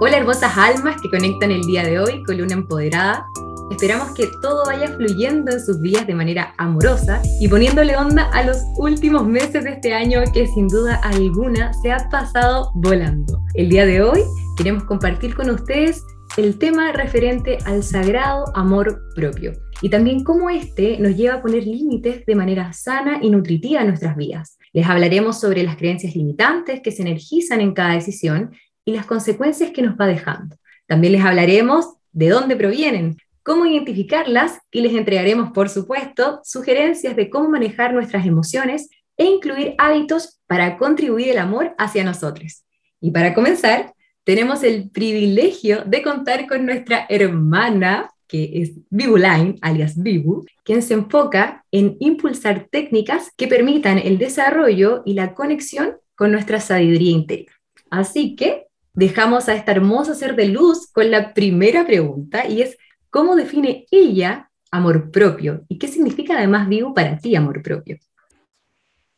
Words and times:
Hola 0.00 0.18
hermosas 0.18 0.56
almas 0.56 1.00
que 1.02 1.10
conectan 1.10 1.50
el 1.50 1.62
día 1.62 1.82
de 1.82 1.98
hoy 1.98 2.22
con 2.22 2.38
Luna 2.38 2.52
Empoderada. 2.52 3.26
Esperamos 3.72 4.12
que 4.14 4.28
todo 4.40 4.64
vaya 4.66 4.86
fluyendo 4.94 5.50
en 5.50 5.58
sus 5.58 5.80
vidas 5.80 6.06
de 6.06 6.14
manera 6.14 6.54
amorosa 6.56 7.20
y 7.40 7.48
poniéndole 7.48 7.96
onda 7.96 8.30
a 8.32 8.44
los 8.44 8.58
últimos 8.76 9.26
meses 9.26 9.64
de 9.64 9.70
este 9.70 9.92
año 9.92 10.22
que 10.32 10.46
sin 10.46 10.68
duda 10.68 11.00
alguna 11.02 11.72
se 11.82 11.90
ha 11.90 12.08
pasado 12.10 12.70
volando. 12.76 13.40
El 13.54 13.70
día 13.70 13.86
de 13.86 14.00
hoy 14.00 14.20
queremos 14.56 14.84
compartir 14.84 15.34
con 15.34 15.50
ustedes 15.50 16.04
el 16.36 16.60
tema 16.60 16.92
referente 16.92 17.58
al 17.64 17.82
sagrado 17.82 18.44
amor 18.54 19.02
propio 19.16 19.52
y 19.82 19.90
también 19.90 20.22
cómo 20.22 20.48
este 20.48 20.96
nos 21.00 21.16
lleva 21.16 21.34
a 21.34 21.42
poner 21.42 21.64
límites 21.66 22.24
de 22.24 22.34
manera 22.36 22.72
sana 22.72 23.18
y 23.20 23.30
nutritiva 23.30 23.80
en 23.80 23.88
nuestras 23.88 24.16
vidas. 24.16 24.58
Les 24.72 24.86
hablaremos 24.86 25.40
sobre 25.40 25.64
las 25.64 25.76
creencias 25.76 26.14
limitantes 26.14 26.82
que 26.82 26.92
se 26.92 27.02
energizan 27.02 27.60
en 27.60 27.72
cada 27.72 27.94
decisión 27.94 28.52
y 28.88 28.92
las 28.92 29.04
consecuencias 29.04 29.70
que 29.70 29.82
nos 29.82 30.00
va 30.00 30.06
dejando. 30.06 30.56
También 30.86 31.12
les 31.12 31.22
hablaremos 31.22 31.96
de 32.12 32.30
dónde 32.30 32.56
provienen, 32.56 33.18
cómo 33.42 33.66
identificarlas 33.66 34.60
y 34.70 34.80
les 34.80 34.94
entregaremos, 34.94 35.52
por 35.52 35.68
supuesto, 35.68 36.40
sugerencias 36.42 37.14
de 37.14 37.28
cómo 37.28 37.50
manejar 37.50 37.92
nuestras 37.92 38.24
emociones 38.24 38.88
e 39.18 39.26
incluir 39.26 39.74
hábitos 39.76 40.40
para 40.46 40.78
contribuir 40.78 41.28
el 41.28 41.36
amor 41.36 41.74
hacia 41.76 42.02
nosotros. 42.02 42.64
Y 42.98 43.10
para 43.10 43.34
comenzar, 43.34 43.92
tenemos 44.24 44.62
el 44.62 44.88
privilegio 44.88 45.84
de 45.84 46.00
contar 46.00 46.46
con 46.46 46.64
nuestra 46.64 47.04
hermana, 47.10 48.10
que 48.26 48.62
es 48.62 48.72
Line, 48.90 49.58
alias 49.60 50.02
Vivu, 50.02 50.46
quien 50.64 50.80
se 50.80 50.94
enfoca 50.94 51.62
en 51.70 51.98
impulsar 52.00 52.68
técnicas 52.70 53.32
que 53.36 53.48
permitan 53.48 53.98
el 53.98 54.16
desarrollo 54.16 55.02
y 55.04 55.12
la 55.12 55.34
conexión 55.34 55.98
con 56.14 56.32
nuestra 56.32 56.58
sabiduría 56.58 57.10
interior. 57.10 57.52
Así 57.90 58.34
que 58.34 58.67
dejamos 58.98 59.48
a 59.48 59.54
esta 59.54 59.70
hermosa 59.70 60.12
ser 60.16 60.34
de 60.34 60.46
luz 60.46 60.88
con 60.90 61.08
la 61.08 61.32
primera 61.32 61.86
pregunta 61.86 62.48
y 62.48 62.62
es, 62.62 62.76
¿cómo 63.10 63.36
define 63.36 63.86
ella 63.92 64.50
amor 64.72 65.12
propio? 65.12 65.64
¿Y 65.68 65.78
qué 65.78 65.86
significa 65.86 66.36
además, 66.36 66.68
Vivu, 66.68 66.92
para 66.94 67.16
ti 67.16 67.36
amor 67.36 67.62
propio? 67.62 67.96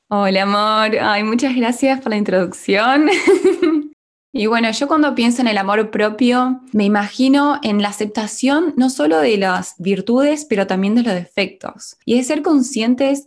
Hola, 0.08 0.42
amor. 0.42 0.98
Ay, 1.00 1.22
muchas 1.22 1.56
gracias 1.56 1.98
por 2.00 2.10
la 2.10 2.18
introducción. 2.18 3.08
Y 4.32 4.46
bueno, 4.46 4.70
yo 4.70 4.86
cuando 4.86 5.16
pienso 5.16 5.42
en 5.42 5.48
el 5.48 5.58
amor 5.58 5.90
propio, 5.90 6.60
me 6.72 6.84
imagino 6.84 7.58
en 7.64 7.82
la 7.82 7.88
aceptación 7.88 8.74
no 8.76 8.88
solo 8.88 9.18
de 9.18 9.36
las 9.36 9.74
virtudes, 9.78 10.46
pero 10.48 10.68
también 10.68 10.94
de 10.94 11.02
los 11.02 11.14
defectos. 11.14 11.96
Y 12.04 12.16
es 12.16 12.28
ser 12.28 12.42
conscientes 12.42 13.26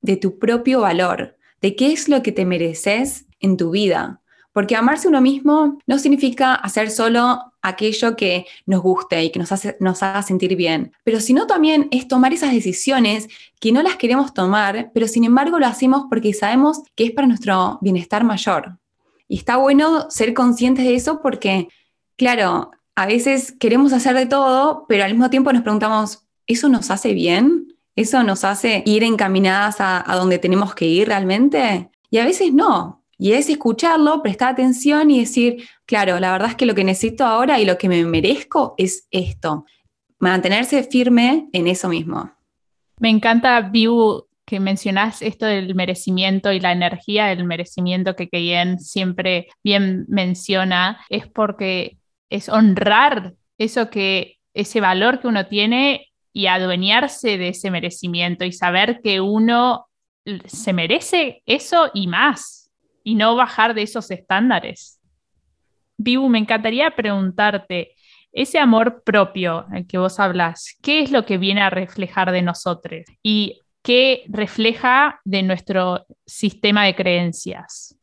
de 0.00 0.16
tu 0.16 0.40
propio 0.40 0.80
valor, 0.80 1.36
de 1.62 1.76
qué 1.76 1.92
es 1.92 2.08
lo 2.08 2.24
que 2.24 2.32
te 2.32 2.44
mereces 2.44 3.26
en 3.38 3.56
tu 3.56 3.70
vida. 3.70 4.19
Porque 4.52 4.76
amarse 4.76 5.08
uno 5.08 5.20
mismo 5.20 5.78
no 5.86 5.98
significa 5.98 6.54
hacer 6.54 6.90
solo 6.90 7.52
aquello 7.62 8.16
que 8.16 8.46
nos 8.66 8.80
guste 8.82 9.22
y 9.22 9.30
que 9.30 9.38
nos, 9.38 9.52
hace, 9.52 9.76
nos 9.80 10.02
haga 10.02 10.22
sentir 10.22 10.56
bien, 10.56 10.92
pero 11.04 11.20
sino 11.20 11.46
también 11.46 11.88
es 11.90 12.08
tomar 12.08 12.32
esas 12.32 12.52
decisiones 12.52 13.28
que 13.60 13.70
no 13.70 13.82
las 13.82 13.96
queremos 13.96 14.32
tomar, 14.34 14.90
pero 14.94 15.06
sin 15.06 15.24
embargo 15.24 15.58
lo 15.58 15.66
hacemos 15.66 16.04
porque 16.08 16.32
sabemos 16.32 16.82
que 16.96 17.04
es 17.04 17.10
para 17.12 17.28
nuestro 17.28 17.78
bienestar 17.82 18.24
mayor. 18.24 18.78
Y 19.28 19.36
está 19.36 19.56
bueno 19.56 20.10
ser 20.10 20.34
conscientes 20.34 20.84
de 20.84 20.94
eso 20.96 21.20
porque, 21.22 21.68
claro, 22.16 22.72
a 22.96 23.06
veces 23.06 23.52
queremos 23.52 23.92
hacer 23.92 24.16
de 24.16 24.26
todo, 24.26 24.84
pero 24.88 25.04
al 25.04 25.12
mismo 25.12 25.30
tiempo 25.30 25.52
nos 25.52 25.62
preguntamos, 25.62 26.26
¿eso 26.46 26.68
nos 26.68 26.90
hace 26.90 27.14
bien? 27.14 27.76
¿Eso 27.96 28.22
nos 28.22 28.44
hace 28.44 28.82
ir 28.86 29.04
encaminadas 29.04 29.76
a, 29.78 30.04
donde 30.16 30.38
tenemos 30.38 30.74
que 30.74 30.86
ir 30.86 31.08
realmente? 31.08 31.90
Y 32.10 32.18
a 32.18 32.24
veces 32.24 32.52
no. 32.52 32.99
Y 33.22 33.34
es 33.34 33.50
escucharlo, 33.50 34.22
prestar 34.22 34.52
atención 34.52 35.10
y 35.10 35.20
decir, 35.20 35.68
claro, 35.84 36.18
la 36.18 36.32
verdad 36.32 36.48
es 36.48 36.54
que 36.54 36.64
lo 36.64 36.74
que 36.74 36.84
necesito 36.84 37.26
ahora 37.26 37.60
y 37.60 37.66
lo 37.66 37.76
que 37.76 37.90
me 37.90 38.02
merezco 38.02 38.74
es 38.78 39.06
esto. 39.10 39.66
Mantenerse 40.18 40.82
firme 40.84 41.46
en 41.52 41.66
eso 41.66 41.90
mismo. 41.90 42.32
Me 42.98 43.10
encanta, 43.10 43.60
View, 43.60 44.24
que 44.46 44.58
mencionás 44.58 45.20
esto 45.20 45.44
del 45.44 45.74
merecimiento 45.74 46.50
y 46.50 46.60
la 46.60 46.72
energía 46.72 47.26
del 47.26 47.44
merecimiento 47.44 48.16
que 48.16 48.30
Keyen 48.30 48.80
siempre 48.80 49.48
bien 49.62 50.06
menciona, 50.08 51.04
es 51.10 51.28
porque 51.28 51.98
es 52.30 52.48
honrar 52.48 53.34
eso 53.58 53.90
que, 53.90 54.38
ese 54.54 54.80
valor 54.80 55.20
que 55.20 55.28
uno 55.28 55.46
tiene 55.46 56.06
y 56.32 56.46
adueñarse 56.46 57.36
de 57.36 57.48
ese 57.48 57.70
merecimiento 57.70 58.46
y 58.46 58.52
saber 58.52 59.02
que 59.02 59.20
uno 59.20 59.88
se 60.46 60.72
merece 60.72 61.42
eso 61.44 61.90
y 61.92 62.06
más 62.06 62.59
y 63.04 63.14
no 63.14 63.36
bajar 63.36 63.74
de 63.74 63.82
esos 63.82 64.10
estándares. 64.10 65.00
Vivu, 65.96 66.28
me 66.28 66.38
encantaría 66.38 66.94
preguntarte, 66.94 67.94
ese 68.32 68.58
amor 68.58 69.02
propio 69.02 69.66
en 69.72 69.86
que 69.86 69.98
vos 69.98 70.20
hablas, 70.20 70.76
¿qué 70.82 71.02
es 71.02 71.10
lo 71.10 71.26
que 71.26 71.36
viene 71.36 71.62
a 71.62 71.70
reflejar 71.70 72.30
de 72.30 72.42
nosotros? 72.42 73.04
Y 73.22 73.60
¿Qué 73.82 74.24
refleja 74.28 75.20
de 75.24 75.42
nuestro 75.42 76.06
sistema 76.26 76.84
de 76.84 76.94
creencias? 76.94 77.96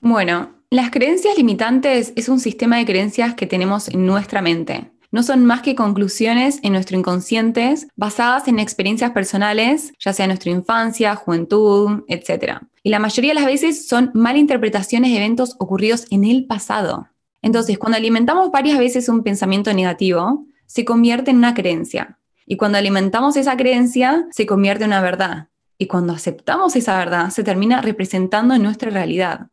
Bueno, 0.00 0.54
las 0.70 0.90
creencias 0.90 1.36
limitantes 1.36 2.14
es 2.16 2.28
un 2.30 2.40
sistema 2.40 2.78
de 2.78 2.86
creencias 2.86 3.34
que 3.34 3.46
tenemos 3.46 3.88
en 3.88 4.06
nuestra 4.06 4.40
mente. 4.40 4.90
No 5.12 5.22
son 5.22 5.44
más 5.44 5.60
que 5.60 5.74
conclusiones 5.74 6.58
en 6.62 6.72
nuestro 6.72 6.96
inconsciente 6.98 7.74
basadas 7.96 8.48
en 8.48 8.58
experiencias 8.58 9.10
personales, 9.10 9.92
ya 10.00 10.14
sea 10.14 10.26
nuestra 10.26 10.50
infancia, 10.50 11.14
juventud, 11.14 12.02
etc. 12.08 12.60
Y 12.82 12.88
la 12.88 12.98
mayoría 12.98 13.32
de 13.32 13.40
las 13.40 13.44
veces 13.44 13.86
son 13.86 14.10
malinterpretaciones 14.14 15.10
de 15.10 15.18
eventos 15.18 15.54
ocurridos 15.58 16.06
en 16.10 16.24
el 16.24 16.46
pasado. 16.46 17.08
Entonces, 17.42 17.78
cuando 17.78 17.98
alimentamos 17.98 18.50
varias 18.50 18.78
veces 18.78 19.10
un 19.10 19.22
pensamiento 19.22 19.72
negativo, 19.74 20.46
se 20.64 20.86
convierte 20.86 21.30
en 21.30 21.36
una 21.36 21.52
creencia. 21.52 22.18
Y 22.46 22.56
cuando 22.56 22.78
alimentamos 22.78 23.36
esa 23.36 23.56
creencia, 23.56 24.26
se 24.30 24.46
convierte 24.46 24.84
en 24.84 24.90
una 24.90 25.02
verdad. 25.02 25.48
Y 25.76 25.88
cuando 25.88 26.14
aceptamos 26.14 26.74
esa 26.74 26.96
verdad, 26.96 27.28
se 27.28 27.44
termina 27.44 27.82
representando 27.82 28.54
en 28.54 28.62
nuestra 28.62 28.90
realidad. 28.90 29.48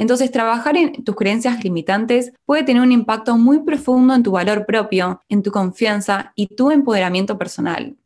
Entonces, 0.00 0.30
trabajar 0.30 0.78
en 0.78 1.04
tus 1.04 1.14
creencias 1.14 1.62
limitantes 1.62 2.32
puede 2.46 2.62
tener 2.62 2.80
un 2.80 2.90
impacto 2.90 3.36
muy 3.36 3.64
profundo 3.64 4.14
en 4.14 4.22
tu 4.22 4.30
valor 4.30 4.64
propio, 4.64 5.20
en 5.28 5.42
tu 5.42 5.50
confianza 5.50 6.32
y 6.34 6.46
tu 6.46 6.70
empoderamiento 6.70 7.36
personal. 7.36 7.98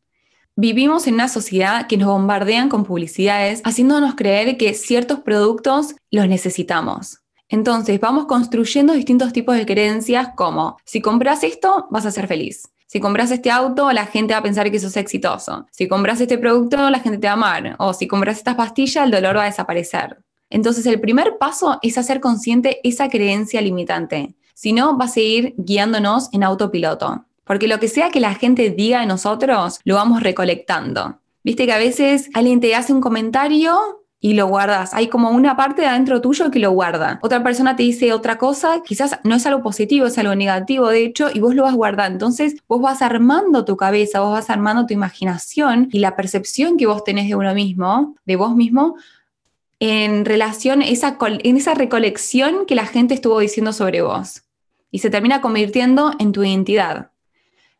Vivimos 0.56 1.06
en 1.06 1.14
una 1.14 1.28
sociedad 1.28 1.86
que 1.86 1.96
nos 1.96 2.08
bombardean 2.08 2.68
con 2.68 2.82
publicidades, 2.82 3.60
haciéndonos 3.62 4.16
creer 4.16 4.56
que 4.56 4.74
ciertos 4.74 5.20
productos 5.20 5.94
los 6.10 6.26
necesitamos. 6.26 7.20
Entonces, 7.48 8.00
vamos 8.00 8.26
construyendo 8.26 8.92
distintos 8.92 9.32
tipos 9.32 9.54
de 9.54 9.64
creencias 9.64 10.30
como, 10.34 10.78
si 10.84 11.00
compras 11.00 11.44
esto, 11.44 11.86
vas 11.92 12.06
a 12.06 12.10
ser 12.10 12.26
feliz. 12.26 12.72
Si 12.88 12.98
compras 12.98 13.30
este 13.30 13.52
auto, 13.52 13.92
la 13.92 14.06
gente 14.06 14.34
va 14.34 14.40
a 14.40 14.42
pensar 14.42 14.68
que 14.72 14.80
sos 14.80 14.96
exitoso. 14.96 15.68
Si 15.70 15.86
compras 15.86 16.20
este 16.20 16.38
producto, 16.38 16.90
la 16.90 16.98
gente 16.98 17.18
te 17.18 17.28
va 17.28 17.34
a 17.34 17.36
amar. 17.36 17.76
O 17.78 17.92
si 17.94 18.08
compras 18.08 18.38
estas 18.38 18.56
pastillas, 18.56 19.04
el 19.04 19.12
dolor 19.12 19.36
va 19.36 19.42
a 19.42 19.46
desaparecer. 19.46 20.23
Entonces, 20.54 20.86
el 20.86 21.00
primer 21.00 21.36
paso 21.36 21.80
es 21.82 21.98
hacer 21.98 22.20
consciente 22.20 22.78
esa 22.84 23.08
creencia 23.08 23.60
limitante. 23.60 24.36
Si 24.54 24.72
no, 24.72 24.96
va 24.96 25.06
a 25.06 25.08
seguir 25.08 25.52
guiándonos 25.58 26.28
en 26.32 26.44
autopiloto. 26.44 27.24
Porque 27.42 27.66
lo 27.66 27.80
que 27.80 27.88
sea 27.88 28.10
que 28.10 28.20
la 28.20 28.36
gente 28.36 28.70
diga 28.70 29.00
de 29.00 29.06
nosotros, 29.06 29.80
lo 29.82 29.96
vamos 29.96 30.22
recolectando. 30.22 31.18
Viste 31.42 31.66
que 31.66 31.72
a 31.72 31.78
veces 31.78 32.30
alguien 32.34 32.60
te 32.60 32.76
hace 32.76 32.92
un 32.92 33.00
comentario 33.00 34.04
y 34.20 34.34
lo 34.34 34.46
guardas. 34.46 34.94
Hay 34.94 35.08
como 35.08 35.30
una 35.30 35.56
parte 35.56 35.82
de 35.82 35.88
adentro 35.88 36.20
tuyo 36.20 36.52
que 36.52 36.60
lo 36.60 36.70
guarda. 36.70 37.18
Otra 37.20 37.42
persona 37.42 37.74
te 37.74 37.82
dice 37.82 38.12
otra 38.12 38.38
cosa, 38.38 38.80
quizás 38.84 39.18
no 39.24 39.34
es 39.34 39.44
algo 39.46 39.60
positivo, 39.60 40.06
es 40.06 40.16
algo 40.18 40.36
negativo, 40.36 40.88
de 40.88 41.04
hecho, 41.04 41.30
y 41.34 41.40
vos 41.40 41.56
lo 41.56 41.64
vas 41.64 41.74
guardando. 41.74 42.12
Entonces, 42.14 42.54
vos 42.68 42.80
vas 42.80 43.02
armando 43.02 43.64
tu 43.64 43.76
cabeza, 43.76 44.20
vos 44.20 44.30
vas 44.30 44.50
armando 44.50 44.86
tu 44.86 44.94
imaginación 44.94 45.88
y 45.90 45.98
la 45.98 46.14
percepción 46.14 46.76
que 46.76 46.86
vos 46.86 47.02
tenés 47.02 47.26
de 47.26 47.34
uno 47.34 47.52
mismo, 47.54 48.14
de 48.24 48.36
vos 48.36 48.54
mismo, 48.54 48.94
en 49.80 50.24
relación 50.24 50.82
a 50.82 50.88
esa, 50.88 51.18
en 51.20 51.56
esa 51.56 51.74
recolección 51.74 52.66
que 52.66 52.74
la 52.74 52.86
gente 52.86 53.14
estuvo 53.14 53.38
diciendo 53.40 53.72
sobre 53.72 54.02
vos. 54.02 54.42
Y 54.90 55.00
se 55.00 55.10
termina 55.10 55.40
convirtiendo 55.40 56.12
en 56.18 56.32
tu 56.32 56.44
identidad. 56.44 57.10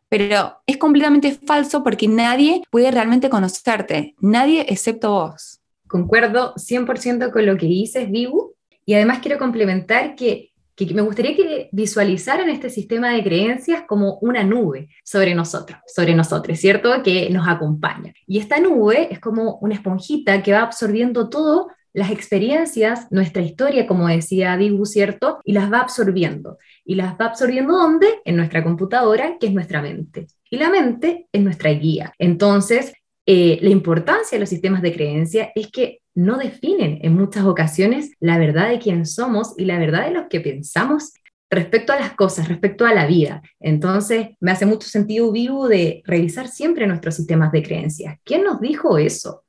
Pero 0.09 0.61
es 0.67 0.77
completamente 0.77 1.31
falso 1.31 1.83
porque 1.83 2.07
nadie 2.07 2.61
puede 2.69 2.91
realmente 2.91 3.29
conocerte, 3.29 4.15
nadie 4.19 4.65
excepto 4.69 5.11
vos. 5.11 5.59
Concuerdo 5.87 6.53
100% 6.55 7.31
con 7.31 7.45
lo 7.45 7.57
que 7.57 7.65
dices, 7.65 8.09
Vivu, 8.09 8.53
y 8.85 8.93
además 8.93 9.19
quiero 9.19 9.39
complementar 9.39 10.15
que, 10.15 10.51
que 10.75 10.93
me 10.93 11.01
gustaría 11.01 11.35
que 11.35 11.69
visualizaran 11.71 12.49
este 12.49 12.69
sistema 12.69 13.11
de 13.11 13.23
creencias 13.23 13.83
como 13.87 14.19
una 14.21 14.43
nube 14.43 14.89
sobre 15.03 15.33
nosotros, 15.33 15.79
sobre 15.87 16.13
nosotros, 16.13 16.59
¿cierto? 16.59 17.01
Que 17.01 17.29
nos 17.29 17.47
acompaña. 17.47 18.13
Y 18.27 18.39
esta 18.39 18.59
nube 18.59 19.07
es 19.11 19.19
como 19.19 19.57
una 19.61 19.75
esponjita 19.75 20.43
que 20.43 20.51
va 20.51 20.61
absorbiendo 20.61 21.29
todo 21.29 21.69
las 21.95 22.11
experiencias, 22.11 23.07
nuestra 23.09 23.41
historia, 23.41 23.87
como 23.87 24.09
decía 24.09 24.57
Vivu, 24.57 24.85
¿cierto? 24.85 25.39
Y 25.45 25.53
las 25.53 25.71
va 25.71 25.79
absorbiendo. 25.79 26.57
¿Y 26.83 26.95
las 26.95 27.13
va 27.13 27.27
absorbiendo 27.27 27.73
dónde? 27.73 28.07
En 28.25 28.35
nuestra 28.35 28.63
computadora, 28.63 29.37
que 29.39 29.47
es 29.47 29.53
nuestra 29.53 29.81
mente. 29.81 30.27
Y 30.49 30.57
la 30.57 30.69
mente 30.69 31.27
es 31.31 31.41
nuestra 31.41 31.71
guía. 31.71 32.13
Entonces, 32.19 32.91
eh, 33.25 33.59
la 33.61 33.69
importancia 33.69 34.35
de 34.35 34.41
los 34.41 34.49
sistemas 34.49 34.81
de 34.81 34.93
creencia 34.93 35.51
es 35.55 35.71
que 35.71 36.01
no 36.13 36.37
definen 36.37 36.99
en 37.01 37.15
muchas 37.15 37.45
ocasiones 37.45 38.11
la 38.19 38.37
verdad 38.37 38.67
de 38.69 38.79
quién 38.79 39.05
somos 39.05 39.53
y 39.57 39.63
la 39.63 39.79
verdad 39.79 40.05
de 40.05 40.11
lo 40.11 40.27
que 40.27 40.41
pensamos 40.41 41.13
respecto 41.49 41.93
a 41.93 41.99
las 41.99 42.11
cosas, 42.11 42.49
respecto 42.49 42.85
a 42.85 42.93
la 42.93 43.07
vida. 43.07 43.41
Entonces, 43.61 44.31
me 44.41 44.51
hace 44.51 44.65
mucho 44.65 44.89
sentido 44.89 45.31
vivo 45.31 45.69
de 45.69 46.03
revisar 46.05 46.49
siempre 46.49 46.87
nuestros 46.87 47.15
sistemas 47.15 47.53
de 47.53 47.63
creencias. 47.63 48.17
¿Quién 48.25 48.43
nos 48.43 48.59
dijo 48.59 48.97
eso? 48.97 49.45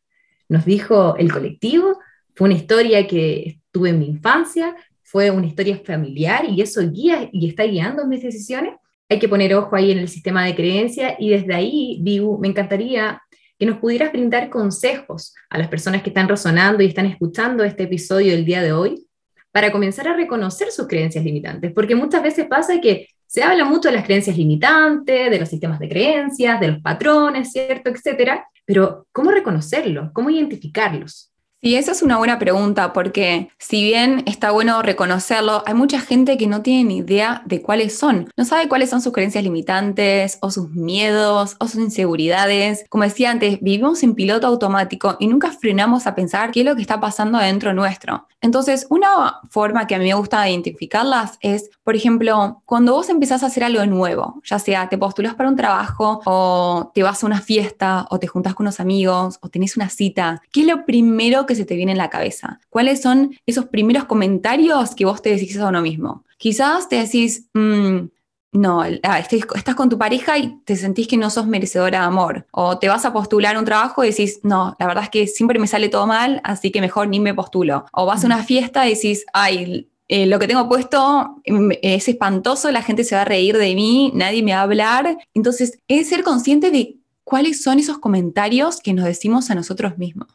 ¿Nos 0.49 0.65
dijo 0.65 1.17
el 1.17 1.33
colectivo? 1.33 1.99
¿Fue 2.37 2.49
una 2.49 2.59
historia 2.59 3.07
que 3.07 3.61
tuve 3.73 3.89
en 3.89 3.99
mi 3.99 4.09
infancia? 4.09 4.77
¿Fue 5.03 5.31
una 5.31 5.47
historia 5.47 5.81
familiar 5.83 6.45
y 6.45 6.61
eso 6.61 6.83
guía 6.83 7.31
y 7.33 7.49
está 7.49 7.65
guiando 7.65 8.07
mis 8.07 8.23
decisiones? 8.23 8.75
Hay 9.09 9.19
que 9.19 9.29
poner 9.29 9.55
ojo 9.55 9.75
ahí 9.75 9.91
en 9.91 9.99
el 9.99 10.09
sistema 10.09 10.45
de 10.45 10.55
creencias 10.55 11.15
y 11.19 11.31
desde 11.31 11.55
ahí, 11.55 11.99
Vivo, 12.03 12.37
me 12.39 12.49
encantaría 12.49 13.23
que 13.59 13.65
nos 13.65 13.79
pudieras 13.79 14.13
brindar 14.13 14.51
consejos 14.51 15.35
a 15.49 15.57
las 15.57 15.69
personas 15.69 16.03
que 16.03 16.11
están 16.11 16.29
resonando 16.29 16.83
y 16.83 16.87
están 16.89 17.07
escuchando 17.07 17.65
este 17.65 17.85
episodio 17.85 18.33
del 18.33 18.45
día 18.45 18.61
de 18.61 18.75
hoy 18.75 19.07
para 19.51 19.73
comenzar 19.73 20.07
a 20.07 20.15
reconocer 20.15 20.71
sus 20.71 20.87
creencias 20.87 21.25
limitantes, 21.25 21.73
porque 21.73 21.95
muchas 21.95 22.23
veces 22.23 22.45
pasa 22.47 22.79
que 22.83 23.09
se 23.27 23.43
habla 23.43 23.65
mucho 23.65 23.89
de 23.89 23.95
las 23.95 24.05
creencias 24.05 24.37
limitantes, 24.37 25.31
de 25.31 25.41
los 25.41 25.49
sistemas 25.49 25.79
de 25.79 25.89
creencias, 25.89 26.61
de 26.61 26.69
los 26.69 26.83
patrones, 26.83 27.51
¿cierto? 27.51 27.89
Etcétera, 27.89 28.47
pero 28.67 29.07
¿cómo 29.11 29.31
reconocerlos? 29.31 30.11
¿Cómo 30.13 30.29
identificarlos? 30.29 31.33
Y 31.63 31.77
esa 31.77 31.93
es 31.93 32.03
una 32.03 32.19
buena 32.19 32.39
pregunta, 32.39 32.93
porque 32.93 33.49
si 33.59 33.83
bien 33.83 34.23
está 34.27 34.51
bueno 34.51 34.83
reconocerlo, 34.83 35.63
hay 35.67 35.75
mucha 35.75 36.01
gente 36.01 36.37
que 36.37 36.47
no 36.47 36.63
tiene 36.63 36.85
ni 36.85 36.97
idea 36.99 37.43
de 37.47 37.63
cuáles 37.63 37.99
son. 37.99 38.29
No 38.37 38.45
sabe 38.45 38.69
cuáles 38.69 38.91
son 38.91 39.01
sus 39.01 39.13
creencias 39.13 39.43
limitantes, 39.43 40.39
o 40.43 40.51
sus 40.51 40.71
miedos, 40.71 41.57
o 41.59 41.67
sus 41.67 41.81
inseguridades. 41.81 42.85
Como 42.91 43.05
decía 43.05 43.31
antes, 43.31 43.59
vivimos 43.63 44.03
en 44.03 44.15
piloto 44.15 44.47
automático 44.47 45.17
y 45.19 45.29
nunca 45.29 45.51
frenamos 45.51 46.07
a 46.07 46.15
pensar 46.15 46.51
qué 46.51 46.61
es 46.61 46.67
lo 46.67 46.77
que 46.77 46.83
está 46.83 47.01
pasando 47.01 47.39
adentro 47.39 47.73
nuestro. 47.73 48.29
Entonces, 48.43 48.87
una 48.91 49.41
forma 49.51 49.87
que 49.87 49.95
a 49.95 49.99
mí 49.99 50.05
me 50.05 50.15
gusta 50.15 50.49
identificarlas 50.49 51.39
es, 51.41 51.71
por 51.83 51.97
ejemplo, 51.97 52.63
cuando 52.67 52.93
vos 52.93 53.09
empezás 53.09 53.43
a 53.43 53.47
hacer 53.47 53.65
algo 53.65 53.85
nuevo, 53.87 54.41
ya 54.45 54.59
sea 54.59 54.89
te 54.89 54.99
postulas 54.99 55.35
para 55.35 55.49
un 55.49 55.57
trabajo, 55.57 56.21
o 56.27 56.93
te 56.95 57.03
vas 57.03 57.23
a 57.23 57.27
una 57.27 57.41
fiesta, 57.41 58.07
o 58.11 58.19
te 58.19 58.27
juntas 58.27 58.55
con 58.55 58.65
unos 58.65 58.79
amigos, 58.79 59.39
o 59.41 59.49
tenés 59.49 59.77
una 59.77 59.89
cita, 59.89 60.43
¿qué 60.53 60.61
es 60.61 60.67
lo 60.67 60.85
primero 60.85 61.46
que 61.47 61.55
se 61.55 61.65
te 61.65 61.77
viene 61.77 61.93
en 61.93 61.99
la 61.99 62.11
cabeza? 62.11 62.61
¿Cuáles 62.69 63.01
son 63.03 63.37
esos 63.47 63.67
primeros 63.67 64.05
comentarios 64.05 64.95
que 64.95 65.05
vos 65.05 65.23
te 65.23 65.31
decís 65.31 65.57
a 65.59 65.69
uno 65.69 65.83
mismo? 65.83 66.25
Quizás 66.39 66.89
te 66.89 66.97
decís, 66.97 67.49
mm, 67.55 68.07
no, 68.53 68.83
ah, 69.03 69.19
estás 69.19 69.75
con 69.75 69.89
tu 69.89 69.99
pareja 69.99 70.39
y 70.39 70.59
te 70.65 70.77
sentís 70.77 71.07
que 71.07 71.17
no 71.17 71.31
sos 71.31 71.47
merecedora 71.47 72.01
de 72.01 72.07
amor. 72.07 72.47
O 72.51 72.79
te 72.79 72.89
vas 72.89 73.05
a 73.05 73.13
postular 73.13 73.57
un 73.57 73.65
trabajo 73.65 74.05
y 74.05 74.09
decís, 74.09 74.41
no, 74.43 74.75
la 74.79 74.87
verdad 74.87 75.05
es 75.05 75.11
que 75.11 75.27
siempre 75.27 75.59
me 75.59 75.67
sale 75.67 75.89
todo 75.89 76.07
mal, 76.07 76.41
así 76.45 76.71
que 76.71 76.81
mejor 76.81 77.09
ni 77.09 77.21
me 77.21 77.35
postulo. 77.35 77.87
O 77.93 78.07
vas 78.07 78.25
a 78.25 78.27
una 78.27 78.43
fiesta 78.45 78.87
y 78.87 78.95
decís, 78.95 79.25
ay, 79.33 79.89
eh, 80.09 80.27
lo 80.27 80.39
que 80.39 80.47
tengo 80.47 80.69
puesto 80.69 81.43
mm, 81.47 81.73
es 81.83 82.09
espantoso, 82.09 82.71
la 82.71 82.83
gente 82.83 83.05
se 83.05 83.15
va 83.15 83.23
a 83.23 83.27
reír 83.27 83.57
de 83.59 83.75
mí, 83.75 84.13
nadie 84.15 84.43
me 84.43 84.53
va 84.53 84.61
a 84.61 84.63
hablar. 84.63 85.19
Entonces, 85.35 85.79
es 85.89 86.09
ser 86.09 86.23
consciente 86.23 86.71
de 86.71 86.97
cuáles 87.25 87.63
son 87.63 87.79
esos 87.79 87.99
comentarios 87.99 88.81
que 88.81 88.93
nos 88.93 89.05
decimos 89.05 89.51
a 89.51 89.55
nosotros 89.55 89.99
mismos. 89.99 90.29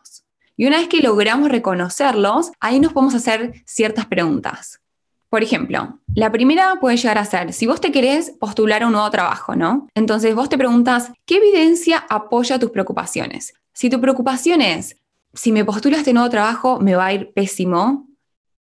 Y 0.61 0.67
una 0.67 0.77
vez 0.77 0.89
que 0.89 1.01
logramos 1.01 1.49
reconocerlos, 1.49 2.51
ahí 2.59 2.79
nos 2.79 2.93
podemos 2.93 3.15
hacer 3.15 3.63
ciertas 3.65 4.05
preguntas. 4.05 4.79
Por 5.27 5.41
ejemplo, 5.41 5.99
la 6.13 6.31
primera 6.31 6.75
puede 6.79 6.97
llegar 6.97 7.17
a 7.17 7.25
ser, 7.25 7.51
si 7.51 7.65
vos 7.65 7.81
te 7.81 7.91
querés 7.91 8.29
postular 8.39 8.83
a 8.83 8.85
un 8.85 8.91
nuevo 8.91 9.09
trabajo, 9.09 9.55
¿no? 9.55 9.87
Entonces 9.95 10.35
vos 10.35 10.49
te 10.49 10.59
preguntas, 10.59 11.11
¿qué 11.25 11.37
evidencia 11.37 12.05
apoya 12.07 12.59
tus 12.59 12.69
preocupaciones? 12.69 13.55
Si 13.73 13.89
tu 13.89 13.99
preocupación 13.99 14.61
es, 14.61 14.97
si 15.33 15.51
me 15.51 15.65
postulo 15.65 15.95
a 15.95 15.99
este 16.01 16.13
nuevo 16.13 16.29
trabajo, 16.29 16.79
me 16.79 16.93
va 16.93 17.07
a 17.07 17.13
ir 17.13 17.33
pésimo, 17.33 18.07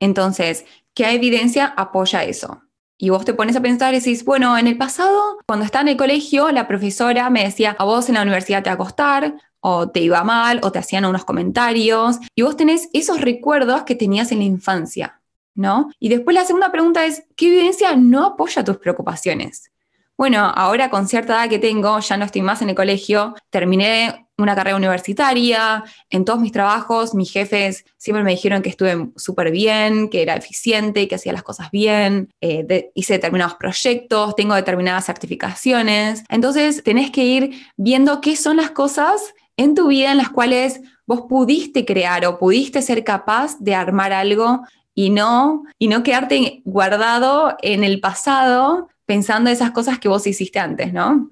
entonces, 0.00 0.64
¿qué 0.92 1.08
evidencia 1.12 1.66
apoya 1.66 2.24
eso? 2.24 2.62
Y 2.98 3.10
vos 3.10 3.24
te 3.24 3.32
pones 3.32 3.54
a 3.54 3.60
pensar 3.60 3.94
y 3.94 3.98
decís, 3.98 4.24
bueno, 4.24 4.58
en 4.58 4.66
el 4.66 4.76
pasado, 4.76 5.38
cuando 5.46 5.64
estaba 5.64 5.82
en 5.82 5.88
el 5.88 5.96
colegio, 5.96 6.50
la 6.50 6.66
profesora 6.66 7.30
me 7.30 7.44
decía, 7.44 7.76
a 7.78 7.84
vos 7.84 8.08
en 8.08 8.16
la 8.16 8.22
universidad 8.22 8.64
te 8.64 8.70
va 8.70 8.74
a 8.74 8.78
costar, 8.78 9.34
o 9.68 9.88
te 9.88 9.98
iba 9.98 10.22
mal, 10.22 10.60
o 10.62 10.70
te 10.70 10.78
hacían 10.78 11.04
unos 11.06 11.24
comentarios, 11.24 12.20
y 12.36 12.42
vos 12.42 12.56
tenés 12.56 12.88
esos 12.92 13.20
recuerdos 13.20 13.82
que 13.82 13.96
tenías 13.96 14.30
en 14.30 14.38
la 14.38 14.44
infancia, 14.44 15.20
¿no? 15.56 15.90
Y 15.98 16.08
después 16.08 16.36
la 16.36 16.44
segunda 16.44 16.70
pregunta 16.70 17.04
es, 17.04 17.24
¿qué 17.34 17.48
evidencia 17.48 17.96
no 17.96 18.24
apoya 18.24 18.62
tus 18.62 18.76
preocupaciones? 18.76 19.72
Bueno, 20.16 20.52
ahora 20.54 20.88
con 20.88 21.08
cierta 21.08 21.34
edad 21.34 21.50
que 21.50 21.58
tengo, 21.58 21.98
ya 21.98 22.16
no 22.16 22.24
estoy 22.24 22.42
más 22.42 22.62
en 22.62 22.70
el 22.70 22.76
colegio, 22.76 23.34
terminé 23.50 24.28
una 24.38 24.54
carrera 24.54 24.76
universitaria, 24.76 25.82
en 26.10 26.24
todos 26.24 26.38
mis 26.38 26.52
trabajos 26.52 27.14
mis 27.14 27.32
jefes 27.32 27.84
siempre 27.96 28.22
me 28.22 28.30
dijeron 28.30 28.62
que 28.62 28.68
estuve 28.68 29.08
súper 29.16 29.50
bien, 29.50 30.08
que 30.10 30.22
era 30.22 30.36
eficiente, 30.36 31.08
que 31.08 31.16
hacía 31.16 31.32
las 31.32 31.42
cosas 31.42 31.72
bien, 31.72 32.30
eh, 32.40 32.92
hice 32.94 33.14
determinados 33.14 33.56
proyectos, 33.56 34.36
tengo 34.36 34.54
determinadas 34.54 35.06
certificaciones. 35.06 36.22
Entonces 36.28 36.84
tenés 36.84 37.10
que 37.10 37.24
ir 37.24 37.66
viendo 37.76 38.20
qué 38.20 38.36
son 38.36 38.58
las 38.58 38.70
cosas 38.70 39.34
en 39.56 39.74
tu 39.74 39.88
vida 39.88 40.12
en 40.12 40.18
las 40.18 40.30
cuales 40.30 40.80
vos 41.06 41.22
pudiste 41.28 41.84
crear 41.84 42.24
o 42.26 42.38
pudiste 42.38 42.82
ser 42.82 43.04
capaz 43.04 43.58
de 43.58 43.74
armar 43.74 44.12
algo 44.12 44.62
y 44.94 45.10
no, 45.10 45.64
y 45.78 45.88
no 45.88 46.02
quedarte 46.02 46.62
guardado 46.64 47.56
en 47.62 47.84
el 47.84 48.00
pasado 48.00 48.88
pensando 49.04 49.50
esas 49.50 49.70
cosas 49.70 49.98
que 49.98 50.08
vos 50.08 50.26
hiciste 50.26 50.58
antes, 50.58 50.92
¿no? 50.92 51.30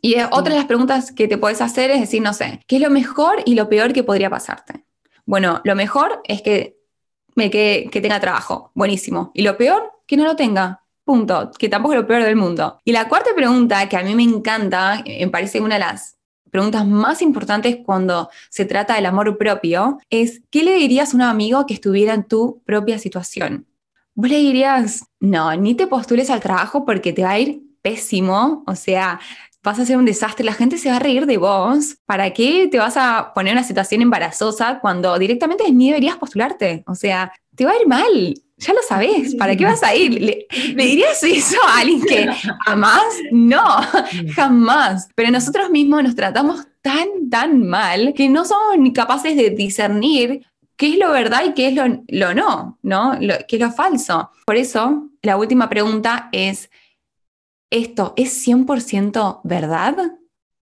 Y 0.00 0.16
otra 0.30 0.52
de 0.52 0.58
las 0.58 0.66
preguntas 0.66 1.12
que 1.12 1.28
te 1.28 1.38
puedes 1.38 1.60
hacer 1.60 1.90
es 1.90 2.00
decir, 2.00 2.22
no 2.22 2.34
sé, 2.34 2.60
¿qué 2.66 2.76
es 2.76 2.82
lo 2.82 2.90
mejor 2.90 3.42
y 3.46 3.54
lo 3.54 3.68
peor 3.68 3.92
que 3.92 4.04
podría 4.04 4.28
pasarte? 4.30 4.84
Bueno, 5.24 5.60
lo 5.64 5.74
mejor 5.74 6.20
es 6.24 6.42
que, 6.42 6.76
me, 7.34 7.50
que, 7.50 7.88
que 7.90 8.00
tenga 8.00 8.20
trabajo, 8.20 8.70
buenísimo. 8.74 9.30
Y 9.34 9.42
lo 9.42 9.56
peor, 9.56 9.92
que 10.06 10.18
no 10.18 10.24
lo 10.24 10.36
tenga, 10.36 10.84
punto, 11.04 11.50
que 11.58 11.70
tampoco 11.70 11.94
es 11.94 12.00
lo 12.00 12.06
peor 12.06 12.22
del 12.22 12.36
mundo. 12.36 12.80
Y 12.84 12.92
la 12.92 13.08
cuarta 13.08 13.30
pregunta, 13.34 13.88
que 13.88 13.96
a 13.96 14.02
mí 14.02 14.14
me 14.14 14.24
encanta, 14.24 15.02
me 15.06 15.28
parece 15.28 15.60
una 15.60 15.76
de 15.76 15.80
las 15.80 16.18
preguntas 16.54 16.86
más 16.86 17.20
importantes 17.20 17.78
cuando 17.84 18.30
se 18.48 18.64
trata 18.64 18.94
del 18.94 19.06
amor 19.06 19.36
propio, 19.36 19.98
es, 20.08 20.40
¿qué 20.50 20.62
le 20.62 20.76
dirías 20.76 21.12
a 21.12 21.16
un 21.16 21.22
amigo 21.22 21.66
que 21.66 21.74
estuviera 21.74 22.14
en 22.14 22.22
tu 22.22 22.62
propia 22.64 22.98
situación? 22.98 23.66
vos 24.14 24.30
le 24.30 24.38
dirías, 24.38 25.04
no, 25.20 25.54
ni 25.56 25.74
te 25.74 25.86
postules 25.86 26.30
al 26.30 26.40
trabajo 26.40 26.84
porque 26.84 27.12
te 27.12 27.22
va 27.22 27.30
a 27.30 27.38
ir 27.40 27.62
pésimo, 27.82 28.62
o 28.66 28.74
sea, 28.74 29.20
vas 29.64 29.78
a 29.78 29.86
ser 29.86 29.96
un 29.96 30.04
desastre, 30.04 30.44
la 30.44 30.52
gente 30.52 30.76
se 30.76 30.90
va 30.90 30.96
a 30.96 31.00
reír 31.00 31.24
de 31.24 31.38
vos, 31.38 31.96
¿para 32.04 32.32
qué 32.32 32.68
te 32.70 32.78
vas 32.78 32.96
a 32.98 33.32
poner 33.34 33.52
en 33.52 33.58
una 33.58 33.66
situación 33.66 34.02
embarazosa 34.02 34.78
cuando 34.80 35.18
directamente 35.18 35.64
ni 35.72 35.88
deberías 35.88 36.16
postularte? 36.16 36.84
O 36.86 36.94
sea, 36.94 37.32
te 37.56 37.64
va 37.64 37.72
a 37.72 37.80
ir 37.80 37.86
mal, 37.88 38.34
ya 38.58 38.74
lo 38.74 38.80
sabes, 38.86 39.34
¿para 39.34 39.56
qué 39.56 39.64
vas 39.64 39.82
a 39.82 39.94
ir? 39.94 40.20
¿Le, 40.20 40.46
dirías 40.76 41.22
eso 41.22 41.56
a 41.66 41.80
alguien 41.80 42.02
que 42.02 42.28
jamás? 42.66 43.04
No, 43.32 43.64
jamás. 44.36 45.08
Pero 45.14 45.30
nosotros 45.30 45.70
mismos 45.70 46.02
nos 46.02 46.14
tratamos 46.14 46.66
tan, 46.82 47.30
tan 47.30 47.66
mal 47.66 48.12
que 48.14 48.28
no 48.28 48.44
somos 48.44 48.76
ni 48.78 48.92
capaces 48.92 49.34
de 49.34 49.48
discernir 49.48 50.46
qué 50.76 50.92
es 50.92 50.98
lo 50.98 51.10
verdad 51.10 51.42
y 51.46 51.54
qué 51.54 51.68
es 51.68 51.74
lo, 51.74 52.34
no, 52.34 52.78
¿no? 52.82 53.18
qué 53.48 53.56
es 53.56 53.60
lo 53.60 53.72
falso. 53.72 54.30
Por 54.44 54.56
eso, 54.56 55.08
la 55.22 55.38
última 55.38 55.70
pregunta 55.70 56.28
es, 56.32 56.68
¿esto 57.74 58.14
es 58.16 58.46
100% 58.46 59.40
verdad? 59.44 59.96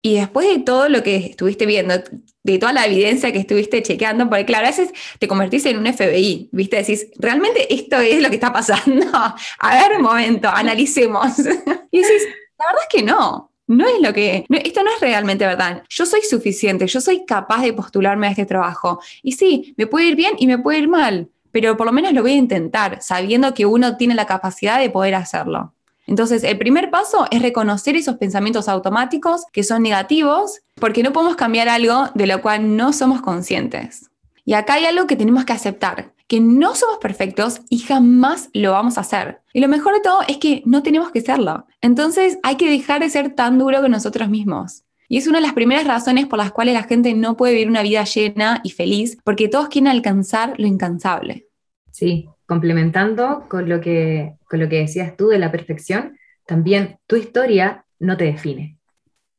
Y 0.02 0.16
después 0.18 0.48
de 0.48 0.60
todo 0.60 0.90
lo 0.90 1.02
que 1.04 1.16
estuviste 1.16 1.66
viendo, 1.66 1.96
de 2.44 2.60
toda 2.60 2.74
la 2.74 2.86
evidencia 2.86 3.32
que 3.32 3.40
estuviste 3.40 3.82
chequeando, 3.82 4.30
porque 4.30 4.46
claro, 4.46 4.68
a 4.68 4.70
veces 4.70 4.92
te 5.20 5.28
convertís 5.28 5.66
en 5.66 5.78
un 5.78 5.86
FBI, 5.92 6.50
¿viste? 6.52 6.78
Decís, 6.78 7.08
¿realmente 7.18 7.74
esto 7.74 7.98
es 7.98 8.22
lo 8.22 8.30
que 8.30 8.36
está 8.36 8.54
pasando? 8.54 9.08
A 9.60 9.76
ver, 9.76 9.98
un 9.98 10.04
momento, 10.04 10.50
analicemos. 10.50 11.40
Y 11.92 12.02
decís, 12.02 12.24
la 12.60 12.66
verdad 12.68 12.84
es 12.84 12.90
que 12.90 13.04
no 13.04 13.52
no 13.68 13.88
es 13.88 14.00
lo 14.02 14.14
que, 14.14 14.46
esto 14.50 14.84
no 14.84 14.92
es 14.92 15.00
realmente 15.00 15.46
verdad. 15.46 15.84
Yo 15.90 16.06
soy 16.06 16.22
suficiente, 16.22 16.88
yo 16.88 17.02
soy 17.02 17.26
capaz 17.26 17.62
de 17.62 17.74
postularme 17.74 18.28
a 18.28 18.32
este 18.32 18.46
trabajo. 18.46 19.00
Y 19.24 19.34
sí, 19.34 19.74
me 19.78 19.88
puede 19.88 20.08
ir 20.08 20.16
bien 20.16 20.34
y 20.38 20.48
me 20.48 20.60
puede 20.60 20.80
ir 20.80 20.88
mal, 20.88 21.30
pero 21.52 21.76
por 21.76 21.88
lo 21.88 21.94
menos 21.94 22.14
lo 22.14 22.22
voy 22.22 22.34
a 22.34 22.36
intentar, 22.36 23.02
sabiendo 23.02 23.54
que 23.54 23.66
uno 23.66 23.98
tiene 23.98 24.14
la 24.14 24.28
capacidad 24.28 24.80
de 24.80 24.90
poder 24.90 25.16
hacerlo. 25.16 25.75
Entonces, 26.08 26.44
el 26.44 26.58
primer 26.58 26.92
paso 26.92 27.26
es 27.32 27.42
reconocer 27.42 27.96
esos 27.96 28.18
pensamientos 28.18 28.70
automáticos 28.70 29.44
que 29.52 29.64
son 29.64 29.84
negativos, 29.84 30.62
porque 30.76 31.04
no 31.04 31.14
podemos 31.14 31.36
cambiar 31.36 31.70
algo 31.70 32.10
de 32.14 32.28
lo 32.28 32.42
cual 32.42 32.76
no 32.76 32.94
somos 32.94 33.22
conscientes. 33.22 34.10
Y 34.46 34.54
acá 34.54 34.76
hay 34.76 34.86
algo 34.86 35.08
que 35.08 35.16
tenemos 35.16 35.46
que 35.46 35.54
aceptar, 35.54 36.14
que 36.28 36.40
no 36.40 36.76
somos 36.76 36.98
perfectos 36.98 37.62
y 37.70 37.80
jamás 37.80 38.50
lo 38.54 38.72
vamos 38.72 38.98
a 38.98 39.02
hacer. 39.02 39.42
Y 39.54 39.60
lo 39.60 39.68
mejor 39.68 39.96
de 39.96 40.02
todo 40.02 40.20
es 40.28 40.38
que 40.38 40.62
no 40.66 40.84
tenemos 40.84 41.12
que 41.12 41.22
serlo. 41.22 41.66
Entonces 41.82 42.38
hay 42.44 42.56
que 42.56 42.70
dejar 42.70 43.02
de 43.02 43.10
ser 43.10 43.34
tan 43.34 43.58
duro 43.58 43.82
con 43.82 43.92
nosotros 43.92 44.30
mismos. 44.30 44.84
Y 45.08 45.18
es 45.18 45.28
una 45.28 45.40
de 45.40 45.46
las 45.46 45.54
primeras 45.54 45.86
razones 45.86 46.26
por 46.26 46.40
las 46.40 46.52
cuales 46.52 46.74
la 46.74 46.84
gente 46.84 47.14
no 47.14 47.38
puede 47.38 47.54
vivir 47.54 47.70
una 47.70 47.84
vida 47.84 48.04
llena 48.04 48.62
y 48.64 48.72
feliz, 48.72 49.18
porque 49.24 49.48
todos 49.48 49.70
quieren 49.70 49.88
alcanzar 49.88 50.54
lo 50.58 50.68
incansable. 50.68 51.48
Sí, 51.92 52.28
complementando 52.46 53.46
con 53.50 53.70
lo 53.70 53.82
que, 53.82 54.36
con 54.50 54.60
lo 54.60 54.70
que 54.70 54.80
decías 54.80 55.16
tú 55.18 55.28
de 55.28 55.40
la 55.40 55.52
perfección, 55.52 56.18
también 56.46 57.00
tu 57.08 57.16
historia 57.16 57.86
no 58.00 58.18
te 58.18 58.26
define. 58.26 58.78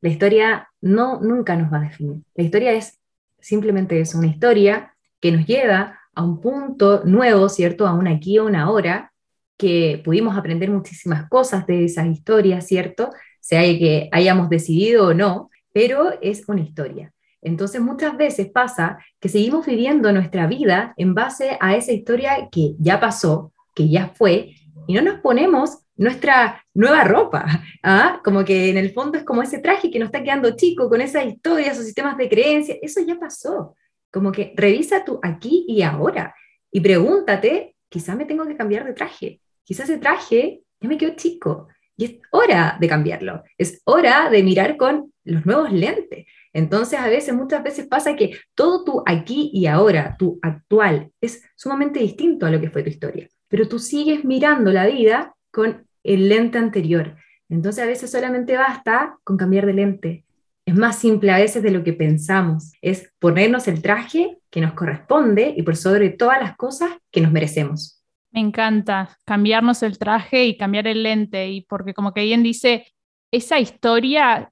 La 0.01 0.09
historia 0.09 0.69
no, 0.81 1.19
nunca 1.21 1.55
nos 1.55 1.71
va 1.71 1.77
a 1.77 1.89
definir. 1.89 2.21
La 2.35 2.43
historia 2.43 2.73
es 2.73 2.99
simplemente 3.39 3.99
eso, 3.99 4.17
una 4.17 4.27
historia 4.27 4.95
que 5.19 5.31
nos 5.31 5.45
lleva 5.45 5.99
a 6.13 6.23
un 6.23 6.41
punto 6.41 7.03
nuevo, 7.05 7.49
¿cierto? 7.49 7.87
A 7.87 7.93
un 7.93 8.07
aquí 8.07 8.39
o 8.39 8.45
una 8.45 8.63
ahora, 8.63 9.13
que 9.57 10.01
pudimos 10.03 10.37
aprender 10.37 10.69
muchísimas 10.69 11.27
cosas 11.29 11.65
de 11.65 11.85
esas 11.85 12.07
historias, 12.07 12.67
¿cierto? 12.67 13.11
Sea 13.39 13.61
que 13.61 14.09
hayamos 14.11 14.49
decidido 14.49 15.07
o 15.07 15.13
no, 15.13 15.49
pero 15.73 16.13
es 16.21 16.47
una 16.47 16.61
historia. 16.61 17.11
Entonces 17.41 17.81
muchas 17.81 18.17
veces 18.17 18.49
pasa 18.49 18.97
que 19.19 19.29
seguimos 19.29 19.65
viviendo 19.65 20.11
nuestra 20.11 20.47
vida 20.47 20.93
en 20.97 21.13
base 21.13 21.57
a 21.59 21.75
esa 21.75 21.91
historia 21.91 22.49
que 22.51 22.75
ya 22.79 22.99
pasó, 22.99 23.53
que 23.75 23.89
ya 23.89 24.09
fue, 24.09 24.55
y 24.87 24.93
no 24.93 25.01
nos 25.01 25.19
ponemos 25.19 25.79
nuestra 25.95 26.63
nueva 26.73 27.03
ropa, 27.03 27.45
¿ah? 27.83 28.21
como 28.23 28.45
que 28.45 28.69
en 28.69 28.77
el 28.77 28.93
fondo 28.93 29.17
es 29.17 29.23
como 29.23 29.41
ese 29.41 29.59
traje 29.59 29.91
que 29.91 29.99
nos 29.99 30.07
está 30.07 30.23
quedando 30.23 30.55
chico 30.55 30.89
con 30.89 31.01
esa 31.01 31.23
historia, 31.23 31.71
esos 31.71 31.85
sistemas 31.85 32.17
de 32.17 32.29
creencias, 32.29 32.77
eso 32.81 33.01
ya 33.01 33.19
pasó, 33.19 33.75
como 34.11 34.31
que 34.31 34.53
revisa 34.55 35.03
tú 35.03 35.19
aquí 35.21 35.65
y 35.67 35.81
ahora 35.81 36.33
y 36.71 36.81
pregúntate, 36.81 37.75
quizás 37.89 38.15
me 38.15 38.25
tengo 38.25 38.45
que 38.45 38.55
cambiar 38.55 38.85
de 38.85 38.93
traje, 38.93 39.41
quizás 39.63 39.89
ese 39.89 39.99
traje 39.99 40.61
ya 40.79 40.87
me 40.87 40.97
quedó 40.97 41.15
chico 41.15 41.67
y 41.95 42.05
es 42.05 42.15
hora 42.31 42.77
de 42.79 42.87
cambiarlo, 42.87 43.43
es 43.57 43.81
hora 43.85 44.29
de 44.29 44.43
mirar 44.43 44.77
con 44.77 45.11
los 45.23 45.45
nuevos 45.45 45.71
lentes. 45.71 46.25
Entonces, 46.57 46.97
a 46.97 47.07
veces, 47.07 47.35
muchas 47.35 47.61
veces 47.61 47.85
pasa 47.85 48.15
que 48.15 48.31
todo 48.55 48.83
tu 48.83 49.03
aquí 49.05 49.51
y 49.53 49.67
ahora, 49.67 50.15
tu 50.17 50.39
actual, 50.41 51.11
es 51.21 51.43
sumamente 51.55 51.99
distinto 51.99 52.47
a 52.47 52.49
lo 52.49 52.59
que 52.59 52.71
fue 52.71 52.81
tu 52.81 52.89
historia, 52.89 53.29
pero 53.47 53.67
tú 53.67 53.77
sigues 53.77 54.25
mirando 54.25 54.71
la 54.71 54.87
vida 54.87 55.35
con 55.51 55.85
el 56.03 56.29
lente 56.29 56.57
anterior. 56.57 57.15
Entonces, 57.47 57.83
a 57.83 57.87
veces 57.87 58.09
solamente 58.09 58.57
basta 58.57 59.19
con 59.23 59.37
cambiar 59.37 59.67
de 59.67 59.73
lente. 59.73 60.25
Es 60.65 60.73
más 60.73 60.97
simple 60.97 61.29
a 61.29 61.37
veces 61.37 61.61
de 61.61 61.69
lo 61.69 61.83
que 61.83 61.93
pensamos. 61.93 62.71
Es 62.81 63.13
ponernos 63.19 63.67
el 63.67 63.83
traje 63.83 64.39
que 64.49 64.59
nos 64.59 64.73
corresponde 64.73 65.53
y 65.55 65.61
por 65.61 65.75
sobre 65.75 66.09
todas 66.09 66.41
las 66.41 66.57
cosas 66.57 66.89
que 67.11 67.21
nos 67.21 67.31
merecemos. 67.31 68.03
Me 68.31 68.39
encanta 68.39 69.15
cambiarnos 69.25 69.83
el 69.83 69.99
traje 69.99 70.45
y 70.45 70.57
cambiar 70.57 70.87
el 70.87 71.03
lente, 71.03 71.49
y 71.49 71.61
porque 71.61 71.93
como 71.93 72.15
que 72.15 72.23
bien 72.23 72.41
dice, 72.41 72.87
esa 73.31 73.59
historia 73.59 74.51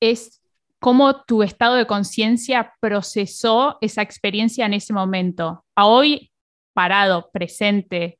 es 0.00 0.41
cómo 0.82 1.22
tu 1.22 1.44
estado 1.44 1.76
de 1.76 1.86
conciencia 1.86 2.74
procesó 2.80 3.78
esa 3.80 4.02
experiencia 4.02 4.66
en 4.66 4.74
ese 4.74 4.92
momento. 4.92 5.64
A 5.76 5.86
hoy, 5.86 6.32
parado, 6.74 7.30
presente, 7.32 8.18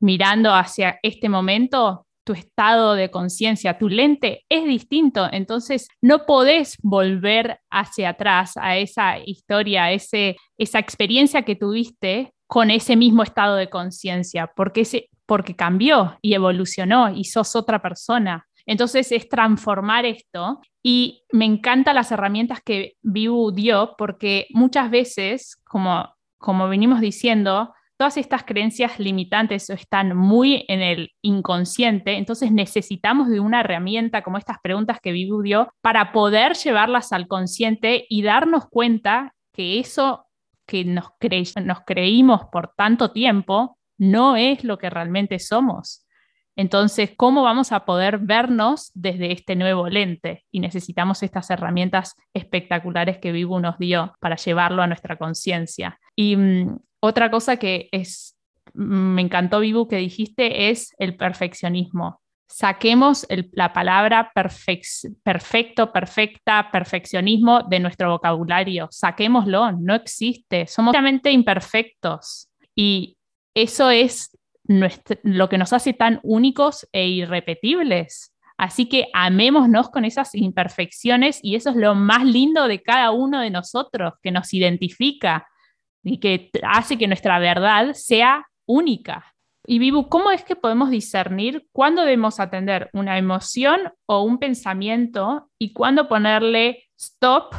mirando 0.00 0.54
hacia 0.54 0.98
este 1.02 1.28
momento, 1.28 2.06
tu 2.24 2.32
estado 2.32 2.94
de 2.94 3.10
conciencia, 3.10 3.76
tu 3.76 3.90
lente 3.90 4.46
es 4.48 4.64
distinto. 4.64 5.28
Entonces, 5.30 5.88
no 6.00 6.24
podés 6.24 6.78
volver 6.82 7.60
hacia 7.70 8.08
atrás 8.08 8.54
a 8.56 8.78
esa 8.78 9.18
historia, 9.18 9.84
a 9.84 9.92
ese, 9.92 10.36
esa 10.56 10.78
experiencia 10.78 11.42
que 11.42 11.56
tuviste 11.56 12.32
con 12.46 12.70
ese 12.70 12.96
mismo 12.96 13.22
estado 13.22 13.54
de 13.56 13.68
conciencia, 13.68 14.50
porque, 14.56 15.08
porque 15.26 15.54
cambió 15.54 16.16
y 16.22 16.32
evolucionó 16.32 17.14
y 17.14 17.24
sos 17.24 17.54
otra 17.54 17.82
persona. 17.82 18.46
Entonces 18.66 19.12
es 19.12 19.28
transformar 19.28 20.04
esto 20.04 20.60
y 20.82 21.22
me 21.32 21.44
encantan 21.44 21.94
las 21.94 22.10
herramientas 22.12 22.60
que 22.64 22.94
Viu 23.02 23.52
dio 23.52 23.94
porque 23.96 24.46
muchas 24.50 24.90
veces, 24.90 25.56
como, 25.64 26.14
como 26.38 26.68
venimos 26.68 27.00
diciendo, 27.00 27.72
todas 27.96 28.16
estas 28.16 28.44
creencias 28.44 28.98
limitantes 28.98 29.70
están 29.70 30.16
muy 30.16 30.64
en 30.68 30.82
el 30.82 31.10
inconsciente, 31.22 32.16
entonces 32.16 32.52
necesitamos 32.52 33.28
de 33.28 33.40
una 33.40 33.60
herramienta 33.60 34.22
como 34.22 34.38
estas 34.38 34.58
preguntas 34.62 34.98
que 35.00 35.12
Vivu 35.12 35.42
dio 35.42 35.68
para 35.80 36.12
poder 36.12 36.54
llevarlas 36.54 37.12
al 37.12 37.26
consciente 37.26 38.04
y 38.08 38.22
darnos 38.22 38.66
cuenta 38.68 39.34
que 39.52 39.78
eso 39.78 40.26
que 40.66 40.84
nos, 40.84 41.12
nos 41.64 41.78
creímos 41.86 42.42
por 42.52 42.72
tanto 42.76 43.12
tiempo 43.12 43.78
no 43.98 44.36
es 44.36 44.64
lo 44.64 44.76
que 44.78 44.90
realmente 44.90 45.38
somos. 45.38 46.05
Entonces, 46.56 47.10
¿cómo 47.16 47.42
vamos 47.42 47.70
a 47.70 47.84
poder 47.84 48.18
vernos 48.18 48.90
desde 48.94 49.30
este 49.32 49.56
nuevo 49.56 49.88
lente? 49.88 50.44
Y 50.50 50.60
necesitamos 50.60 51.22
estas 51.22 51.50
herramientas 51.50 52.16
espectaculares 52.32 53.18
que 53.18 53.30
Vivu 53.30 53.60
nos 53.60 53.78
dio 53.78 54.14
para 54.20 54.36
llevarlo 54.36 54.82
a 54.82 54.86
nuestra 54.86 55.16
conciencia. 55.16 56.00
Y 56.16 56.36
mm, 56.36 56.78
otra 57.00 57.30
cosa 57.30 57.58
que 57.58 57.88
es, 57.92 58.36
mm, 58.72 59.14
me 59.14 59.22
encantó, 59.22 59.60
Vivu, 59.60 59.86
que 59.86 59.96
dijiste 59.96 60.70
es 60.70 60.94
el 60.98 61.16
perfeccionismo. 61.16 62.20
Saquemos 62.48 63.26
la 63.52 63.72
palabra 63.72 64.30
perfecto, 64.32 65.92
perfecta, 65.92 66.70
perfeccionismo 66.70 67.64
de 67.64 67.80
nuestro 67.80 68.10
vocabulario. 68.12 68.88
Saquémoslo, 68.90 69.72
no 69.72 69.94
existe. 69.94 70.66
Somos 70.68 70.92
realmente 70.92 71.30
imperfectos. 71.32 72.48
Y 72.74 73.18
eso 73.52 73.90
es 73.90 74.30
lo 74.68 75.48
que 75.48 75.58
nos 75.58 75.72
hace 75.72 75.92
tan 75.92 76.20
únicos 76.22 76.88
e 76.92 77.08
irrepetibles. 77.08 78.34
Así 78.56 78.88
que 78.88 79.08
amémonos 79.12 79.90
con 79.90 80.04
esas 80.04 80.34
imperfecciones 80.34 81.40
y 81.42 81.56
eso 81.56 81.70
es 81.70 81.76
lo 81.76 81.94
más 81.94 82.24
lindo 82.24 82.68
de 82.68 82.82
cada 82.82 83.10
uno 83.10 83.40
de 83.40 83.50
nosotros, 83.50 84.14
que 84.22 84.30
nos 84.30 84.52
identifica 84.54 85.46
y 86.02 86.18
que 86.18 86.50
hace 86.62 86.96
que 86.96 87.06
nuestra 87.08 87.38
verdad 87.38 87.92
sea 87.92 88.46
única. 88.64 89.34
Y 89.66 89.78
Vivu, 89.78 90.08
¿cómo 90.08 90.30
es 90.30 90.44
que 90.44 90.56
podemos 90.56 90.90
discernir 90.90 91.66
cuándo 91.72 92.02
debemos 92.02 92.38
atender 92.38 92.88
una 92.92 93.18
emoción 93.18 93.92
o 94.06 94.22
un 94.22 94.38
pensamiento 94.38 95.50
y 95.58 95.72
cuándo 95.72 96.08
ponerle 96.08 96.84
stop 96.96 97.54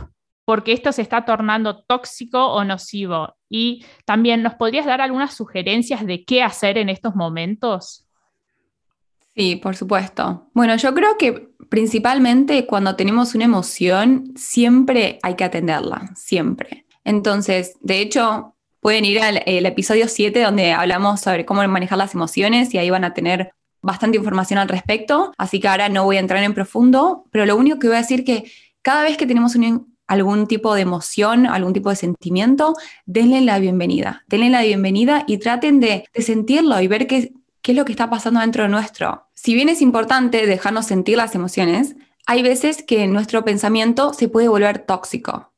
porque 0.48 0.72
esto 0.72 0.94
se 0.94 1.02
está 1.02 1.26
tornando 1.26 1.84
tóxico 1.84 2.54
o 2.54 2.64
nocivo. 2.64 3.36
Y 3.50 3.86
también, 4.06 4.42
¿nos 4.42 4.54
podrías 4.54 4.86
dar 4.86 5.02
algunas 5.02 5.34
sugerencias 5.34 6.06
de 6.06 6.24
qué 6.24 6.42
hacer 6.42 6.78
en 6.78 6.88
estos 6.88 7.16
momentos? 7.16 8.08
Sí, 9.36 9.58
por 9.58 9.76
supuesto. 9.76 10.48
Bueno, 10.54 10.78
yo 10.78 10.94
creo 10.94 11.18
que 11.18 11.50
principalmente 11.68 12.66
cuando 12.66 12.96
tenemos 12.96 13.36
una 13.36 13.44
emoción, 13.44 14.32
siempre 14.38 15.20
hay 15.22 15.36
que 15.36 15.44
atenderla, 15.44 16.14
siempre. 16.16 16.86
Entonces, 17.04 17.76
de 17.82 18.00
hecho, 18.00 18.56
pueden 18.80 19.04
ir 19.04 19.20
al 19.20 19.42
episodio 19.46 20.08
7 20.08 20.42
donde 20.42 20.72
hablamos 20.72 21.20
sobre 21.20 21.44
cómo 21.46 21.68
manejar 21.68 21.98
las 21.98 22.16
emociones 22.16 22.74
y 22.74 22.78
ahí 22.78 22.90
van 22.90 23.04
a 23.04 23.14
tener 23.14 23.52
bastante 23.82 24.16
información 24.16 24.60
al 24.60 24.70
respecto. 24.70 25.34
Así 25.38 25.60
que 25.60 25.68
ahora 25.68 25.90
no 25.90 26.06
voy 26.06 26.16
a 26.16 26.22
entrar 26.22 26.42
en 26.42 26.54
profundo, 26.54 27.26
pero 27.32 27.46
lo 27.46 27.58
único 27.58 27.80
que 27.80 27.88
voy 27.88 27.98
a 27.98 28.02
decir 28.02 28.24
que 28.24 28.50
cada 28.82 29.04
vez 29.04 29.18
que 29.18 29.28
tenemos 29.28 29.54
una 29.56 29.82
algún 30.08 30.48
tipo 30.48 30.74
de 30.74 30.82
emoción, 30.82 31.46
algún 31.46 31.74
tipo 31.74 31.90
de 31.90 31.96
sentimiento, 31.96 32.74
denle 33.06 33.42
la 33.42 33.60
bienvenida. 33.60 34.24
Denle 34.28 34.50
la 34.50 34.64
bienvenida 34.64 35.24
y 35.28 35.38
traten 35.38 35.80
de, 35.80 36.06
sentirlo 36.16 36.80
y 36.82 36.88
ver 36.88 37.08
qué, 37.08 37.34
qué 37.62 37.72
es 37.74 37.78
lo 37.78 37.86
que 37.86 37.92
está 37.92 38.10
pasando 38.10 38.40
dentro 38.40 38.64
de 38.64 38.70
nuestro. 38.70 39.28
Si 39.34 39.54
bien 39.54 39.70
es 39.70 39.82
importante 39.82 40.46
dejarnos 40.46 40.86
sentir 40.88 41.18
las 41.18 41.36
emociones, 41.36 41.96
hay 42.26 42.42
veces 42.42 42.84
que 42.84 43.08
nuestro 43.08 43.46
pensamiento 43.46 44.14
se 44.14 44.28
puede 44.28 44.48
volver 44.48 44.80
tóxico. 44.80 45.54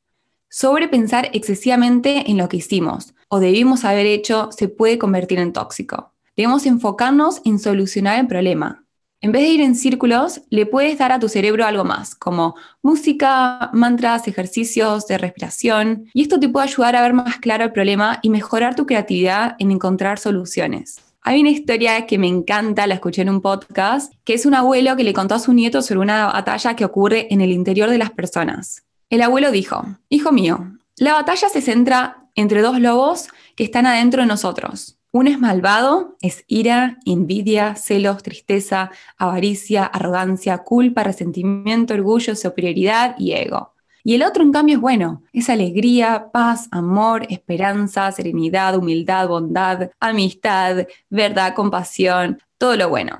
Sobrepensar 0.48 1.30
excesivamente 1.32 2.30
en 2.30 2.36
lo 2.36 2.48
que 2.48 2.58
hicimos 2.58 3.14
o 3.28 3.38
debimos 3.38 3.84
haber 3.84 4.06
hecho 4.06 4.50
se 4.52 4.68
puede 4.68 4.98
convertir 4.98 5.38
en 5.38 5.52
tóxico. 5.52 6.12
Debemos 6.36 6.66
enfocarnos 6.66 7.40
en 7.44 7.58
solucionar 7.58 8.18
el 8.18 8.26
problema, 8.26 8.84
en 9.22 9.32
vez 9.32 9.42
de 9.42 9.48
ir 9.48 9.60
en 9.60 9.74
círculos, 9.74 10.40
le 10.48 10.64
puedes 10.64 10.96
dar 10.96 11.12
a 11.12 11.18
tu 11.18 11.28
cerebro 11.28 11.66
algo 11.66 11.84
más, 11.84 12.14
como 12.14 12.54
música, 12.82 13.70
mantras, 13.74 14.26
ejercicios 14.26 15.06
de 15.06 15.18
respiración, 15.18 16.06
y 16.14 16.22
esto 16.22 16.40
te 16.40 16.48
puede 16.48 16.68
ayudar 16.68 16.96
a 16.96 17.02
ver 17.02 17.12
más 17.12 17.36
claro 17.38 17.64
el 17.64 17.72
problema 17.72 18.18
y 18.22 18.30
mejorar 18.30 18.74
tu 18.74 18.86
creatividad 18.86 19.56
en 19.58 19.72
encontrar 19.72 20.18
soluciones. 20.18 21.00
Hay 21.22 21.40
una 21.40 21.50
historia 21.50 22.06
que 22.06 22.16
me 22.16 22.28
encanta, 22.28 22.86
la 22.86 22.94
escuché 22.94 23.20
en 23.20 23.28
un 23.28 23.42
podcast, 23.42 24.14
que 24.24 24.32
es 24.32 24.46
un 24.46 24.54
abuelo 24.54 24.96
que 24.96 25.04
le 25.04 25.12
contó 25.12 25.34
a 25.34 25.38
su 25.38 25.52
nieto 25.52 25.82
sobre 25.82 26.00
una 26.00 26.26
batalla 26.26 26.74
que 26.74 26.86
ocurre 26.86 27.26
en 27.30 27.42
el 27.42 27.52
interior 27.52 27.90
de 27.90 27.98
las 27.98 28.10
personas. 28.10 28.84
El 29.10 29.20
abuelo 29.20 29.50
dijo, 29.50 29.84
Hijo 30.08 30.32
mío, 30.32 30.72
la 30.96 31.12
batalla 31.12 31.50
se 31.50 31.60
centra 31.60 32.24
entre 32.36 32.62
dos 32.62 32.80
lobos 32.80 33.28
que 33.54 33.64
están 33.64 33.84
adentro 33.84 34.22
de 34.22 34.28
nosotros. 34.28 34.99
Uno 35.12 35.28
es 35.28 35.40
malvado, 35.40 36.16
es 36.20 36.44
ira, 36.46 36.98
envidia, 37.04 37.74
celos, 37.74 38.22
tristeza, 38.22 38.92
avaricia, 39.16 39.84
arrogancia, 39.84 40.58
culpa, 40.58 41.02
resentimiento, 41.02 41.94
orgullo, 41.94 42.36
superioridad 42.36 43.16
y 43.18 43.32
ego. 43.32 43.74
Y 44.04 44.14
el 44.14 44.22
otro, 44.22 44.44
en 44.44 44.52
cambio, 44.52 44.76
es 44.76 44.80
bueno, 44.80 45.24
es 45.32 45.50
alegría, 45.50 46.30
paz, 46.32 46.68
amor, 46.70 47.26
esperanza, 47.28 48.10
serenidad, 48.12 48.76
humildad, 48.76 49.28
bondad, 49.28 49.90
amistad, 49.98 50.86
verdad, 51.10 51.54
compasión, 51.54 52.40
todo 52.56 52.76
lo 52.76 52.88
bueno. 52.88 53.18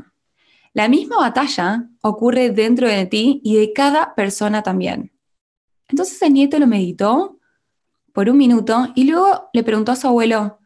La 0.72 0.88
misma 0.88 1.18
batalla 1.18 1.88
ocurre 2.02 2.50
dentro 2.50 2.86
de 2.88 3.04
ti 3.06 3.40
y 3.42 3.56
de 3.56 3.72
cada 3.72 4.14
persona 4.14 4.62
también. 4.62 5.12
Entonces 5.88 6.22
el 6.22 6.34
nieto 6.34 6.56
lo 6.60 6.68
meditó 6.68 7.38
por 8.12 8.30
un 8.30 8.38
minuto 8.38 8.86
y 8.94 9.10
luego 9.10 9.50
le 9.52 9.64
preguntó 9.64 9.90
a 9.90 9.96
su 9.96 10.06
abuelo, 10.06 10.59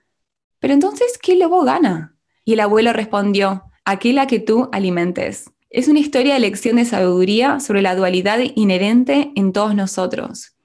pero 0.65 0.73
entonces, 0.73 1.19
¿qué 1.21 1.37
lobo 1.37 1.63
gana? 1.63 2.17
Y 2.43 2.55
el 2.55 2.61
abuelo 2.61 2.95
respondió, 2.95 3.65
aquella 3.85 4.27
que 4.27 4.41
tú 4.41 4.71
alimentes. 4.73 5.51
Es 5.69 5.89
una 5.89 5.99
historia 5.99 6.33
de 6.33 6.41
lección 6.41 6.77
de 6.77 6.87
sabiduría 6.87 7.61
sobre 7.61 7.83
la 7.83 7.95
dualidad 7.95 8.39
inherente 8.55 9.31
en 9.37 9.53
todos 9.53 9.75
nosotros. 9.75 10.57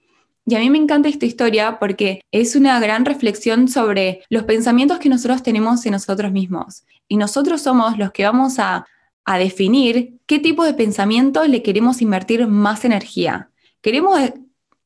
Y 0.46 0.56
a 0.56 0.60
mí 0.60 0.70
me 0.70 0.78
encanta 0.78 1.10
esta 1.10 1.26
historia 1.26 1.80
porque 1.80 2.22
es 2.32 2.56
una 2.56 2.80
gran 2.80 3.04
reflexión 3.04 3.68
sobre 3.68 4.24
los 4.30 4.44
pensamientos 4.44 5.00
que 5.00 5.10
nosotros 5.10 5.44
tenemos 5.44 5.86
en 5.86 5.92
nosotros 5.92 6.32
mismos. 6.32 6.86
Y 7.10 7.18
nosotros 7.18 7.62
somos 7.62 7.98
los 7.98 8.14
que 8.14 8.24
vamos 8.24 8.58
a, 8.58 8.86
a 9.26 9.38
definir 9.38 10.14
qué 10.28 10.40
tipo 10.40 10.64
de 10.64 10.76
pensamiento 10.76 11.44
le 11.44 11.62
queremos 11.62 12.02
invertir 12.02 12.48
más 12.48 12.86
energía. 12.86 13.50
¿Queremos 13.82 14.18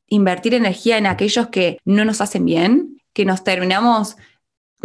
invertir 0.08 0.54
energía 0.54 0.98
en 0.98 1.06
aquellos 1.06 1.46
que 1.50 1.78
no 1.84 2.04
nos 2.04 2.20
hacen 2.20 2.44
bien? 2.44 3.00
¿Que 3.12 3.24
nos 3.24 3.44
terminamos 3.44 4.16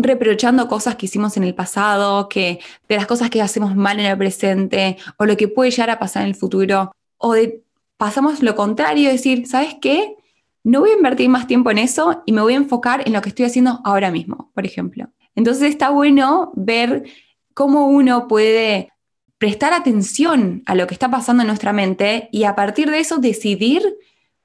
reprochando 0.04 0.68
cosas 0.68 0.96
que 0.96 1.06
hicimos 1.06 1.38
en 1.38 1.44
el 1.44 1.56
pasado, 1.56 2.30
que 2.30 2.60
de 2.88 2.96
las 2.96 3.08
cosas 3.08 3.30
que 3.30 3.42
hacemos 3.42 3.76
mal 3.76 4.00
en 4.00 4.06
el 4.08 4.18
presente 4.18 4.98
o 5.18 5.26
lo 5.26 5.38
que 5.38 5.48
puede 5.48 5.72
llegar 5.72 5.90
a 5.90 6.00
pasar 6.00 6.24
en 6.24 6.30
el 6.30 6.36
futuro, 6.36 6.92
o 7.18 7.34
de 7.34 7.64
pasamos 7.98 8.42
lo 8.42 8.56
contrario, 8.56 9.10
decir, 9.10 9.46
¿sabes 9.48 9.76
qué? 9.82 10.16
No 10.64 10.82
voy 10.82 10.92
a 10.92 10.96
invertir 10.96 11.30
más 11.30 11.48
tiempo 11.48 11.72
en 11.72 11.78
eso 11.78 12.24
y 12.26 12.32
me 12.32 12.42
voy 12.42 12.54
a 12.54 12.58
enfocar 12.58 13.04
en 13.06 13.14
lo 13.14 13.22
que 13.22 13.30
estoy 13.30 13.46
haciendo 13.46 13.82
ahora 13.84 14.12
mismo, 14.12 14.52
por 14.54 14.66
ejemplo. 14.66 15.10
Entonces 15.36 15.70
está 15.70 15.90
bueno 15.90 16.52
ver 16.56 17.04
cómo 17.54 17.88
uno 17.88 18.28
puede 18.28 18.92
prestar 19.38 19.74
atención 19.74 20.64
a 20.66 20.76
lo 20.76 20.88
que 20.88 20.94
está 20.94 21.10
pasando 21.10 21.44
en 21.44 21.48
nuestra 21.48 21.74
mente 21.74 22.30
y 22.32 22.44
a 22.44 22.56
partir 22.56 22.90
de 22.90 23.00
eso 23.00 23.18
decidir 23.18 23.84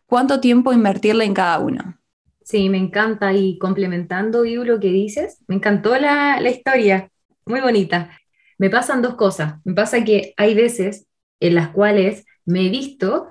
cuánto 0.07 0.41
tiempo 0.41 0.73
invertirle 0.73 1.25
en 1.25 1.35
cada 1.35 1.59
uno. 1.59 1.99
Sí, 2.45 2.69
me 2.69 2.79
encanta. 2.79 3.33
Y 3.33 3.59
complementando, 3.59 4.43
Vivo, 4.43 4.65
lo 4.65 4.81
que 4.81 4.89
dices, 4.89 5.39
me 5.49 5.57
encantó 5.57 5.97
la, 5.99 6.41
la 6.41 6.51
historia, 6.51 7.11
muy 7.47 7.61
bonita. 7.61 8.11
Me 8.59 8.71
pasan 8.71 9.03
dos 9.03 9.17
cosas. 9.17 9.57
Me 9.65 9.75
pasa 9.75 10.05
que 10.05 10.35
hay 10.37 10.55
veces 10.55 11.07
en 11.41 11.55
las 11.57 11.71
cuales 11.71 12.25
me 12.45 12.67
he 12.67 12.71
visto 12.71 13.29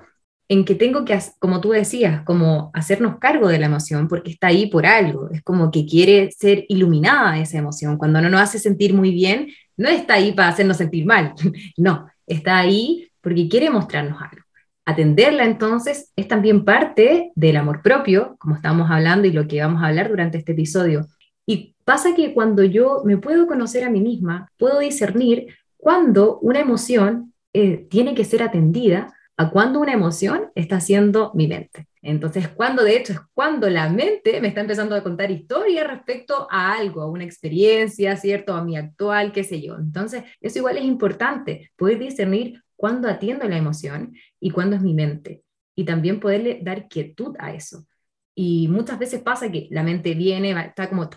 en 0.48 0.64
que 0.64 0.74
tengo 0.74 1.04
que, 1.04 1.18
como 1.38 1.60
tú 1.60 1.70
decías, 1.70 2.22
como 2.24 2.70
hacernos 2.74 3.18
cargo 3.18 3.48
de 3.48 3.58
la 3.58 3.66
emoción, 3.66 4.08
porque 4.08 4.32
está 4.32 4.48
ahí 4.48 4.66
por 4.66 4.86
algo, 4.86 5.30
es 5.30 5.42
como 5.42 5.70
que 5.70 5.86
quiere 5.86 6.30
ser 6.32 6.66
iluminada 6.68 7.38
esa 7.38 7.58
emoción, 7.58 7.98
cuando 7.98 8.20
no 8.20 8.30
nos 8.30 8.42
hace 8.42 8.58
sentir 8.58 8.94
muy 8.94 9.10
bien, 9.12 9.48
no 9.78 9.88
está 9.88 10.14
ahí 10.14 10.32
para 10.32 10.48
hacernos 10.48 10.76
sentir 10.76 11.06
mal, 11.06 11.34
no, 11.78 12.08
está 12.26 12.58
ahí 12.58 13.10
porque 13.22 13.48
quiere 13.48 13.70
mostrarnos 13.70 14.20
algo. 14.22 14.43
Atenderla 14.86 15.44
entonces 15.44 16.12
es 16.14 16.28
también 16.28 16.64
parte 16.64 17.32
del 17.34 17.56
amor 17.56 17.80
propio, 17.82 18.36
como 18.38 18.54
estamos 18.54 18.90
hablando 18.90 19.26
y 19.26 19.32
lo 19.32 19.48
que 19.48 19.60
vamos 19.60 19.82
a 19.82 19.86
hablar 19.86 20.10
durante 20.10 20.38
este 20.38 20.52
episodio. 20.52 21.06
Y 21.46 21.74
pasa 21.84 22.14
que 22.14 22.34
cuando 22.34 22.64
yo 22.64 23.02
me 23.04 23.16
puedo 23.16 23.46
conocer 23.46 23.84
a 23.84 23.90
mí 23.90 24.00
misma, 24.00 24.50
puedo 24.58 24.78
discernir 24.80 25.54
cuando 25.76 26.38
una 26.40 26.60
emoción 26.60 27.32
eh, 27.52 27.86
tiene 27.88 28.14
que 28.14 28.24
ser 28.24 28.42
atendida 28.42 29.14
a 29.36 29.50
cuando 29.50 29.80
una 29.80 29.92
emoción 29.92 30.50
está 30.54 30.76
haciendo 30.76 31.32
mi 31.34 31.48
mente. 31.48 31.88
Entonces, 32.02 32.48
cuando 32.48 32.84
de 32.84 32.96
hecho 32.96 33.14
es 33.14 33.20
cuando 33.32 33.68
la 33.70 33.88
mente 33.88 34.40
me 34.40 34.48
está 34.48 34.60
empezando 34.60 34.94
a 34.94 35.02
contar 35.02 35.30
historias 35.30 35.86
respecto 35.86 36.46
a 36.50 36.74
algo, 36.74 37.02
a 37.02 37.10
una 37.10 37.24
experiencia, 37.24 38.16
¿cierto? 38.16 38.54
A 38.54 38.62
mi 38.62 38.76
actual, 38.76 39.32
qué 39.32 39.42
sé 39.42 39.60
yo. 39.60 39.76
Entonces, 39.76 40.24
eso 40.40 40.58
igual 40.58 40.76
es 40.76 40.84
importante, 40.84 41.70
poder 41.76 41.98
discernir 41.98 42.62
cuándo 42.76 43.08
atiendo 43.08 43.48
la 43.48 43.56
emoción 43.56 44.14
y 44.40 44.50
cuándo 44.50 44.76
es 44.76 44.82
mi 44.82 44.94
mente. 44.94 45.44
Y 45.76 45.84
también 45.84 46.20
poderle 46.20 46.60
dar 46.62 46.88
quietud 46.88 47.34
a 47.38 47.52
eso. 47.52 47.86
Y 48.34 48.68
muchas 48.68 48.98
veces 48.98 49.22
pasa 49.22 49.50
que 49.50 49.68
la 49.70 49.82
mente 49.82 50.14
viene, 50.14 50.50
está 50.66 50.88
como 50.88 51.08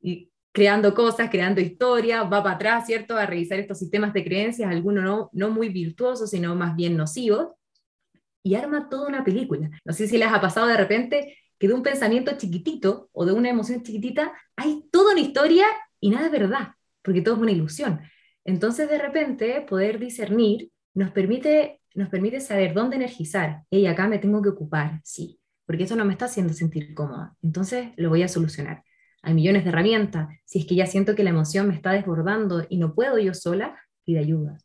y 0.00 0.30
creando 0.52 0.94
cosas, 0.94 1.30
creando 1.30 1.60
historias, 1.60 2.24
va 2.24 2.42
para 2.42 2.54
atrás, 2.54 2.86
¿cierto? 2.86 3.16
A 3.16 3.26
revisar 3.26 3.58
estos 3.58 3.78
sistemas 3.78 4.12
de 4.12 4.22
creencias, 4.22 4.70
algunos 4.70 5.02
no, 5.02 5.30
no 5.32 5.50
muy 5.50 5.68
virtuosos, 5.70 6.30
sino 6.30 6.54
más 6.54 6.76
bien 6.76 6.96
nocivos, 6.96 7.48
y 8.44 8.54
arma 8.54 8.88
toda 8.88 9.08
una 9.08 9.24
película. 9.24 9.70
No 9.84 9.92
sé 9.92 10.06
si 10.06 10.18
les 10.18 10.28
ha 10.28 10.40
pasado 10.40 10.66
de 10.66 10.76
repente 10.76 11.38
que 11.58 11.66
de 11.66 11.74
un 11.74 11.82
pensamiento 11.82 12.36
chiquitito 12.36 13.08
o 13.12 13.24
de 13.24 13.32
una 13.32 13.48
emoción 13.48 13.82
chiquitita 13.82 14.32
hay 14.54 14.84
toda 14.92 15.12
una 15.12 15.22
historia 15.22 15.66
y 15.98 16.10
nada 16.10 16.26
es 16.26 16.32
verdad, 16.32 16.74
porque 17.02 17.22
todo 17.22 17.36
es 17.36 17.40
una 17.40 17.52
ilusión. 17.52 18.00
Entonces, 18.44 18.88
de 18.90 18.98
repente, 18.98 19.62
poder 19.62 19.98
discernir 19.98 20.70
nos 20.94 21.10
permite, 21.10 21.80
nos 21.94 22.08
permite 22.08 22.40
saber 22.40 22.74
dónde 22.74 22.96
energizar. 22.96 23.62
Y 23.70 23.86
acá 23.86 24.08
me 24.08 24.18
tengo 24.18 24.40
que 24.42 24.48
ocupar, 24.48 25.00
sí, 25.04 25.38
porque 25.66 25.84
eso 25.84 25.96
no 25.96 26.04
me 26.04 26.12
está 26.12 26.26
haciendo 26.26 26.52
sentir 26.52 26.94
cómoda. 26.94 27.36
Entonces 27.42 27.88
lo 27.96 28.08
voy 28.08 28.22
a 28.22 28.28
solucionar. 28.28 28.82
Hay 29.22 29.34
millones 29.34 29.64
de 29.64 29.70
herramientas. 29.70 30.28
Si 30.44 30.60
es 30.60 30.66
que 30.66 30.74
ya 30.74 30.86
siento 30.86 31.14
que 31.14 31.24
la 31.24 31.30
emoción 31.30 31.68
me 31.68 31.74
está 31.74 31.92
desbordando 31.92 32.66
y 32.68 32.78
no 32.78 32.94
puedo 32.94 33.18
yo 33.18 33.34
sola, 33.34 33.78
pide 34.04 34.18
ayuda. 34.18 34.58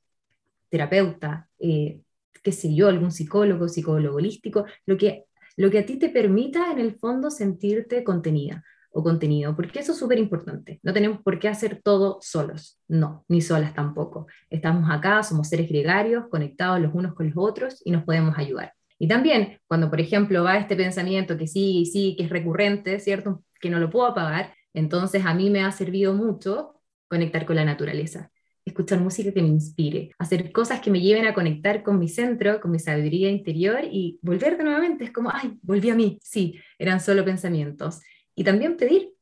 Terapeuta, 0.69 1.49
eh, 1.59 2.01
qué 2.43 2.51
sé 2.51 2.73
yo, 2.73 2.89
algún 2.89 3.11
psicólogo, 3.11 3.67
psicólogo 3.67 4.17
holístico, 4.17 4.65
lo 4.85 4.97
que, 4.97 5.25
lo 5.55 5.69
que 5.69 5.79
a 5.79 5.85
ti 5.85 5.97
te 5.97 6.09
permita 6.09 6.71
en 6.71 6.79
el 6.79 6.95
fondo 6.95 7.31
sentirte 7.31 8.03
contenida 8.03 8.63
o 8.91 9.03
contenido, 9.03 9.55
porque 9.55 9.79
eso 9.79 9.91
es 9.91 9.97
súper 9.99 10.17
importante. 10.17 10.79
No 10.83 10.93
tenemos 10.93 11.21
por 11.21 11.39
qué 11.39 11.47
hacer 11.47 11.81
todo 11.83 12.17
solos, 12.21 12.79
no, 12.87 13.25
ni 13.27 13.41
solas 13.41 13.73
tampoco. 13.73 14.27
Estamos 14.49 14.89
acá, 14.89 15.21
somos 15.23 15.47
seres 15.47 15.69
gregarios, 15.69 16.25
conectados 16.29 16.79
los 16.81 16.93
unos 16.93 17.13
con 17.13 17.27
los 17.27 17.37
otros 17.37 17.81
y 17.85 17.91
nos 17.91 18.03
podemos 18.03 18.37
ayudar. 18.37 18.73
Y 18.97 19.07
también, 19.07 19.59
cuando 19.67 19.89
por 19.89 20.01
ejemplo 20.01 20.43
va 20.43 20.57
este 20.57 20.75
pensamiento 20.75 21.37
que 21.37 21.47
sí, 21.47 21.85
sí, 21.85 22.15
que 22.17 22.25
es 22.25 22.29
recurrente, 22.29 22.99
¿cierto? 22.99 23.43
Que 23.61 23.69
no 23.69 23.79
lo 23.79 23.89
puedo 23.89 24.07
apagar, 24.07 24.53
entonces 24.73 25.25
a 25.25 25.33
mí 25.33 25.49
me 25.49 25.63
ha 25.63 25.71
servido 25.71 26.13
mucho 26.13 26.81
conectar 27.07 27.45
con 27.45 27.55
la 27.55 27.65
naturaleza, 27.65 28.31
escuchar 28.65 28.99
música 28.99 29.31
que 29.31 29.41
me 29.41 29.47
inspire, 29.47 30.11
hacer 30.19 30.51
cosas 30.51 30.79
que 30.79 30.91
me 30.91 31.01
lleven 31.01 31.25
a 31.25 31.33
conectar 31.33 31.81
con 31.81 31.97
mi 31.97 32.07
centro, 32.07 32.59
con 32.61 32.71
mi 32.71 32.79
sabiduría 32.79 33.29
interior 33.29 33.81
y 33.83 34.19
volver 34.21 34.57
de 34.57 34.63
nuevamente. 34.63 35.05
Es 35.05 35.11
como, 35.11 35.31
ay, 35.33 35.57
volví 35.61 35.89
a 35.89 35.95
mí, 35.95 36.19
sí, 36.21 36.59
eran 36.77 36.99
solo 36.99 37.25
pensamientos. 37.25 38.01
Y 38.39 38.45
también 38.45 38.77
pedir. 38.77 39.13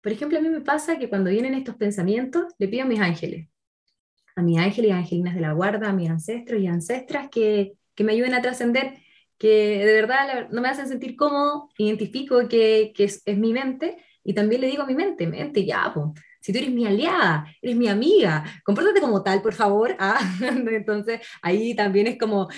Por 0.00 0.12
ejemplo, 0.12 0.38
a 0.38 0.40
mí 0.40 0.48
me 0.48 0.60
pasa 0.60 0.96
que 0.96 1.08
cuando 1.08 1.30
vienen 1.30 1.54
estos 1.54 1.74
pensamientos, 1.74 2.44
le 2.58 2.68
pido 2.68 2.84
a 2.84 2.86
mis 2.86 3.00
ángeles, 3.00 3.48
a 4.36 4.42
mis 4.42 4.56
ángeles 4.56 4.90
y 4.90 4.92
angelinas 4.92 5.34
de 5.34 5.40
la 5.40 5.52
guarda, 5.52 5.88
a 5.88 5.92
mis 5.92 6.08
ancestros 6.08 6.60
y 6.60 6.68
ancestras 6.68 7.28
que, 7.28 7.72
que 7.96 8.04
me 8.04 8.12
ayuden 8.12 8.34
a 8.34 8.40
trascender, 8.40 8.98
que 9.36 9.84
de 9.84 9.92
verdad 9.94 10.48
no 10.52 10.60
me 10.60 10.68
hacen 10.68 10.86
sentir 10.86 11.16
cómodo, 11.16 11.70
identifico 11.76 12.46
que, 12.46 12.92
que 12.94 13.02
es, 13.02 13.24
mi 13.36 13.52
mente 13.52 13.96
y 14.22 14.32
también 14.32 14.60
le 14.60 14.68
digo 14.68 14.84
a 14.84 14.86
mi 14.86 14.94
mente, 14.94 15.26
mente, 15.26 15.66
ya, 15.66 15.90
pues, 15.92 16.10
si 16.42 16.52
tú 16.52 16.58
eres 16.58 16.70
mi 16.70 16.84
aliada, 16.86 17.46
eres 17.62 17.76
mi 17.76 17.88
amiga, 17.88 18.44
compórtate 18.64 19.00
como 19.00 19.22
tal, 19.22 19.40
por 19.42 19.54
favor. 19.54 19.96
Ah, 20.04 20.18
entonces 20.40 21.20
ahí 21.42 21.76
también 21.76 22.08
es 22.08 22.18
como 22.18 22.48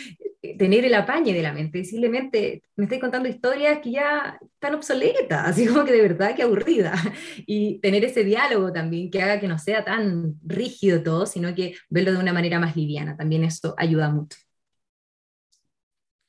eh, 0.43 0.57
tener 0.57 0.85
el 0.85 0.95
apañe 0.95 1.35
de 1.35 1.43
la 1.43 1.53
mente, 1.53 1.79
decirle, 1.79 2.09
mente, 2.09 2.63
me 2.77 2.85
estoy 2.85 2.99
contando 2.99 3.29
historias 3.29 3.81
que 3.81 3.93
ya 3.93 4.39
están 4.43 4.75
obsoletas, 4.75 5.47
así 5.49 5.67
como 5.67 5.85
que 5.85 5.93
de 5.93 6.01
verdad 6.03 6.35
que 6.35 6.43
aburrida. 6.43 6.95
Y 7.47 7.81
tener 7.81 8.05
ese 8.05 8.25
diálogo 8.25 8.73
también 8.73 9.11
que 9.11 9.23
haga 9.23 9.41
que 9.41 9.49
no 9.49 9.59
sea 9.59 9.85
tan 9.85 10.35
rígido 10.45 11.03
todo, 11.03 11.27
sino 11.27 11.55
que 11.55 11.75
verlo 11.91 12.13
de 12.13 12.19
una 12.19 12.33
manera 12.33 12.59
más 12.59 12.77
liviana, 12.77 13.17
también 13.17 13.45
eso 13.45 13.75
ayuda 13.77 14.11
mucho. 14.11 14.39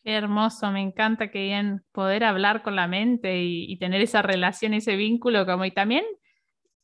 Qué 0.03 0.13
hermoso, 0.13 0.69
me 0.71 0.81
encanta 0.81 1.31
que 1.31 1.41
bien 1.41 1.81
poder 1.91 2.25
hablar 2.25 2.61
con 2.61 2.75
la 2.75 2.87
mente 2.87 3.41
y, 3.41 3.71
y, 3.71 3.77
tener 3.79 4.01
esa 4.01 4.21
relación, 4.21 4.73
ese 4.73 4.95
vínculo, 4.95 5.45
como 5.45 5.65
y 5.65 5.71
también 5.71 6.05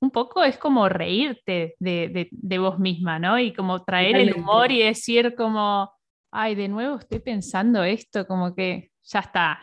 un 0.02 0.12
poco 0.12 0.44
es 0.44 0.58
como 0.58 0.90
reírte 0.90 1.76
de, 1.80 2.58
vos 2.60 2.80
misma, 2.80 3.20
¿no? 3.20 3.40
Y 3.40 3.54
como 3.54 3.84
traer 3.84 4.16
el 4.18 4.34
humor 4.34 4.72
y 4.72 4.82
decir 4.82 5.36
como, 5.36 5.92
ay, 6.32 6.56
de 6.56 6.68
nuevo 6.68 6.98
estoy 6.98 7.20
pensando 7.20 7.84
esto, 7.84 8.26
como 8.26 8.56
que 8.56 8.92
ya 9.04 9.20
está, 9.20 9.60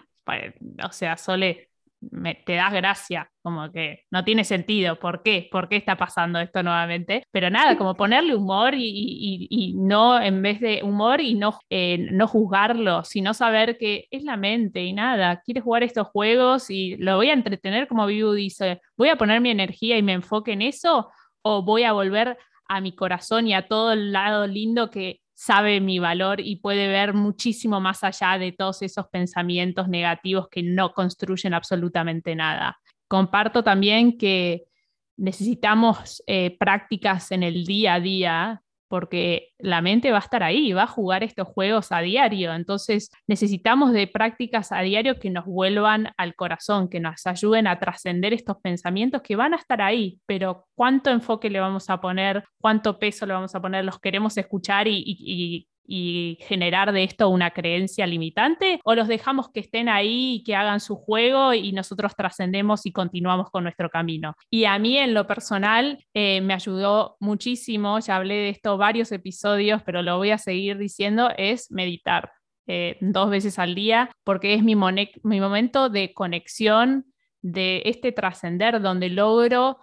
o 0.84 0.92
sea, 0.92 1.16
Sole, 1.16 1.67
te 2.00 2.54
das 2.54 2.72
gracia, 2.72 3.30
como 3.42 3.70
que 3.72 4.04
no 4.10 4.24
tiene 4.24 4.44
sentido, 4.44 4.98
¿por 4.98 5.22
qué? 5.22 5.48
¿Por 5.50 5.68
qué 5.68 5.76
está 5.76 5.96
pasando 5.96 6.38
esto 6.38 6.62
nuevamente? 6.62 7.24
Pero 7.30 7.50
nada, 7.50 7.76
como 7.76 7.94
ponerle 7.94 8.34
humor 8.34 8.74
y, 8.76 9.74
no, 9.76 10.20
en 10.20 10.42
vez 10.42 10.60
de 10.60 10.82
humor 10.82 11.20
y 11.20 11.34
no, 11.34 11.58
eh, 11.70 11.98
no 12.12 12.26
juzgarlo, 12.28 13.04
sino 13.04 13.34
saber 13.34 13.78
que 13.78 14.06
es 14.10 14.22
la 14.22 14.36
mente 14.36 14.84
y 14.84 14.92
nada, 14.92 15.42
quiere 15.44 15.60
jugar 15.60 15.82
estos 15.82 16.08
juegos 16.08 16.70
y 16.70 16.96
lo 16.96 17.16
voy 17.16 17.30
a 17.30 17.34
entretener, 17.34 17.88
como 17.88 18.06
Vivu 18.06 18.32
dice, 18.32 18.80
voy 18.96 19.08
a 19.08 19.16
poner 19.16 19.40
mi 19.40 19.50
energía 19.50 19.98
y 19.98 20.02
me 20.02 20.12
enfoque 20.12 20.52
en 20.52 20.62
eso 20.62 21.10
o 21.42 21.62
voy 21.62 21.82
a 21.84 21.92
volver 21.92 22.38
a 22.68 22.80
mi 22.80 22.94
corazón 22.94 23.46
y 23.46 23.54
a 23.54 23.66
todo 23.66 23.92
el 23.92 24.12
lado 24.12 24.46
lindo 24.46 24.90
que 24.90 25.20
sabe 25.40 25.80
mi 25.80 26.00
valor 26.00 26.40
y 26.40 26.56
puede 26.56 26.88
ver 26.88 27.14
muchísimo 27.14 27.80
más 27.80 28.02
allá 28.02 28.38
de 28.38 28.50
todos 28.50 28.82
esos 28.82 29.06
pensamientos 29.06 29.88
negativos 29.88 30.48
que 30.48 30.64
no 30.64 30.92
construyen 30.92 31.54
absolutamente 31.54 32.34
nada. 32.34 32.80
Comparto 33.06 33.62
también 33.62 34.18
que 34.18 34.64
necesitamos 35.16 36.24
eh, 36.26 36.56
prácticas 36.58 37.30
en 37.30 37.44
el 37.44 37.64
día 37.66 37.94
a 37.94 38.00
día 38.00 38.62
porque 38.88 39.50
la 39.58 39.82
mente 39.82 40.10
va 40.10 40.18
a 40.18 40.20
estar 40.20 40.42
ahí, 40.42 40.72
va 40.72 40.84
a 40.84 40.86
jugar 40.86 41.22
estos 41.22 41.46
juegos 41.48 41.92
a 41.92 42.00
diario. 42.00 42.54
Entonces 42.54 43.10
necesitamos 43.26 43.92
de 43.92 44.06
prácticas 44.06 44.72
a 44.72 44.80
diario 44.80 45.18
que 45.18 45.30
nos 45.30 45.44
vuelvan 45.44 46.12
al 46.16 46.34
corazón, 46.34 46.88
que 46.88 47.00
nos 47.00 47.26
ayuden 47.26 47.66
a 47.66 47.78
trascender 47.78 48.32
estos 48.32 48.56
pensamientos 48.62 49.22
que 49.22 49.36
van 49.36 49.54
a 49.54 49.56
estar 49.56 49.82
ahí, 49.82 50.18
pero 50.26 50.66
cuánto 50.74 51.10
enfoque 51.10 51.50
le 51.50 51.60
vamos 51.60 51.90
a 51.90 52.00
poner, 52.00 52.44
cuánto 52.60 52.98
peso 52.98 53.26
le 53.26 53.34
vamos 53.34 53.54
a 53.54 53.60
poner, 53.60 53.84
los 53.84 53.98
queremos 54.00 54.36
escuchar 54.36 54.88
y, 54.88 55.68
generar 56.40 56.92
de 56.92 57.04
esto 57.04 57.28
una 57.28 57.50
creencia 57.50 58.06
limitante 58.06 58.80
o 58.84 58.94
los 58.94 59.08
dejamos 59.08 59.50
que 59.50 59.60
estén 59.60 59.88
ahí 59.88 60.36
y 60.36 60.42
que 60.44 60.54
hagan 60.54 60.80
su 60.80 60.96
juego 60.96 61.54
y 61.54 61.72
nosotros 61.72 62.14
trascendemos 62.14 62.86
y 62.86 62.92
continuamos 62.92 63.50
con 63.50 63.64
nuestro 63.64 63.90
camino. 63.90 64.34
Y 64.50 64.64
a 64.64 64.78
mí 64.78 64.98
en 64.98 65.14
lo 65.14 65.26
personal 65.26 66.04
eh, 66.14 66.40
me 66.40 66.54
ayudó 66.54 67.16
muchísimo, 67.20 67.98
ya 68.00 68.16
hablé 68.16 68.34
de 68.34 68.48
esto 68.50 68.76
varios 68.76 69.12
episodios, 69.12 69.82
pero 69.82 70.02
lo 70.02 70.16
voy 70.18 70.30
a 70.30 70.38
seguir 70.38 70.78
diciendo, 70.78 71.30
es 71.36 71.70
meditar. 71.70 72.32
Eh, 72.70 72.98
dos 73.00 73.30
veces 73.30 73.58
al 73.58 73.74
día, 73.74 74.10
porque 74.24 74.52
es 74.52 74.62
mi 74.62 74.76
momento 74.76 75.88
de 75.88 76.12
conexión, 76.12 77.06
de 77.40 77.82
este 77.84 78.12
trascender, 78.12 78.80
donde 78.80 79.08
logro 79.08 79.78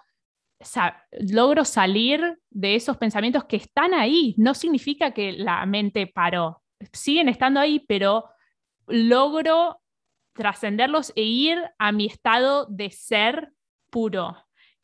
logro 1.11 1.65
salir 1.65 2.39
de 2.49 2.75
esos 2.75 2.97
pensamientos 2.97 3.45
que 3.45 3.57
están 3.57 3.93
ahí. 3.93 4.35
No 4.37 4.53
significa 4.53 5.11
que 5.11 5.33
la 5.33 5.65
mente 5.65 6.07
paró, 6.07 6.61
siguen 6.91 7.29
estando 7.29 7.59
ahí, 7.59 7.79
pero 7.87 8.25
logro 8.87 9.81
trascenderlos 10.33 11.13
e 11.15 11.23
ir 11.23 11.59
a 11.77 11.91
mi 11.91 12.05
estado 12.05 12.65
de 12.69 12.91
ser 12.91 13.51
puro. 13.89 14.35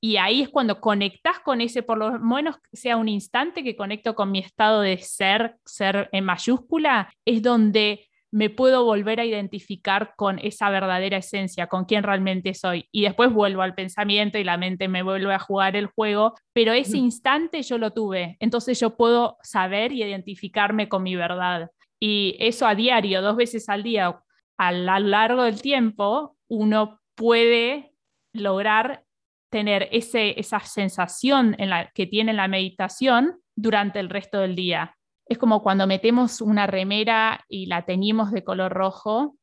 Y 0.04 0.18
ahí 0.18 0.42
es 0.42 0.50
cuando 0.50 0.82
conectas 0.82 1.40
con 1.40 1.62
ese, 1.62 1.84
por 1.84 1.98
lo 1.98 2.18
menos 2.20 2.56
sea 2.74 2.98
un 2.98 3.08
instante 3.08 3.64
que 3.64 3.76
conecto 3.76 4.16
con 4.16 4.32
mi 4.32 4.40
estado 4.40 4.82
de 4.82 4.98
ser, 4.98 5.58
ser 5.64 6.10
en 6.12 6.26
mayúscula, 6.26 7.14
es 7.24 7.44
donde 7.44 8.10
me 8.32 8.50
puedo 8.50 8.86
volver 8.86 9.20
a 9.20 9.26
identificar 9.26 10.14
con 10.16 10.40
esa 10.40 10.70
verdadera 10.70 11.18
esencia, 11.18 11.68
con 11.68 11.86
quién 11.86 12.04
realmente 12.04 12.54
soy. 12.54 12.88
Y 12.92 13.02
después 13.04 13.32
vuelvo 13.34 13.62
al 13.62 13.76
pensamiento 13.76 14.38
y 14.38 14.44
la 14.44 14.58
mente 14.58 14.88
me 14.88 15.04
vuelve 15.04 15.34
a 15.34 15.40
jugar 15.40 15.76
el 15.76 15.88
juego, 15.88 16.36
pero 16.54 16.72
ese 16.72 16.98
instante 16.98 17.62
yo 17.62 17.78
lo 17.78 17.92
tuve, 17.92 18.38
entonces 18.40 18.80
yo 18.80 18.96
puedo 18.96 19.38
saber 19.44 19.92
y 19.92 20.04
identificarme 20.04 20.88
con 20.88 21.04
mi 21.04 21.16
verdad. 21.16 21.70
Y 22.00 22.36
eso 22.40 22.66
a 22.66 22.74
diario, 22.74 23.22
dos 23.22 23.36
veces 23.36 23.68
al 23.70 23.84
día, 23.84 24.20
a 24.58 24.72
lo 24.72 25.00
largo 25.00 25.44
del 25.44 25.62
tiempo, 25.62 26.38
uno 26.48 27.00
puede 27.16 27.94
lograr 28.34 29.04
tener 29.52 29.90
ese, 29.92 30.40
esa 30.40 30.62
sensación 30.62 31.56
en 31.60 31.70
la, 31.70 31.92
que 31.94 32.08
tiene 32.08 32.34
la 32.34 32.48
meditación 32.48 33.42
durante 33.56 34.00
el 34.00 34.10
resto 34.10 34.40
del 34.40 34.56
día. 34.56 34.96
Es 35.28 35.38
como 35.38 35.64
cuando 35.64 35.88
metemos 35.88 36.42
una 36.42 36.68
remera 36.68 37.46
y 37.48 37.68
la 37.68 37.86
teñimos 37.86 38.32
de 38.32 38.44
color 38.44 38.74
rojo, 38.74 39.36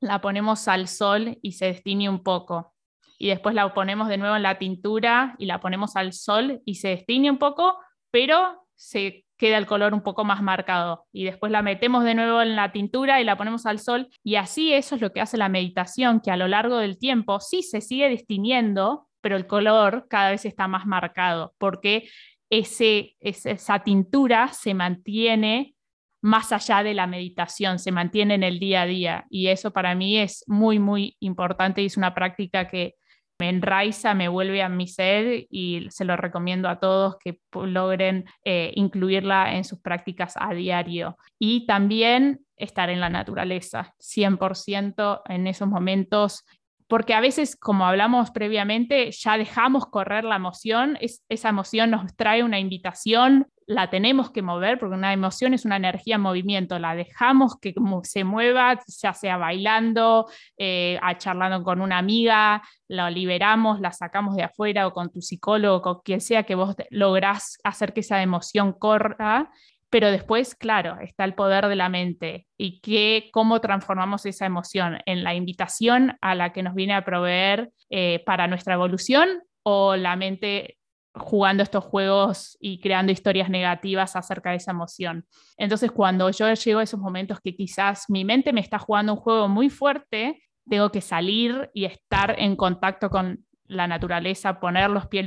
la 0.00 0.20
ponemos 0.20 0.66
al 0.68 0.88
sol 0.88 1.38
y 1.42 1.52
se 1.52 1.66
destiñe 1.66 2.08
un 2.08 2.22
poco. 2.22 2.74
Y 3.18 3.28
después 3.28 3.54
la 3.54 3.72
ponemos 3.74 4.08
de 4.08 4.16
nuevo 4.16 4.34
en 4.34 4.42
la 4.42 4.58
tintura 4.58 5.34
y 5.38 5.46
la 5.46 5.60
ponemos 5.60 5.94
al 5.96 6.12
sol 6.12 6.62
y 6.64 6.76
se 6.76 6.88
destiñe 6.88 7.30
un 7.30 7.38
poco, 7.38 7.76
pero 8.10 8.66
se 8.74 9.26
queda 9.36 9.58
el 9.58 9.66
color 9.66 9.94
un 9.94 10.02
poco 10.02 10.24
más 10.24 10.42
marcado. 10.42 11.06
Y 11.12 11.24
después 11.24 11.52
la 11.52 11.62
metemos 11.62 12.04
de 12.04 12.14
nuevo 12.14 12.40
en 12.42 12.56
la 12.56 12.72
tintura 12.72 13.20
y 13.20 13.24
la 13.24 13.36
ponemos 13.36 13.66
al 13.66 13.78
sol. 13.78 14.08
Y 14.22 14.36
así 14.36 14.72
eso 14.72 14.94
es 14.94 15.00
lo 15.00 15.12
que 15.12 15.20
hace 15.20 15.36
la 15.36 15.48
meditación, 15.48 16.20
que 16.20 16.30
a 16.30 16.36
lo 16.36 16.48
largo 16.48 16.78
del 16.78 16.98
tiempo 16.98 17.40
sí 17.40 17.62
se 17.62 17.80
sigue 17.82 18.08
destiñendo, 18.08 19.08
pero 19.20 19.36
el 19.36 19.46
color 19.46 20.06
cada 20.08 20.30
vez 20.30 20.44
está 20.44 20.66
más 20.66 20.86
marcado, 20.86 21.54
porque 21.58 22.08
ese, 22.50 23.16
esa 23.20 23.78
tintura 23.78 24.48
se 24.48 24.74
mantiene 24.74 25.74
más 26.22 26.52
allá 26.52 26.82
de 26.82 26.94
la 26.94 27.06
meditación, 27.06 27.78
se 27.78 27.92
mantiene 27.92 28.34
en 28.34 28.42
el 28.42 28.58
día 28.58 28.82
a 28.82 28.86
día. 28.86 29.26
Y 29.30 29.46
eso 29.46 29.72
para 29.72 29.94
mí 29.94 30.18
es 30.18 30.44
muy, 30.46 30.78
muy 30.78 31.16
importante 31.20 31.80
y 31.82 31.86
es 31.86 31.96
una 31.96 32.14
práctica 32.14 32.68
que 32.68 32.96
me 33.38 33.48
enraiza, 33.48 34.12
me 34.12 34.28
vuelve 34.28 34.62
a 34.62 34.68
mi 34.68 34.86
ser 34.86 35.46
y 35.48 35.86
se 35.88 36.04
lo 36.04 36.14
recomiendo 36.16 36.68
a 36.68 36.78
todos 36.78 37.16
que 37.18 37.40
logren 37.54 38.26
eh, 38.44 38.72
incluirla 38.74 39.54
en 39.54 39.64
sus 39.64 39.80
prácticas 39.80 40.34
a 40.36 40.52
diario. 40.52 41.16
Y 41.38 41.64
también 41.66 42.40
estar 42.56 42.90
en 42.90 43.00
la 43.00 43.08
naturaleza, 43.08 43.94
100% 43.98 45.22
en 45.26 45.46
esos 45.46 45.66
momentos 45.66 46.44
porque 46.90 47.14
a 47.14 47.20
veces, 47.20 47.54
como 47.54 47.86
hablamos 47.86 48.32
previamente, 48.32 49.12
ya 49.12 49.38
dejamos 49.38 49.86
correr 49.86 50.24
la 50.24 50.34
emoción, 50.34 50.98
esa 51.28 51.48
emoción 51.48 51.92
nos 51.92 52.16
trae 52.16 52.42
una 52.42 52.58
invitación, 52.58 53.46
la 53.64 53.90
tenemos 53.90 54.32
que 54.32 54.42
mover, 54.42 54.80
porque 54.80 54.96
una 54.96 55.12
emoción 55.12 55.54
es 55.54 55.64
una 55.64 55.76
energía 55.76 56.16
en 56.16 56.22
movimiento, 56.22 56.80
la 56.80 56.96
dejamos 56.96 57.56
que 57.60 57.72
se 58.02 58.24
mueva, 58.24 58.80
ya 58.88 59.14
sea 59.14 59.36
bailando, 59.36 60.26
eh, 60.58 60.98
charlando 61.18 61.62
con 61.62 61.80
una 61.80 61.98
amiga, 61.98 62.60
la 62.88 63.08
liberamos, 63.08 63.80
la 63.80 63.92
sacamos 63.92 64.34
de 64.34 64.42
afuera 64.42 64.88
o 64.88 64.92
con 64.92 65.12
tu 65.12 65.20
psicólogo, 65.20 65.82
con 65.82 66.00
quien 66.00 66.20
sea 66.20 66.42
que 66.42 66.56
vos 66.56 66.74
lográs 66.90 67.58
hacer 67.62 67.92
que 67.92 68.00
esa 68.00 68.20
emoción 68.20 68.72
corra 68.72 69.48
pero 69.90 70.10
después, 70.10 70.54
claro, 70.54 70.98
está 71.00 71.24
el 71.24 71.34
poder 71.34 71.66
de 71.66 71.76
la 71.76 71.88
mente 71.88 72.46
y 72.56 72.80
que, 72.80 73.28
cómo 73.32 73.60
transformamos 73.60 74.24
esa 74.24 74.46
emoción 74.46 74.98
en 75.04 75.24
la 75.24 75.34
invitación 75.34 76.16
a 76.20 76.36
la 76.36 76.52
que 76.52 76.62
nos 76.62 76.74
viene 76.74 76.94
a 76.94 77.04
proveer 77.04 77.72
eh, 77.90 78.22
para 78.24 78.46
nuestra 78.46 78.74
evolución 78.74 79.42
o 79.64 79.96
la 79.96 80.14
mente 80.14 80.78
jugando 81.12 81.64
estos 81.64 81.84
juegos 81.84 82.56
y 82.60 82.80
creando 82.80 83.10
historias 83.10 83.50
negativas 83.50 84.14
acerca 84.14 84.50
de 84.50 84.56
esa 84.56 84.70
emoción. 84.70 85.26
Entonces, 85.56 85.90
cuando 85.90 86.30
yo 86.30 86.52
llego 86.54 86.78
a 86.78 86.84
esos 86.84 87.00
momentos 87.00 87.40
que 87.40 87.56
quizás 87.56 88.04
mi 88.08 88.24
mente 88.24 88.52
me 88.52 88.60
está 88.60 88.78
jugando 88.78 89.14
un 89.14 89.18
juego 89.18 89.48
muy 89.48 89.70
fuerte, 89.70 90.40
tengo 90.68 90.92
que 90.92 91.00
salir 91.00 91.68
y 91.74 91.84
estar 91.84 92.36
en 92.38 92.54
contacto 92.54 93.10
con 93.10 93.44
la 93.64 93.88
naturaleza, 93.88 94.60
poner 94.60 94.88
los 94.90 95.08
pies, 95.08 95.26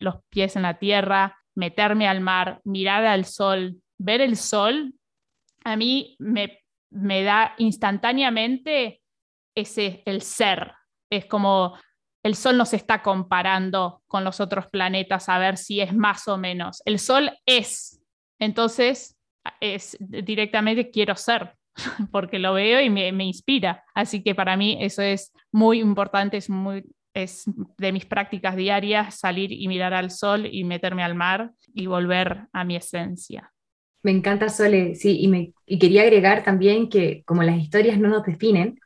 los 0.00 0.16
pies 0.28 0.54
en 0.54 0.62
la 0.62 0.78
tierra, 0.78 1.39
meterme 1.60 2.08
al 2.08 2.20
mar, 2.20 2.60
mirar 2.64 3.04
al 3.04 3.26
sol, 3.26 3.76
ver 3.98 4.22
el 4.22 4.36
sol, 4.36 4.94
a 5.62 5.76
mí 5.76 6.16
me, 6.18 6.58
me 6.90 7.22
da 7.22 7.54
instantáneamente 7.58 9.02
ese, 9.54 10.02
el 10.06 10.22
ser. 10.22 10.72
Es 11.10 11.26
como 11.26 11.76
el 12.22 12.34
sol 12.34 12.56
no 12.56 12.64
se 12.64 12.76
está 12.76 13.02
comparando 13.02 14.02
con 14.06 14.24
los 14.24 14.40
otros 14.40 14.66
planetas 14.68 15.28
a 15.28 15.38
ver 15.38 15.58
si 15.58 15.80
es 15.80 15.94
más 15.94 16.26
o 16.28 16.38
menos. 16.38 16.82
El 16.86 16.98
sol 16.98 17.30
es. 17.44 18.02
Entonces, 18.38 19.18
es 19.60 19.98
directamente 20.00 20.90
quiero 20.90 21.14
ser, 21.14 21.54
porque 22.10 22.38
lo 22.38 22.54
veo 22.54 22.80
y 22.80 22.88
me, 22.88 23.12
me, 23.12 23.24
inspira. 23.24 23.84
Así 23.94 24.22
que 24.22 24.34
para 24.34 24.56
mí 24.56 24.78
eso 24.80 25.02
es 25.02 25.32
muy 25.52 25.80
importante, 25.80 26.38
es 26.38 26.48
muy 26.48 26.84
es 27.14 27.44
de 27.78 27.92
mis 27.92 28.06
prácticas 28.06 28.56
diarias 28.56 29.18
salir 29.18 29.52
y 29.52 29.68
mirar 29.68 29.94
al 29.94 30.10
sol 30.10 30.46
y 30.50 30.64
meterme 30.64 31.02
al 31.02 31.14
mar 31.14 31.52
y 31.74 31.86
volver 31.86 32.46
a 32.52 32.64
mi 32.64 32.76
esencia. 32.76 33.52
Me 34.02 34.12
encanta 34.12 34.48
Sole, 34.48 34.94
sí, 34.94 35.18
y, 35.20 35.28
me, 35.28 35.52
y 35.66 35.78
quería 35.78 36.02
agregar 36.02 36.42
también 36.42 36.88
que 36.88 37.22
como 37.26 37.42
las 37.42 37.58
historias 37.58 37.98
no 37.98 38.08
nos 38.08 38.24
definen, 38.24 38.78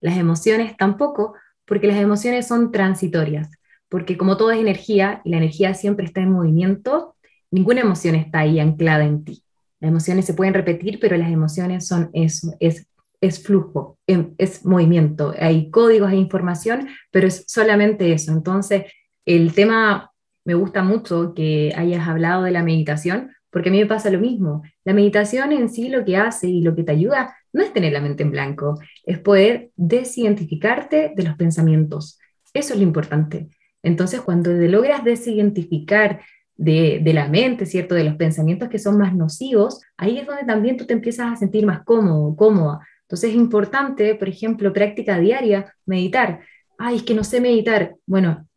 las 0.00 0.16
emociones 0.16 0.76
tampoco, 0.76 1.34
porque 1.66 1.86
las 1.86 1.98
emociones 1.98 2.48
son 2.48 2.72
transitorias, 2.72 3.50
porque 3.88 4.16
como 4.16 4.36
todo 4.36 4.50
es 4.50 4.58
energía 4.58 5.20
y 5.24 5.30
la 5.30 5.36
energía 5.36 5.74
siempre 5.74 6.06
está 6.06 6.22
en 6.22 6.32
movimiento, 6.32 7.16
ninguna 7.50 7.82
emoción 7.82 8.14
está 8.14 8.40
ahí 8.40 8.60
anclada 8.60 9.04
en 9.04 9.24
ti. 9.24 9.44
Las 9.78 9.90
emociones 9.90 10.24
se 10.24 10.34
pueden 10.34 10.54
repetir, 10.54 10.98
pero 11.00 11.16
las 11.16 11.30
emociones 11.30 11.86
son 11.86 12.08
eso, 12.14 12.54
es 12.58 12.86
es 13.22 13.42
flujo, 13.42 13.98
em, 14.06 14.34
es 14.36 14.66
movimiento, 14.66 15.32
hay 15.38 15.70
códigos, 15.70 16.10
hay 16.10 16.18
información, 16.18 16.88
pero 17.10 17.28
es 17.28 17.44
solamente 17.46 18.12
eso. 18.12 18.32
Entonces, 18.32 18.84
el 19.24 19.54
tema 19.54 20.10
me 20.44 20.54
gusta 20.54 20.82
mucho 20.82 21.32
que 21.32 21.72
hayas 21.76 22.06
hablado 22.08 22.42
de 22.42 22.50
la 22.50 22.64
meditación, 22.64 23.30
porque 23.50 23.68
a 23.68 23.72
mí 23.72 23.78
me 23.78 23.86
pasa 23.86 24.10
lo 24.10 24.18
mismo. 24.18 24.62
La 24.84 24.92
meditación 24.92 25.52
en 25.52 25.68
sí 25.70 25.88
lo 25.88 26.04
que 26.04 26.16
hace 26.16 26.48
y 26.48 26.62
lo 26.62 26.74
que 26.74 26.82
te 26.82 26.92
ayuda 26.92 27.36
no 27.52 27.62
es 27.62 27.72
tener 27.72 27.92
la 27.92 28.00
mente 28.00 28.24
en 28.24 28.32
blanco, 28.32 28.80
es 29.04 29.20
poder 29.20 29.70
desidentificarte 29.76 31.12
de 31.14 31.22
los 31.22 31.36
pensamientos. 31.36 32.18
Eso 32.52 32.74
es 32.74 32.80
lo 32.80 32.84
importante. 32.84 33.48
Entonces, 33.84 34.20
cuando 34.20 34.50
logras 34.50 35.04
desidentificar 35.04 36.22
de, 36.56 37.00
de, 37.02 37.12
la 37.12 37.28
mente, 37.28 37.66
¿cierto? 37.66 37.94
De 37.94 38.04
los 38.04 38.16
pensamientos 38.16 38.68
que 38.68 38.78
son 38.78 38.98
más 38.98 39.14
nocivos, 39.14 39.80
ahí 39.96 40.18
es 40.18 40.26
donde 40.26 40.44
también 40.44 40.76
tú 40.76 40.86
te 40.86 40.92
empiezas 40.94 41.32
a 41.32 41.36
sentir 41.36 41.66
más 41.66 41.84
cómodo, 41.84 42.34
cómoda, 42.36 42.80
entonces 43.12 43.28
es 43.28 43.36
importante, 43.36 44.14
por 44.14 44.26
ejemplo, 44.26 44.72
práctica 44.72 45.18
diaria, 45.18 45.76
meditar. 45.84 46.40
Ay, 46.78 46.96
es 46.96 47.02
que 47.02 47.12
no 47.12 47.24
sé 47.24 47.42
meditar. 47.42 47.96
Bueno, 48.06 48.48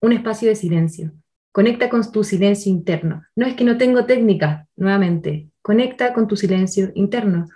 un 0.00 0.12
espacio 0.12 0.48
de 0.48 0.54
silencio. 0.54 1.10
Conecta 1.50 1.90
con 1.90 2.08
tu 2.12 2.22
silencio 2.22 2.70
interno. 2.70 3.24
No 3.34 3.44
es 3.44 3.54
que 3.54 3.64
no 3.64 3.76
tengo 3.76 4.06
técnica, 4.06 4.68
nuevamente. 4.76 5.48
Conecta 5.62 6.14
con 6.14 6.28
tu 6.28 6.36
silencio 6.36 6.92
interno, 6.94 7.46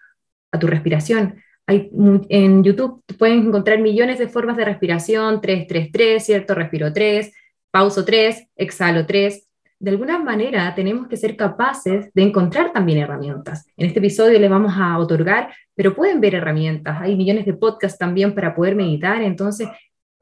a 0.50 0.58
tu 0.58 0.66
respiración. 0.66 1.36
Hay, 1.68 1.92
en 2.28 2.64
YouTube 2.64 3.04
pueden 3.16 3.46
encontrar 3.46 3.78
millones 3.78 4.18
de 4.18 4.26
formas 4.26 4.56
de 4.56 4.64
respiración, 4.64 5.40
3, 5.40 5.64
3, 5.68 5.92
3, 5.92 6.26
¿cierto? 6.26 6.56
Respiro 6.56 6.92
3, 6.92 7.32
pauso 7.70 8.04
3, 8.04 8.48
exhalo 8.56 9.06
3 9.06 9.47
de 9.80 9.90
alguna 9.90 10.18
manera 10.18 10.74
tenemos 10.74 11.06
que 11.06 11.16
ser 11.16 11.36
capaces 11.36 12.12
de 12.12 12.22
encontrar 12.22 12.72
también 12.72 12.98
herramientas. 12.98 13.66
En 13.76 13.86
este 13.86 14.00
episodio 14.00 14.38
les 14.38 14.50
vamos 14.50 14.72
a 14.76 14.98
otorgar, 14.98 15.54
pero 15.74 15.94
pueden 15.94 16.20
ver 16.20 16.34
herramientas. 16.34 16.98
Hay 17.00 17.16
millones 17.16 17.46
de 17.46 17.54
podcasts 17.54 17.98
también 17.98 18.34
para 18.34 18.54
poder 18.54 18.74
meditar. 18.74 19.22
Entonces, 19.22 19.68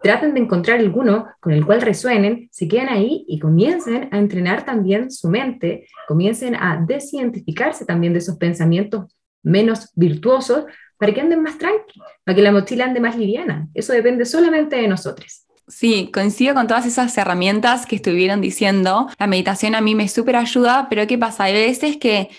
traten 0.02 0.34
de 0.34 0.40
encontrar 0.40 0.78
alguno 0.78 1.26
con 1.40 1.52
el 1.52 1.64
cual 1.64 1.80
resuenen, 1.80 2.48
se 2.52 2.68
queden 2.68 2.90
ahí 2.90 3.24
y 3.26 3.38
comiencen 3.38 4.08
a 4.12 4.18
entrenar 4.18 4.64
también 4.64 5.10
su 5.10 5.28
mente, 5.28 5.88
comiencen 6.06 6.54
a 6.54 6.84
desidentificarse 6.86 7.86
también 7.86 8.12
de 8.12 8.18
esos 8.18 8.36
pensamientos 8.36 9.06
menos 9.42 9.90
virtuosos 9.94 10.64
para 10.98 11.14
que 11.14 11.20
anden 11.20 11.42
más 11.42 11.56
tranqui, 11.56 12.00
para 12.24 12.36
que 12.36 12.42
la 12.42 12.52
mochila 12.52 12.84
ande 12.84 13.00
más 13.00 13.16
liviana. 13.16 13.68
Eso 13.74 13.92
depende 13.92 14.24
solamente 14.24 14.76
de 14.76 14.88
nosotros. 14.88 15.45
Sí, 15.68 16.10
coincido 16.12 16.54
con 16.54 16.68
todas 16.68 16.86
esas 16.86 17.16
herramientas 17.18 17.86
que 17.86 17.96
estuvieron 17.96 18.40
diciendo. 18.40 19.08
La 19.18 19.26
meditación 19.26 19.74
a 19.74 19.80
mí 19.80 19.96
me 19.96 20.08
súper 20.08 20.36
ayuda, 20.36 20.86
pero 20.88 21.06
¿qué 21.08 21.18
pasa? 21.18 21.44
Hay 21.44 21.54
veces 21.54 21.96
que 21.96 22.30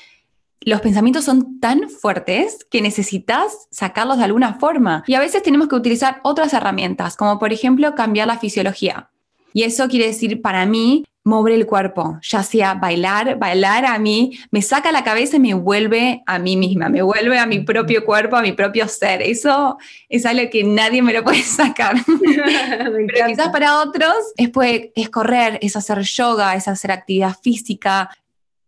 los 0.62 0.82
pensamientos 0.82 1.26
son 1.26 1.60
tan 1.60 1.90
fuertes 1.90 2.66
que 2.70 2.82
necesitas 2.82 3.68
sacarlos 3.70 4.18
de 4.18 4.24
alguna 4.24 4.54
forma. 4.56 5.04
Y 5.08 5.16
a 5.16 5.20
veces 5.20 5.44
tenemos 5.44 5.68
que 5.68 5.76
utilizar 5.76 6.20
otras 6.24 6.54
herramientas, 6.54 7.18
como 7.18 7.38
por 7.38 7.52
ejemplo 7.52 7.96
cambiar 7.96 8.28
la 8.28 8.38
fisiología. 8.38 9.10
Y 9.54 9.64
eso 9.64 9.88
quiere 9.88 10.08
decir 10.08 10.42
para 10.42 10.66
mí 10.66 11.04
mover 11.28 11.54
el 11.54 11.66
cuerpo, 11.66 12.18
ya 12.22 12.42
sea 12.42 12.74
bailar, 12.76 13.38
bailar 13.38 13.86
a 13.86 14.00
mí, 14.00 14.40
me 14.50 14.62
saca 14.62 14.94
la 14.94 15.04
cabeza 15.04 15.36
y 15.36 15.40
me 15.42 15.54
vuelve 15.54 16.24
a 16.26 16.40
mí 16.40 16.56
misma, 16.56 16.88
me 16.88 17.02
vuelve 17.02 17.38
a 17.38 17.46
mi 17.46 17.60
propio 17.60 18.06
cuerpo, 18.06 18.38
a 18.38 18.42
mi 18.42 18.54
propio 18.54 18.88
ser. 18.88 19.22
Eso 19.22 19.78
es 20.08 20.26
algo 20.26 20.50
que 20.50 20.64
nadie 20.64 21.02
me 21.02 21.14
lo 21.14 21.24
puede 21.24 21.44
sacar. 21.44 21.98
Pero 22.08 23.28
quizás 23.28 23.50
para 23.50 23.82
otros 23.82 24.16
es, 24.38 24.50
es 24.96 25.10
correr, 25.10 25.60
es 25.62 25.76
hacer 25.76 26.00
yoga, 26.00 26.56
es 26.56 26.68
hacer 26.70 26.92
actividad 26.92 27.36
física, 27.44 28.10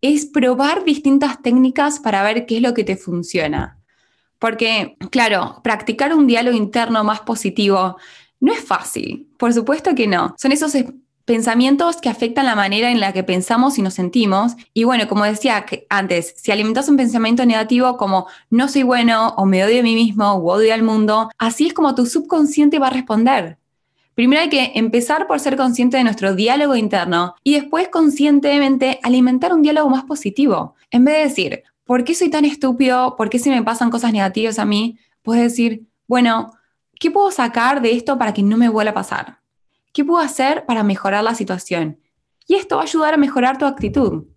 es 0.02 0.26
probar 0.26 0.84
distintas 0.84 1.42
técnicas 1.42 2.00
para 2.00 2.24
ver 2.24 2.46
qué 2.46 2.58
es 2.58 2.62
lo 2.62 2.74
que 2.74 2.84
te 2.84 2.98
funciona. 2.98 3.78
Porque, 4.38 4.98
claro, 5.12 5.62
practicar 5.64 6.14
un 6.14 6.28
diálogo 6.28 6.58
interno 6.58 7.04
más 7.06 7.22
positivo 7.22 7.98
no 8.42 8.54
es 8.54 8.60
fácil, 8.60 9.30
por 9.38 9.54
supuesto 9.54 9.96
que 9.96 10.08
no. 10.08 10.36
Son 10.38 10.52
esos 10.52 10.74
pensamientos 11.30 11.98
que 11.98 12.10
afectan 12.10 12.48
la 12.48 12.56
manera 12.56 12.90
en 12.90 13.00
la 13.00 13.14
que 13.14 13.24
pensamos 13.24 13.78
y 13.78 13.84
nos 13.84 13.94
sentimos. 13.94 14.54
Y 14.74 14.84
bueno, 14.86 15.08
como 15.08 15.26
decía 15.26 15.64
antes, 15.88 16.34
si 16.36 16.52
alimentas 16.52 16.90
un 16.90 16.98
pensamiento 16.98 17.46
negativo 17.46 17.98
como 17.98 18.26
no 18.50 18.68
soy 18.68 18.82
bueno 18.82 19.36
o 19.38 19.46
me 19.46 19.64
odio 19.64 19.82
a 19.82 19.84
mí 19.84 19.94
mismo 19.94 20.32
o 20.32 20.52
odio 20.52 20.74
al 20.74 20.82
mundo, 20.82 21.30
así 21.38 21.68
es 21.68 21.74
como 21.74 21.94
tu 21.94 22.08
subconsciente 22.08 22.80
va 22.80 22.88
a 22.88 22.90
responder. 22.90 23.60
Primero 24.16 24.42
hay 24.42 24.50
que 24.50 24.72
empezar 24.74 25.28
por 25.28 25.40
ser 25.40 25.56
consciente 25.56 25.98
de 25.98 26.04
nuestro 26.04 26.34
diálogo 26.34 26.76
interno 26.76 27.36
y 27.44 27.54
después 27.54 27.90
conscientemente 27.90 29.00
alimentar 29.04 29.54
un 29.54 29.62
diálogo 29.62 29.88
más 29.88 30.06
positivo. 30.06 30.74
En 30.90 31.06
vez 31.06 31.14
de 31.14 31.24
decir, 31.26 31.64
¿por 31.84 32.06
qué 32.06 32.16
soy 32.16 32.32
tan 32.32 32.44
estúpido? 32.44 33.16
¿Por 33.16 33.30
qué 33.30 33.38
se 33.38 33.52
me 33.52 33.62
pasan 33.62 33.92
cosas 33.92 34.12
negativas 34.14 34.58
a 34.58 34.66
mí? 34.66 34.98
Puedes 35.22 35.44
decir, 35.44 35.84
bueno, 36.08 36.54
¿qué 37.00 37.12
puedo 37.12 37.30
sacar 37.30 37.84
de 37.84 37.92
esto 37.92 38.18
para 38.18 38.34
que 38.34 38.42
no 38.42 38.58
me 38.58 38.68
vuelva 38.68 38.90
a 38.90 38.96
pasar? 38.96 39.39
¿Qué 40.00 40.06
puedo 40.06 40.24
hacer 40.24 40.66
para 40.66 40.82
mejorar 40.82 41.26
la 41.26 41.36
situación? 41.36 42.00
Y 42.48 42.56
esto 42.56 42.78
va 42.78 42.84
a 42.84 42.86
ayudar 42.86 43.16
a 43.16 43.18
mejorar 43.18 43.58
tu 43.58 43.66
actitud. 43.66 44.28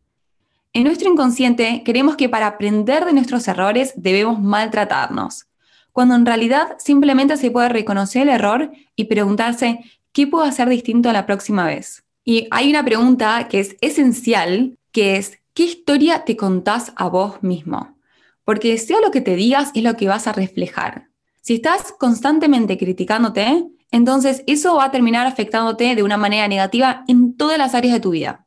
En 0.72 0.83
nuestro 0.83 1.09
inconsciente 1.09 1.85
queremos 1.85 2.16
que 2.16 2.29
para 2.29 2.48
aprender 2.48 3.05
de 3.05 3.12
nuestros 3.12 3.46
errores 3.46 3.92
debemos 3.94 4.40
maltratarnos 4.40 5.46
cuando 5.92 6.16
en 6.16 6.27
realidad 6.27 6.75
simplemente 6.79 7.37
se 7.37 7.53
puede 7.53 7.68
reconocer 7.68 8.22
el 8.22 8.31
error 8.31 8.72
y 8.96 9.05
preguntarse, 9.05 9.79
¿qué 10.11 10.27
puedo 10.27 10.42
hacer 10.42 10.68
distinto 10.68 11.12
la 11.12 11.27
próxima 11.27 11.64
vez? 11.64 12.03
Y 12.25 12.48
hay 12.51 12.68
una 12.68 12.85
pregunta 12.85 13.46
que 13.48 13.61
es 13.61 13.77
esencial, 13.81 14.77
que 14.90 15.14
es, 15.14 15.38
¿qué 15.55 15.62
historia 15.62 16.25
te 16.25 16.37
contás 16.37 16.92
a 16.96 17.09
vos 17.09 17.40
mismo? 17.44 17.96
Porque 18.44 18.77
sea 18.79 19.01
lo 19.01 19.12
que 19.12 19.20
te 19.20 19.37
digas 19.37 19.70
es 19.77 19.85
lo 19.85 19.96
que 19.96 20.09
vas 20.09 20.27
a 20.27 20.33
reflejar. 20.33 21.07
Si 21.40 21.55
estás 21.55 21.92
constantemente 21.92 22.77
criticándote, 22.77 23.68
entonces 23.92 24.42
eso 24.46 24.76
va 24.76 24.87
a 24.87 24.90
terminar 24.90 25.26
afectándote 25.26 25.94
de 25.94 26.02
una 26.02 26.16
manera 26.16 26.48
negativa 26.48 27.05
en 27.07 27.37
todas 27.37 27.59
las 27.59 27.74
áreas 27.74 27.94
de 27.94 28.00
tu 28.00 28.11
vida. 28.11 28.46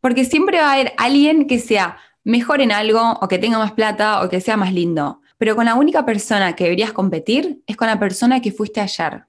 Porque 0.00 0.24
siempre 0.24 0.58
va 0.58 0.70
a 0.70 0.72
haber 0.72 0.94
alguien 0.96 1.46
que 1.46 1.60
sea 1.60 1.98
mejor 2.24 2.60
en 2.60 2.72
algo 2.72 3.18
o 3.20 3.28
que 3.28 3.38
tenga 3.38 3.58
más 3.58 3.72
plata 3.72 4.22
o 4.22 4.28
que 4.28 4.40
sea 4.40 4.56
más 4.56 4.72
lindo. 4.72 5.20
Pero 5.36 5.54
con 5.54 5.66
la 5.66 5.74
única 5.74 6.06
persona 6.06 6.56
que 6.56 6.64
deberías 6.64 6.92
competir 6.92 7.62
es 7.66 7.76
con 7.76 7.88
la 7.88 8.00
persona 8.00 8.40
que 8.40 8.52
fuiste 8.52 8.80
ayer. 8.80 9.26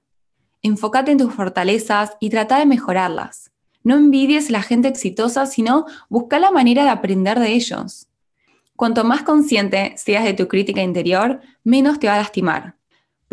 Enfócate 0.62 1.10
en 1.12 1.18
tus 1.18 1.34
fortalezas 1.34 2.16
y 2.18 2.30
trata 2.30 2.58
de 2.58 2.66
mejorarlas. 2.66 3.52
No 3.82 3.96
envidies 3.96 4.48
a 4.48 4.52
la 4.52 4.62
gente 4.62 4.88
exitosa, 4.88 5.44
sino 5.44 5.84
busca 6.08 6.38
la 6.38 6.50
manera 6.50 6.84
de 6.84 6.90
aprender 6.90 7.38
de 7.38 7.52
ellos. 7.52 8.08
Cuanto 8.74 9.04
más 9.04 9.22
consciente 9.22 9.92
seas 9.98 10.24
de 10.24 10.32
tu 10.32 10.48
crítica 10.48 10.82
interior, 10.82 11.40
menos 11.62 11.98
te 11.98 12.06
va 12.06 12.14
a 12.14 12.18
lastimar. 12.18 12.76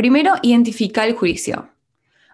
Primero, 0.02 0.34
identifica 0.42 1.06
el 1.06 1.14
juicio. 1.14 1.70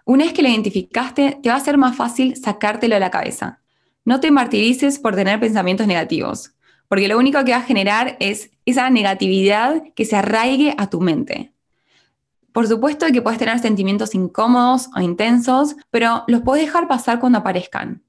Una 0.06 0.24
vez 0.24 0.32
que 0.32 0.40
lo 0.40 0.48
identificaste, 0.48 1.38
te 1.42 1.50
va 1.50 1.56
a 1.56 1.60
ser 1.60 1.76
más 1.76 1.94
fácil 1.94 2.34
sacártelo 2.34 2.94
de 2.94 3.00
la 3.00 3.10
cabeza. 3.10 3.60
No 4.06 4.20
te 4.20 4.30
martirices 4.30 4.98
por 4.98 5.14
tener 5.14 5.38
pensamientos 5.38 5.86
negativos 5.86 6.54
porque 6.88 7.08
lo 7.08 7.18
único 7.18 7.44
que 7.44 7.52
va 7.52 7.58
a 7.58 7.62
generar 7.62 8.16
es 8.20 8.52
esa 8.64 8.88
negatividad 8.88 9.82
que 9.94 10.06
se 10.06 10.16
arraigue 10.16 10.74
a 10.78 10.88
tu 10.88 11.02
mente. 11.02 11.52
Por 12.52 12.66
supuesto 12.66 13.04
que 13.12 13.20
puedes 13.20 13.38
tener 13.38 13.58
sentimientos 13.58 14.14
incómodos 14.14 14.88
o 14.96 15.02
intensos, 15.02 15.76
pero 15.90 16.24
los 16.26 16.40
puedes 16.40 16.64
dejar 16.64 16.88
pasar 16.88 17.20
cuando 17.20 17.40
aparezcan. 17.40 18.02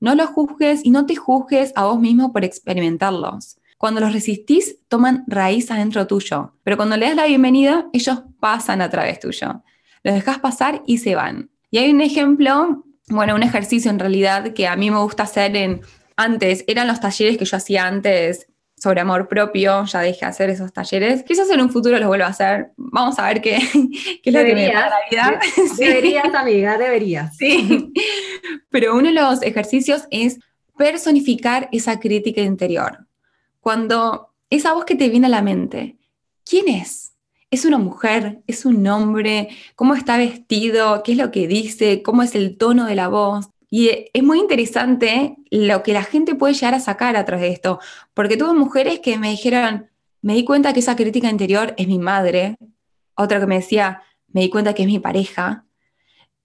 No 0.00 0.14
los 0.14 0.30
juzgues 0.30 0.86
y 0.86 0.90
no 0.90 1.04
te 1.04 1.16
juzgues 1.16 1.74
a 1.76 1.84
vos 1.84 2.00
mismo 2.00 2.32
por 2.32 2.46
experimentarlos. 2.46 3.58
Cuando 3.82 4.00
los 4.00 4.12
resistís, 4.12 4.76
toman 4.86 5.24
raíz 5.26 5.68
adentro 5.72 6.06
tuyo, 6.06 6.54
pero 6.62 6.76
cuando 6.76 6.96
le 6.96 7.06
das 7.06 7.16
la 7.16 7.26
bienvenida, 7.26 7.88
ellos 7.92 8.22
pasan 8.38 8.80
a 8.80 8.88
través 8.88 9.18
tuyo. 9.18 9.64
Los 10.04 10.14
dejas 10.14 10.38
pasar 10.38 10.84
y 10.86 10.98
se 10.98 11.16
van. 11.16 11.50
Y 11.68 11.78
hay 11.78 11.90
un 11.90 12.00
ejemplo, 12.00 12.84
bueno, 13.08 13.34
un 13.34 13.42
ejercicio 13.42 13.90
en 13.90 13.98
realidad 13.98 14.52
que 14.52 14.68
a 14.68 14.76
mí 14.76 14.92
me 14.92 14.98
gusta 14.98 15.24
hacer 15.24 15.56
en 15.56 15.80
antes, 16.14 16.64
eran 16.68 16.86
los 16.86 17.00
talleres 17.00 17.36
que 17.36 17.44
yo 17.44 17.56
hacía 17.56 17.88
antes 17.88 18.46
sobre 18.76 19.00
amor 19.00 19.26
propio, 19.26 19.84
ya 19.84 19.98
dejé 19.98 20.20
de 20.20 20.26
hacer 20.26 20.50
esos 20.50 20.72
talleres. 20.72 21.24
Quizás 21.24 21.50
en 21.50 21.60
un 21.60 21.70
futuro 21.70 21.98
los 21.98 22.06
vuelva 22.06 22.26
a 22.26 22.30
hacer. 22.30 22.70
Vamos 22.76 23.18
a 23.18 23.26
ver 23.26 23.42
qué, 23.42 23.58
qué 24.22 24.30
es 24.30 24.32
lo 24.32 24.44
que 24.44 24.54
me 24.54 24.72
da 24.72 24.90
la 24.90 24.96
vida. 25.10 25.40
Deberías, 25.76 26.32
amiga, 26.32 26.78
deberías. 26.78 27.36
Sí. 27.36 27.92
Pero 28.70 28.94
uno 28.94 29.08
de 29.08 29.14
los 29.14 29.42
ejercicios 29.42 30.04
es 30.12 30.38
personificar 30.78 31.68
esa 31.72 31.98
crítica 31.98 32.42
interior. 32.42 33.08
Cuando 33.62 34.34
esa 34.50 34.72
voz 34.72 34.84
que 34.84 34.96
te 34.96 35.08
viene 35.08 35.28
a 35.28 35.30
la 35.30 35.40
mente, 35.40 35.96
¿quién 36.44 36.68
es? 36.68 37.12
¿Es 37.48 37.64
una 37.64 37.78
mujer? 37.78 38.42
¿Es 38.48 38.64
un 38.64 38.84
hombre? 38.88 39.50
¿Cómo 39.76 39.94
está 39.94 40.16
vestido? 40.16 41.04
¿Qué 41.04 41.12
es 41.12 41.18
lo 41.18 41.30
que 41.30 41.46
dice? 41.46 42.02
¿Cómo 42.02 42.24
es 42.24 42.34
el 42.34 42.56
tono 42.56 42.86
de 42.86 42.96
la 42.96 43.06
voz? 43.06 43.50
Y 43.70 44.08
es 44.12 44.22
muy 44.24 44.40
interesante 44.40 45.36
lo 45.48 45.84
que 45.84 45.92
la 45.92 46.02
gente 46.02 46.34
puede 46.34 46.54
llegar 46.54 46.74
a 46.74 46.80
sacar 46.80 47.14
a 47.14 47.24
través 47.24 47.42
de 47.42 47.52
esto, 47.52 47.78
porque 48.14 48.36
tuve 48.36 48.52
mujeres 48.52 48.98
que 48.98 49.16
me 49.16 49.30
dijeron, 49.30 49.86
me 50.22 50.34
di 50.34 50.44
cuenta 50.44 50.72
que 50.72 50.80
esa 50.80 50.96
crítica 50.96 51.30
interior 51.30 51.72
es 51.78 51.86
mi 51.86 52.00
madre, 52.00 52.56
otra 53.14 53.38
que 53.38 53.46
me 53.46 53.60
decía, 53.60 54.02
me 54.26 54.40
di 54.40 54.50
cuenta 54.50 54.74
que 54.74 54.82
es 54.82 54.88
mi 54.88 54.98
pareja. 54.98 55.66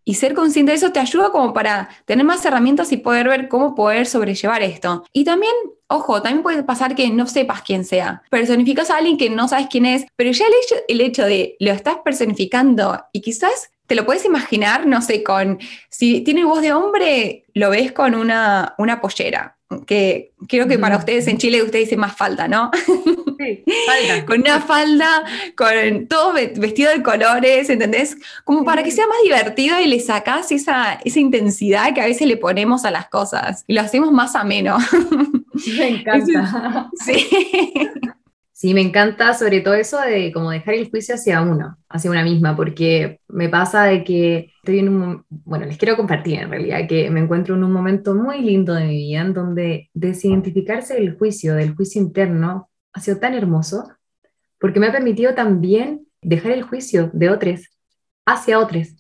Y 0.08 0.14
ser 0.14 0.34
consciente 0.34 0.72
de 0.72 0.78
eso 0.78 0.94
te 0.94 1.02
ayuda 1.02 1.32
como 1.32 1.54
para 1.54 1.90
tener 2.06 2.26
más 2.26 2.46
herramientas 2.46 2.94
y 2.94 2.98
poder 2.98 3.28
ver 3.28 3.50
cómo 3.50 3.76
poder 3.76 4.06
sobrellevar 4.06 4.64
esto. 4.64 5.04
Y 5.12 5.26
también, 5.26 5.52
ojo, 5.88 6.22
también 6.22 6.44
puede 6.44 6.64
pasar 6.64 6.96
que 6.96 7.10
no 7.10 7.28
sepas 7.28 7.62
quién 7.62 7.84
sea. 7.84 8.24
Personificas 8.30 8.90
a 8.90 8.96
alguien 8.96 9.18
que 9.18 9.30
no 9.30 9.50
sabes 9.50 9.68
quién 9.70 9.86
es, 9.86 10.06
pero 10.16 10.32
ya 10.32 10.46
el 10.46 10.54
hecho, 10.54 10.76
el 10.88 11.02
hecho 11.02 11.26
de 11.26 11.58
lo 11.60 11.74
estás 11.74 11.98
personificando 12.06 13.04
y 13.12 13.20
quizás 13.20 13.70
te 13.86 13.96
lo 13.96 14.06
puedes 14.06 14.24
imaginar, 14.24 14.88
no 14.88 15.02
sé, 15.02 15.24
con, 15.24 15.60
si 15.90 16.22
tiene 16.22 16.46
voz 16.46 16.62
de 16.62 16.72
hombre, 16.72 17.44
lo 17.54 17.70
ves 17.70 17.92
con 17.92 18.16
una, 18.16 18.76
una 18.78 19.02
pollera, 19.02 19.57
que 19.86 20.32
creo 20.48 20.68
que 20.68 20.80
para 20.80 20.98
ustedes 20.98 21.28
en 21.28 21.38
Chile 21.38 21.62
ustedes 21.62 21.86
dicen 21.86 22.00
más 22.00 22.16
falda, 22.16 22.48
¿no? 22.48 22.72
Sí, 23.38 23.64
falda. 23.86 24.26
con 24.26 24.40
una 24.42 24.62
falda, 24.62 25.24
con 25.56 26.08
todo 26.08 26.34
vestido 26.34 26.92
de 26.92 27.04
colores, 27.04 27.70
¿entendés? 27.70 28.18
Como 28.46 28.64
para 28.64 28.84
que 28.84 28.92
sea 28.92 29.06
más 29.08 29.18
divertido 29.24 29.80
y 29.80 29.88
le 29.88 30.00
sacás 30.00 30.52
esa, 30.52 30.94
esa 31.04 31.20
intensidad 31.20 31.94
que 31.94 32.02
a 32.02 32.06
veces 32.06 32.28
le 32.28 32.38
ponemos 32.38 32.86
a 32.86 32.92
las 32.92 33.10
cosas 33.10 33.64
y 33.68 33.74
lo 33.74 33.82
hacemos 33.82 34.12
más 34.12 34.36
ameno. 34.36 34.78
Me 35.78 35.88
encanta. 36.00 36.90
sí. 37.06 37.28
Sí, 38.58 38.74
me 38.74 38.82
encanta 38.82 39.36
sobre 39.36 39.62
todo 39.62 39.76
eso 39.76 40.02
de 40.02 40.32
como 40.34 40.50
dejar 40.50 40.74
el 40.74 40.90
juicio 40.90 41.14
hacia 41.14 41.44
uno, 41.44 41.78
hacia 41.90 42.10
una 42.10 42.24
misma, 42.24 42.56
porque 42.56 43.22
me 43.28 43.50
pasa 43.50 43.84
de 43.84 44.04
que 44.04 44.52
estoy 44.64 44.80
en 44.80 44.90
un, 44.90 45.26
bueno, 45.30 45.68
les 45.68 45.78
quiero 45.78 45.96
compartir 45.96 46.40
en 46.40 46.50
realidad 46.50 46.88
que 46.90 47.12
me 47.12 47.20
encuentro 47.20 47.54
en 47.54 47.64
un 47.64 47.72
momento 47.72 48.16
muy 48.16 48.42
lindo 48.42 48.74
de 48.74 48.86
mi 48.86 48.98
vida 48.98 49.22
en 49.22 49.34
donde 49.36 49.92
desidentificarse 49.94 50.96
del 50.96 51.16
juicio, 51.16 51.54
del 51.54 51.76
juicio 51.76 52.02
interno, 52.02 52.72
ha 52.94 53.00
sido 53.00 53.20
tan 53.20 53.36
hermoso, 53.36 53.92
porque 54.60 54.80
me 54.80 54.88
ha 54.88 54.92
permitido 54.92 55.36
también 55.36 56.08
dejar 56.24 56.54
el 56.54 56.64
juicio 56.64 57.12
de 57.14 57.30
otros 57.30 57.70
hacia 58.26 58.58
otros 58.58 58.96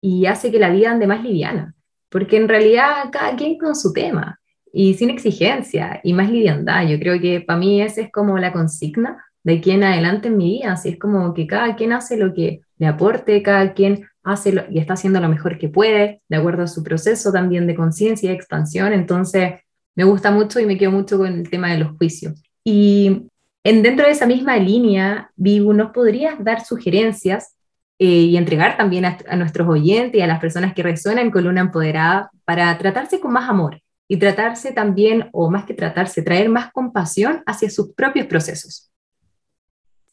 y 0.00 0.26
hace 0.26 0.52
que 0.52 0.60
la 0.60 0.70
vida 0.70 0.92
ande 0.92 1.08
más 1.08 1.24
liviana, 1.24 1.74
porque 2.10 2.36
en 2.36 2.46
realidad 2.48 3.10
cada 3.10 3.34
quien 3.34 3.58
con 3.58 3.74
su 3.74 3.92
tema, 3.92 4.39
y 4.72 4.94
sin 4.94 5.10
exigencia 5.10 6.00
y 6.04 6.12
más 6.12 6.30
liviandad. 6.30 6.86
Yo 6.86 6.98
creo 6.98 7.20
que 7.20 7.40
para 7.40 7.58
mí 7.58 7.82
esa 7.82 8.02
es 8.02 8.12
como 8.12 8.38
la 8.38 8.52
consigna 8.52 9.24
de 9.42 9.54
aquí 9.54 9.70
adelante 9.72 10.28
en 10.28 10.36
mi 10.36 10.58
vida, 10.58 10.72
así 10.72 10.90
es 10.90 10.98
como 10.98 11.32
que 11.32 11.46
cada 11.46 11.74
quien 11.74 11.92
hace 11.92 12.16
lo 12.16 12.34
que 12.34 12.60
le 12.78 12.86
aporte, 12.86 13.42
cada 13.42 13.72
quien 13.72 14.06
hace 14.22 14.66
y 14.70 14.78
está 14.78 14.94
haciendo 14.94 15.20
lo 15.20 15.28
mejor 15.28 15.58
que 15.58 15.68
puede, 15.68 16.20
de 16.28 16.36
acuerdo 16.36 16.64
a 16.64 16.66
su 16.66 16.82
proceso 16.82 17.32
también 17.32 17.66
de 17.66 17.74
conciencia 17.74 18.30
y 18.30 18.34
expansión. 18.34 18.92
Entonces, 18.92 19.54
me 19.94 20.04
gusta 20.04 20.30
mucho 20.30 20.60
y 20.60 20.66
me 20.66 20.76
quedo 20.76 20.90
mucho 20.90 21.18
con 21.18 21.26
el 21.26 21.48
tema 21.48 21.72
de 21.72 21.78
los 21.78 21.96
juicios. 21.96 22.42
Y 22.62 23.28
en, 23.64 23.82
dentro 23.82 24.06
de 24.06 24.12
esa 24.12 24.26
misma 24.26 24.56
línea, 24.58 25.30
Vivo, 25.36 25.72
¿nos 25.72 25.90
podrías 25.92 26.42
dar 26.44 26.64
sugerencias 26.64 27.56
eh, 27.98 28.06
y 28.06 28.36
entregar 28.36 28.76
también 28.76 29.06
a, 29.06 29.18
a, 29.28 29.36
nuestros 29.36 29.68
oyentes 29.68 30.18
y 30.18 30.22
a 30.22 30.26
las 30.26 30.40
personas 30.40 30.74
que 30.74 30.82
resuenan 30.82 31.30
con 31.30 31.44
Luna 31.44 31.62
Empoderada 31.62 32.30
para 32.44 32.76
tratarse 32.76 33.20
con 33.20 33.32
más 33.32 33.48
amor 33.48 33.80
y 34.10 34.16
tratarse 34.16 34.72
también, 34.72 35.28
o 35.30 35.52
más 35.52 35.66
que 35.66 35.72
tratarse, 35.72 36.20
traer 36.20 36.48
más 36.48 36.72
compasión 36.72 37.44
hacia 37.46 37.70
sus 37.70 37.92
propios 37.94 38.26
procesos? 38.26 38.90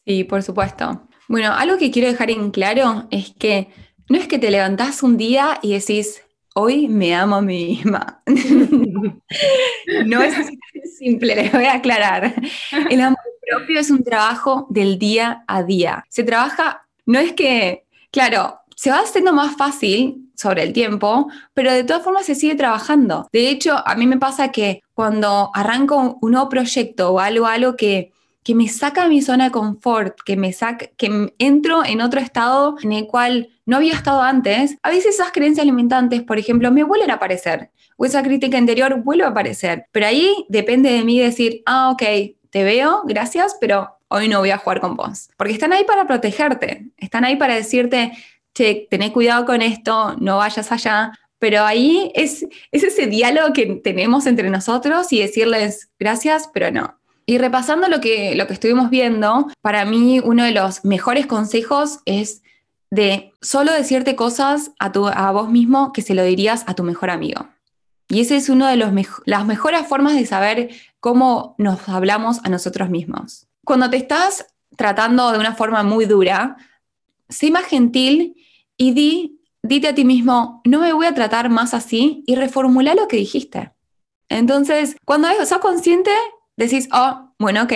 Sí, 0.06 0.24
por 0.24 0.44
supuesto. 0.44 1.08
Bueno, 1.28 1.52
algo 1.52 1.80
que 1.80 1.90
quiero 1.90 2.08
dejar 2.08 2.30
en 2.30 2.52
claro 2.52 3.08
es 3.10 3.34
que 3.40 3.70
no 4.08 4.20
es 4.20 4.28
que 4.28 4.38
te 4.38 4.52
levantás 4.52 5.02
un 5.02 5.18
día 5.18 5.58
y 5.64 5.74
decís, 5.74 6.22
hoy 6.54 6.88
me 6.88 7.16
amo 7.16 7.38
a 7.38 7.42
mí 7.42 7.70
misma. 7.70 8.22
no 10.06 10.22
es 10.22 10.36
simple, 10.96 11.36
les 11.36 11.52
voy 11.52 11.66
a 11.66 11.74
aclarar. 11.74 12.36
El 12.92 13.02
amor 13.02 13.18
propio 13.50 13.80
es 13.80 13.90
un 13.90 14.04
trabajo 14.04 14.68
del 14.70 15.00
día 15.00 15.44
a 15.48 15.64
día. 15.64 16.06
Se 16.10 16.24
trabaja, 16.24 16.88
no 17.08 17.18
es 17.18 17.34
que, 17.34 17.88
claro, 18.12 18.60
se 18.78 18.92
va 18.92 19.00
haciendo 19.00 19.34
más 19.34 19.58
fácil 19.58 20.30
sobre 20.36 20.62
el 20.62 20.72
tiempo, 20.72 21.30
pero 21.56 21.74
de 21.74 21.84
todas 21.84 22.04
formas 22.04 22.28
se 22.28 22.36
sigue 22.36 22.54
trabajando. 22.54 23.28
De 23.34 23.50
hecho, 23.50 23.76
a 23.86 23.96
mí 23.96 24.06
me 24.06 24.18
pasa 24.18 24.52
que 24.52 24.84
cuando 24.94 25.50
arranco 25.56 26.20
un 26.22 26.32
nuevo 26.32 26.48
proyecto 26.48 27.12
o 27.12 27.20
algo, 27.20 27.48
algo 27.48 27.76
que 27.76 28.12
que 28.48 28.56
me 28.56 28.70
saca 28.70 29.04
de 29.04 29.10
mi 29.10 29.22
zona 29.22 29.44
de 29.44 29.52
confort, 29.52 30.22
que 30.26 30.38
me 30.38 30.54
saca, 30.54 30.88
que 30.96 31.34
entro 31.38 31.84
en 31.84 32.00
otro 32.00 32.22
estado 32.22 32.78
en 32.82 32.94
el 32.94 33.06
cual 33.06 33.50
no 33.66 33.76
había 33.76 33.92
estado 33.92 34.22
antes, 34.22 34.78
a 34.84 34.90
veces 34.90 35.16
esas 35.16 35.34
creencias 35.34 35.66
limitantes, 35.66 36.22
por 36.22 36.40
ejemplo, 36.40 36.72
me 36.72 36.86
vuelven 36.86 37.12
a 37.12 37.16
aparecer, 37.16 37.72
o 37.98 38.06
esa 38.06 38.24
crítica 38.24 38.58
interior 38.58 39.04
vuelve 39.04 39.26
a 39.26 39.30
aparecer, 39.32 39.88
pero 39.92 40.06
ahí 40.06 40.46
depende 40.48 40.90
de 40.90 41.04
mí 41.04 41.20
decir, 41.20 41.62
ah, 41.66 41.90
ok, 41.90 42.04
te 42.50 42.64
veo, 42.64 43.02
gracias, 43.04 43.58
pero 43.60 43.98
hoy 44.08 44.30
no 44.30 44.40
voy 44.40 44.52
a 44.52 44.58
jugar 44.60 44.80
con 44.80 44.96
vos, 44.96 45.30
porque 45.36 45.52
están 45.52 45.74
ahí 45.74 45.84
para 45.84 46.08
protegerte, 46.08 46.88
están 46.96 47.26
ahí 47.26 47.36
para 47.36 47.54
decirte, 47.54 48.14
che, 48.58 48.88
tené 48.90 49.14
cuidado 49.14 49.46
con 49.46 49.62
esto, 49.62 50.16
no 50.20 50.38
vayas 50.38 50.72
allá, 50.72 51.12
pero 51.38 51.64
ahí 51.64 52.12
es, 52.16 52.46
es 52.72 52.84
ese 52.84 53.06
diálogo 53.06 53.54
que 53.54 53.68
tenemos 53.84 54.26
entre 54.26 54.50
nosotros 54.50 55.14
y 55.14 55.20
decirles 55.20 55.90
gracias, 56.00 56.50
pero 56.52 56.72
no. 56.72 57.00
Y 57.28 57.38
repasando 57.38 57.88
lo 57.88 58.02
que, 58.02 58.36
lo 58.36 58.48
que 58.48 58.54
estuvimos 58.54 58.90
viendo, 58.90 59.48
para 59.62 59.86
mí 59.86 60.20
uno 60.24 60.44
de 60.44 60.52
los 60.52 60.84
mejores 60.84 61.28
consejos 61.28 62.00
es 62.06 62.42
de 62.90 63.32
solo 63.42 63.74
decirte 63.74 64.16
cosas 64.16 64.72
a, 64.80 64.92
tu, 64.92 65.08
a 65.08 65.32
vos 65.32 65.50
mismo 65.50 65.92
que 65.92 66.02
se 66.02 66.16
lo 66.16 66.24
dirías 66.24 66.64
a 66.68 66.74
tu 66.74 66.84
mejor 66.84 67.12
amigo. 67.12 67.48
Y 68.08 68.22
esa 68.22 68.36
es 68.36 68.50
una 68.50 68.72
de 68.72 68.78
los 68.78 68.92
las 69.26 69.46
mejores 69.46 69.86
formas 69.86 70.16
de 70.16 70.26
saber 70.26 70.70
cómo 71.00 71.54
nos 71.58 71.88
hablamos 71.90 72.40
a 72.46 72.50
nosotros 72.50 72.90
mismos. 72.90 73.48
Cuando 73.66 73.90
te 73.90 73.98
estás 73.98 74.48
tratando 74.78 75.32
de 75.34 75.40
una 75.40 75.54
forma 75.54 75.84
muy 75.84 76.06
dura, 76.06 76.56
sé 77.28 77.52
más 77.52 77.66
gentil 77.66 78.38
y 78.78 78.94
di, 78.94 79.42
dite 79.64 79.90
a 79.90 79.96
ti 79.96 80.06
mismo, 80.06 80.62
no 80.66 80.80
me 80.80 80.94
voy 80.94 81.08
a 81.08 81.14
tratar 81.14 81.50
más 81.50 81.74
así 81.74 82.24
y 82.28 82.36
reformula 82.36 82.96
lo 82.96 83.08
que 83.08 83.18
dijiste. 83.18 83.72
Entonces, 84.30 84.96
cuando 85.06 85.30
sos 85.46 85.58
consciente, 85.60 86.12
decís, 86.56 86.90
oh, 86.92 87.34
bueno, 87.40 87.64
ok, 87.64 87.74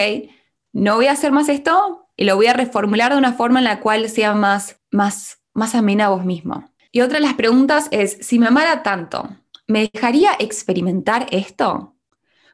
no 0.73 0.95
voy 0.95 1.07
a 1.07 1.13
hacer 1.13 1.31
más 1.31 1.49
esto 1.49 2.07
y 2.15 2.25
lo 2.25 2.35
voy 2.35 2.47
a 2.47 2.53
reformular 2.53 3.11
de 3.11 3.17
una 3.17 3.33
forma 3.33 3.59
en 3.59 3.65
la 3.65 3.79
cual 3.79 4.09
sea 4.09 4.33
más, 4.33 4.79
más, 4.91 5.39
más 5.53 5.75
amena 5.75 6.05
a 6.05 6.09
vos 6.09 6.25
mismo. 6.25 6.69
Y 6.91 7.01
otra 7.01 7.19
de 7.19 7.25
las 7.25 7.35
preguntas 7.35 7.87
es, 7.91 8.17
si 8.21 8.37
me 8.37 8.47
amara 8.47 8.83
tanto, 8.83 9.29
¿me 9.67 9.89
dejaría 9.91 10.31
experimentar 10.39 11.27
esto? 11.31 11.95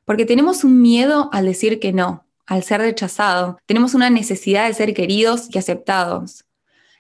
Porque 0.06 0.26
tenemos 0.26 0.64
un 0.64 0.82
miedo 0.82 1.30
al 1.34 1.46
decir 1.46 1.80
que 1.80 1.92
no, 1.92 2.28
al 2.46 2.64
ser 2.64 2.82
rechazado. 2.82 3.58
Tenemos 3.66 3.94
una 3.94 4.10
necesidad 4.10 4.68
de 4.68 4.74
ser 4.74 4.94
queridos 4.94 5.50
y 5.54 5.58
aceptados. 5.58 6.46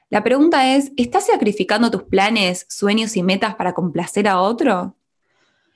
La 0.10 0.24
pregunta 0.24 0.74
es, 0.74 0.94
¿estás 0.96 1.26
sacrificando 1.26 1.92
tus 1.92 2.04
planes, 2.04 2.66
sueños 2.70 3.18
y 3.18 3.24
metas 3.24 3.56
para 3.56 3.74
complacer 3.74 4.30
a 4.30 4.40
otro? 4.40 4.96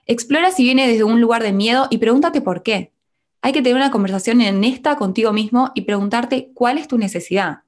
Explora 0.06 0.52
si 0.52 0.64
viene 0.64 0.88
desde 0.88 1.04
un 1.04 1.20
lugar 1.20 1.44
de 1.44 1.52
miedo 1.52 1.88
y 1.90 1.98
pregúntate 1.98 2.40
por 2.40 2.64
qué. 2.64 2.94
Hay 3.42 3.52
que 3.52 3.62
tener 3.62 3.76
una 3.76 3.92
conversación 3.92 4.40
honesta 4.40 4.96
contigo 4.96 5.34
mismo 5.34 5.72
y 5.76 5.82
preguntarte 5.82 6.52
cuál 6.54 6.78
es 6.78 6.88
tu 6.88 6.98
necesidad. 6.98 7.64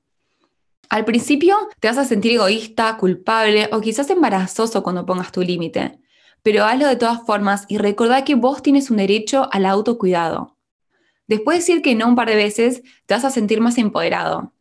Al 0.89 1.03
principio 1.03 1.57
te 1.81 1.89
vas 1.89 1.97
a 1.97 2.05
sentir 2.05 2.33
egoísta, 2.33 2.95
culpable 2.95 3.67
o 3.73 3.81
quizás 3.81 4.09
embarazoso 4.09 4.83
cuando 4.83 5.05
pongas 5.05 5.33
tu 5.33 5.41
límite, 5.41 5.99
pero 6.43 6.63
hazlo 6.63 6.87
de 6.87 6.95
todas 6.95 7.25
formas 7.25 7.65
y 7.67 7.77
recordá 7.77 8.23
que 8.23 8.35
vos 8.35 8.63
tienes 8.63 8.89
un 8.89 8.97
derecho 8.97 9.49
al 9.51 9.65
autocuidado. 9.65 10.55
Después 11.27 11.55
de 11.55 11.59
decir 11.59 11.81
que 11.81 11.95
no 11.95 12.07
un 12.07 12.15
par 12.15 12.29
de 12.29 12.35
veces, 12.35 12.83
te 13.05 13.15
vas 13.15 13.25
a 13.25 13.31
sentir 13.31 13.59
más 13.59 13.77
empoderado. 13.77 14.53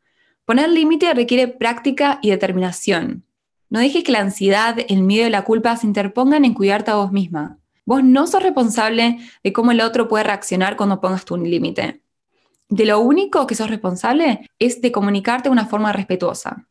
Poner 0.45 0.69
límite 0.69 1.13
requiere 1.15 1.49
práctica 1.49 2.19
y 2.23 2.31
determinación. 2.31 3.25
No 3.71 3.79
dejes 3.79 4.05
que 4.05 4.13
la 4.13 4.21
ansiedad, 4.21 4.77
el 4.89 5.03
miedo 5.03 5.27
y 5.27 5.31
la 5.31 5.45
culpa 5.45 5.77
se 5.77 5.87
interpongan 5.87 6.45
en 6.45 6.53
cuidarte 6.53 6.91
a 6.91 6.97
vos 6.97 7.13
misma. 7.13 7.59
Vos 7.85 8.05
no 8.05 8.27
sos 8.27 8.43
responsable 8.43 9.19
de 9.43 9.53
cómo 9.53 9.71
el 9.71 9.81
otro 9.81 10.09
puede 10.09 10.25
reaccionar 10.25 10.77
cuando 10.77 11.01
pongas 11.01 11.25
tu 11.25 11.37
límite. 11.37 12.03
De 12.69 12.87
lo 12.87 13.01
único 13.01 13.47
que 13.47 13.55
sos 13.55 13.71
responsable 13.71 14.49
es 14.59 14.81
de 14.81 14.93
comunicarte 14.93 15.49
de 15.49 15.53
una 15.53 15.67
forma 15.67 15.93
respetuosa. 15.93 16.67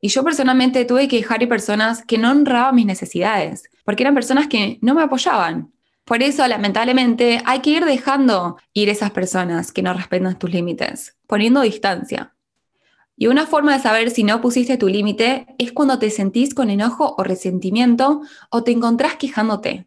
Y 0.00 0.08
yo 0.08 0.22
personalmente 0.22 0.84
tuve 0.84 1.08
que 1.08 1.16
dejar 1.16 1.42
ir 1.42 1.48
personas 1.48 2.04
que 2.04 2.18
no 2.18 2.30
honraban 2.30 2.74
mis 2.74 2.84
necesidades, 2.84 3.70
porque 3.84 4.02
eran 4.02 4.14
personas 4.14 4.48
que 4.48 4.78
no 4.82 4.94
me 4.94 5.02
apoyaban. 5.02 5.72
Por 6.04 6.22
eso, 6.22 6.46
lamentablemente, 6.46 7.40
hay 7.46 7.60
que 7.60 7.70
ir 7.70 7.84
dejando 7.86 8.58
ir 8.74 8.90
esas 8.90 9.10
personas 9.12 9.72
que 9.72 9.82
no 9.82 9.94
respetan 9.94 10.38
tus 10.38 10.50
límites, 10.50 11.16
poniendo 11.26 11.62
distancia. 11.62 12.33
Y 13.16 13.28
una 13.28 13.46
forma 13.46 13.76
de 13.76 13.82
saber 13.82 14.10
si 14.10 14.24
no 14.24 14.40
pusiste 14.40 14.76
tu 14.76 14.88
límite 14.88 15.46
es 15.58 15.72
cuando 15.72 15.98
te 15.98 16.10
sentís 16.10 16.54
con 16.54 16.70
enojo 16.70 17.14
o 17.16 17.22
resentimiento 17.22 18.22
o 18.50 18.64
te 18.64 18.72
encontrás 18.72 19.16
quejándote. 19.16 19.86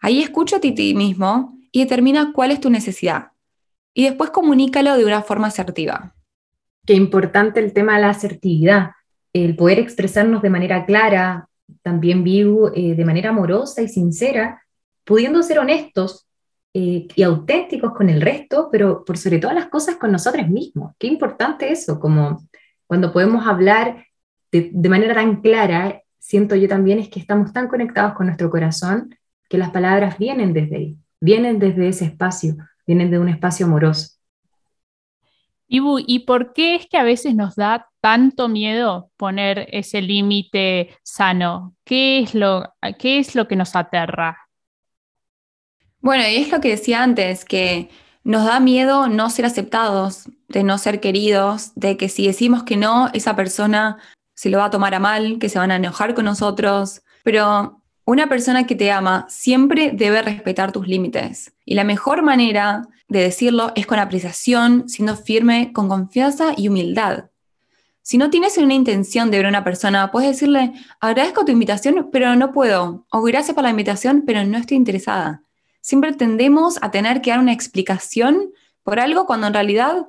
Ahí 0.00 0.20
escucha 0.20 0.56
a 0.56 0.60
ti 0.60 0.94
mismo 0.94 1.58
y 1.72 1.80
determina 1.80 2.32
cuál 2.32 2.50
es 2.50 2.60
tu 2.60 2.70
necesidad. 2.70 3.28
Y 3.94 4.04
después 4.04 4.30
comunícalo 4.30 4.96
de 4.96 5.06
una 5.06 5.22
forma 5.22 5.46
asertiva. 5.46 6.14
Qué 6.84 6.94
importante 6.94 7.60
el 7.60 7.72
tema 7.72 7.96
de 7.96 8.02
la 8.02 8.10
asertividad, 8.10 8.90
el 9.32 9.56
poder 9.56 9.78
expresarnos 9.78 10.42
de 10.42 10.50
manera 10.50 10.84
clara, 10.84 11.48
también 11.82 12.22
vivo, 12.22 12.70
eh, 12.74 12.94
de 12.94 13.04
manera 13.04 13.30
amorosa 13.30 13.82
y 13.82 13.88
sincera, 13.88 14.62
pudiendo 15.04 15.42
ser 15.42 15.58
honestos 15.58 16.25
eh, 16.78 17.08
y 17.16 17.22
auténticos 17.22 17.94
con 17.94 18.10
el 18.10 18.20
resto, 18.20 18.68
pero 18.70 19.02
por 19.02 19.16
sobre 19.16 19.38
todas 19.38 19.56
las 19.56 19.68
cosas 19.68 19.96
con 19.96 20.12
nosotros 20.12 20.46
mismos. 20.48 20.92
Qué 20.98 21.06
importante 21.06 21.72
eso, 21.72 21.98
como 21.98 22.46
cuando 22.86 23.14
podemos 23.14 23.46
hablar 23.46 24.04
de, 24.52 24.68
de 24.74 24.88
manera 24.90 25.14
tan 25.14 25.40
clara, 25.40 26.02
siento 26.18 26.54
yo 26.54 26.68
también 26.68 26.98
es 26.98 27.08
que 27.08 27.18
estamos 27.18 27.54
tan 27.54 27.68
conectados 27.68 28.12
con 28.12 28.26
nuestro 28.26 28.50
corazón 28.50 29.16
que 29.48 29.56
las 29.56 29.70
palabras 29.70 30.18
vienen 30.18 30.52
desde 30.52 30.76
ahí, 30.76 30.96
vienen 31.18 31.58
desde 31.58 31.88
ese 31.88 32.04
espacio, 32.04 32.56
vienen 32.86 33.10
de 33.10 33.20
un 33.20 33.30
espacio 33.30 33.64
amoroso. 33.64 34.10
Ibu, 35.68 36.00
¿y 36.06 36.26
por 36.26 36.52
qué 36.52 36.74
es 36.74 36.86
que 36.86 36.98
a 36.98 37.04
veces 37.04 37.34
nos 37.34 37.56
da 37.56 37.88
tanto 38.02 38.48
miedo 38.48 39.10
poner 39.16 39.66
ese 39.72 40.02
límite 40.02 40.90
sano? 41.02 41.74
¿Qué 41.84 42.18
es, 42.18 42.34
lo, 42.34 42.74
¿Qué 42.98 43.18
es 43.18 43.34
lo 43.34 43.48
que 43.48 43.56
nos 43.56 43.74
aterra? 43.74 44.45
Bueno, 46.06 46.22
y 46.22 46.36
es 46.36 46.52
lo 46.52 46.60
que 46.60 46.68
decía 46.68 47.02
antes, 47.02 47.44
que 47.44 47.90
nos 48.22 48.44
da 48.44 48.60
miedo 48.60 49.08
no 49.08 49.28
ser 49.28 49.44
aceptados, 49.44 50.30
de 50.46 50.62
no 50.62 50.78
ser 50.78 51.00
queridos, 51.00 51.72
de 51.74 51.96
que 51.96 52.08
si 52.08 52.28
decimos 52.28 52.62
que 52.62 52.76
no, 52.76 53.10
esa 53.12 53.34
persona 53.34 53.98
se 54.32 54.48
lo 54.48 54.58
va 54.58 54.66
a 54.66 54.70
tomar 54.70 54.94
a 54.94 55.00
mal, 55.00 55.40
que 55.40 55.48
se 55.48 55.58
van 55.58 55.72
a 55.72 55.76
enojar 55.76 56.14
con 56.14 56.26
nosotros. 56.26 57.02
Pero 57.24 57.82
una 58.04 58.28
persona 58.28 58.68
que 58.68 58.76
te 58.76 58.92
ama 58.92 59.26
siempre 59.28 59.90
debe 59.92 60.22
respetar 60.22 60.70
tus 60.70 60.86
límites. 60.86 61.56
Y 61.64 61.74
la 61.74 61.82
mejor 61.82 62.22
manera 62.22 62.82
de 63.08 63.22
decirlo 63.22 63.72
es 63.74 63.88
con 63.88 63.98
apreciación, 63.98 64.88
siendo 64.88 65.16
firme, 65.16 65.72
con 65.72 65.88
confianza 65.88 66.52
y 66.56 66.68
humildad. 66.68 67.30
Si 68.02 68.16
no 68.16 68.30
tienes 68.30 68.56
una 68.58 68.74
intención 68.74 69.32
de 69.32 69.38
ver 69.38 69.46
a 69.46 69.48
una 69.48 69.64
persona, 69.64 70.12
puedes 70.12 70.30
decirle, 70.30 70.72
agradezco 71.00 71.44
tu 71.44 71.50
invitación, 71.50 72.10
pero 72.12 72.36
no 72.36 72.52
puedo. 72.52 73.06
O 73.10 73.22
gracias 73.22 73.56
por 73.56 73.64
la 73.64 73.70
invitación, 73.70 74.22
pero 74.24 74.44
no 74.44 74.56
estoy 74.56 74.76
interesada. 74.76 75.42
Siempre 75.86 76.12
tendemos 76.14 76.80
a 76.82 76.90
tener 76.90 77.22
que 77.22 77.30
dar 77.30 77.38
una 77.38 77.52
explicación 77.52 78.50
por 78.82 78.98
algo 78.98 79.24
cuando 79.24 79.46
en 79.46 79.54
realidad 79.54 80.08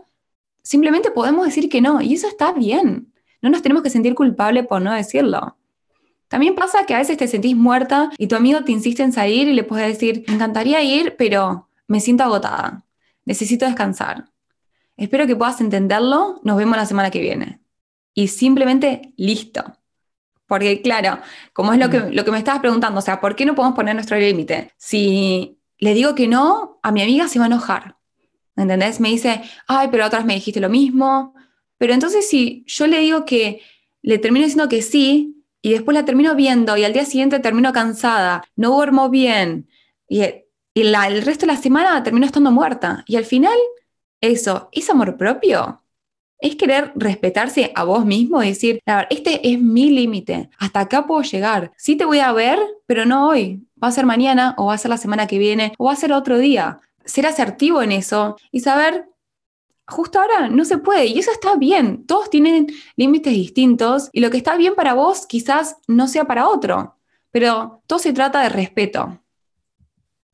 simplemente 0.63 1.11
podemos 1.11 1.45
decir 1.45 1.69
que 1.69 1.81
no. 1.81 2.01
Y 2.01 2.15
eso 2.15 2.27
está 2.27 2.51
bien. 2.51 3.13
No 3.43 3.51
nos 3.51 3.61
tenemos 3.61 3.83
que 3.83 3.91
sentir 3.91 4.15
culpables 4.15 4.65
por 4.65 4.81
no 4.81 4.91
decirlo. 4.91 5.55
También 6.29 6.55
pasa 6.55 6.87
que 6.87 6.95
a 6.95 6.97
veces 6.97 7.17
te 7.17 7.27
sentís 7.27 7.55
muerta 7.55 8.09
y 8.17 8.25
tu 8.25 8.35
amigo 8.35 8.63
te 8.63 8.71
insiste 8.71 9.03
en 9.03 9.13
salir 9.13 9.47
y 9.47 9.53
le 9.53 9.63
puedes 9.63 9.87
decir, 9.87 10.23
me 10.27 10.33
encantaría 10.33 10.81
ir, 10.81 11.15
pero 11.15 11.69
me 11.85 11.99
siento 11.99 12.23
agotada. 12.23 12.83
Necesito 13.25 13.67
descansar. 13.67 14.31
Espero 14.95 15.27
que 15.27 15.35
puedas 15.35 15.61
entenderlo. 15.61 16.39
Nos 16.41 16.57
vemos 16.57 16.75
la 16.75 16.87
semana 16.87 17.11
que 17.11 17.21
viene. 17.21 17.61
Y 18.15 18.29
simplemente 18.29 19.13
listo. 19.15 19.63
Porque 20.47 20.81
claro, 20.81 21.19
como 21.53 21.71
es 21.71 21.77
lo 21.77 21.91
que, 21.91 21.99
lo 21.99 22.25
que 22.25 22.31
me 22.31 22.39
estabas 22.39 22.61
preguntando, 22.61 22.97
o 22.97 23.03
sea, 23.03 23.21
¿por 23.21 23.35
qué 23.35 23.45
no 23.45 23.53
podemos 23.53 23.75
poner 23.75 23.93
nuestro 23.93 24.17
límite? 24.17 24.71
Si 24.77 25.56
le 25.79 25.93
digo 25.93 26.15
que 26.15 26.27
no, 26.27 26.79
a 26.83 26.91
mi 26.91 27.01
amiga 27.01 27.27
se 27.27 27.39
va 27.39 27.45
a 27.45 27.47
enojar. 27.47 27.97
¿Entendés? 28.55 28.99
Me 28.99 29.09
dice, 29.09 29.41
ay, 29.67 29.89
pero 29.91 30.05
otras 30.05 30.25
me 30.25 30.33
dijiste 30.33 30.59
lo 30.59 30.69
mismo. 30.69 31.35
Pero 31.77 31.93
entonces 31.93 32.27
si 32.27 32.63
yo 32.67 32.87
le 32.87 32.99
digo 32.99 33.25
que 33.25 33.61
le 34.01 34.17
termino 34.17 34.45
diciendo 34.45 34.69
que 34.69 34.81
sí 34.81 35.43
y 35.61 35.71
después 35.71 35.95
la 35.95 36.05
termino 36.05 36.35
viendo 36.35 36.75
y 36.77 36.83
al 36.83 36.93
día 36.93 37.05
siguiente 37.05 37.39
termino 37.39 37.71
cansada, 37.73 38.43
no 38.55 38.71
duermo 38.71 39.09
bien 39.09 39.67
y, 40.07 40.23
el 40.73 41.21
resto 41.23 41.45
de 41.45 41.53
la 41.53 41.59
semana 41.59 42.03
termino 42.03 42.25
estando 42.25 42.51
muerta. 42.51 43.03
Y 43.07 43.15
al 43.15 43.25
final, 43.25 43.57
eso, 44.21 44.69
¿es 44.71 44.89
amor 44.89 45.17
propio? 45.17 45.83
Es 46.39 46.55
querer 46.55 46.91
respetarse 46.95 47.71
a 47.73 47.83
vos 47.83 48.05
mismo 48.05 48.43
y 48.43 48.49
decir, 48.49 48.79
a 48.85 48.97
ver, 48.97 49.07
este 49.09 49.51
es 49.51 49.59
mi 49.59 49.89
límite, 49.89 50.51
hasta 50.59 50.81
acá 50.81 51.07
puedo 51.07 51.23
llegar. 51.23 51.71
Sí 51.77 51.95
te 51.95 52.05
voy 52.05 52.19
a 52.19 52.31
ver, 52.31 52.59
pero 52.85 53.05
no 53.05 53.27
hoy. 53.27 53.66
Va 53.81 53.89
a 53.89 53.91
ser 53.91 54.05
mañana 54.05 54.55
o 54.57 54.67
va 54.67 54.73
a 54.73 54.77
ser 54.77 54.89
la 54.89 54.97
semana 54.97 55.27
que 55.27 55.37
viene 55.37 55.73
o 55.77 55.85
va 55.85 55.93
a 55.93 55.95
ser 55.95 56.13
otro 56.13 56.37
día. 56.37 56.79
Ser 57.05 57.25
asertivo 57.25 57.81
en 57.81 57.91
eso 57.91 58.35
y 58.51 58.59
saber, 58.59 59.05
justo 59.87 60.19
ahora 60.19 60.49
no 60.49 60.65
se 60.65 60.77
puede 60.77 61.05
y 61.05 61.19
eso 61.19 61.31
está 61.31 61.55
bien. 61.55 62.05
Todos 62.05 62.29
tienen 62.29 62.67
límites 62.95 63.33
distintos 63.33 64.09
y 64.11 64.21
lo 64.21 64.29
que 64.29 64.37
está 64.37 64.55
bien 64.57 64.75
para 64.75 64.93
vos 64.93 65.25
quizás 65.27 65.77
no 65.87 66.07
sea 66.07 66.25
para 66.25 66.49
otro, 66.49 66.97
pero 67.31 67.81
todo 67.87 67.99
se 67.99 68.13
trata 68.13 68.41
de 68.41 68.49
respeto. 68.49 69.21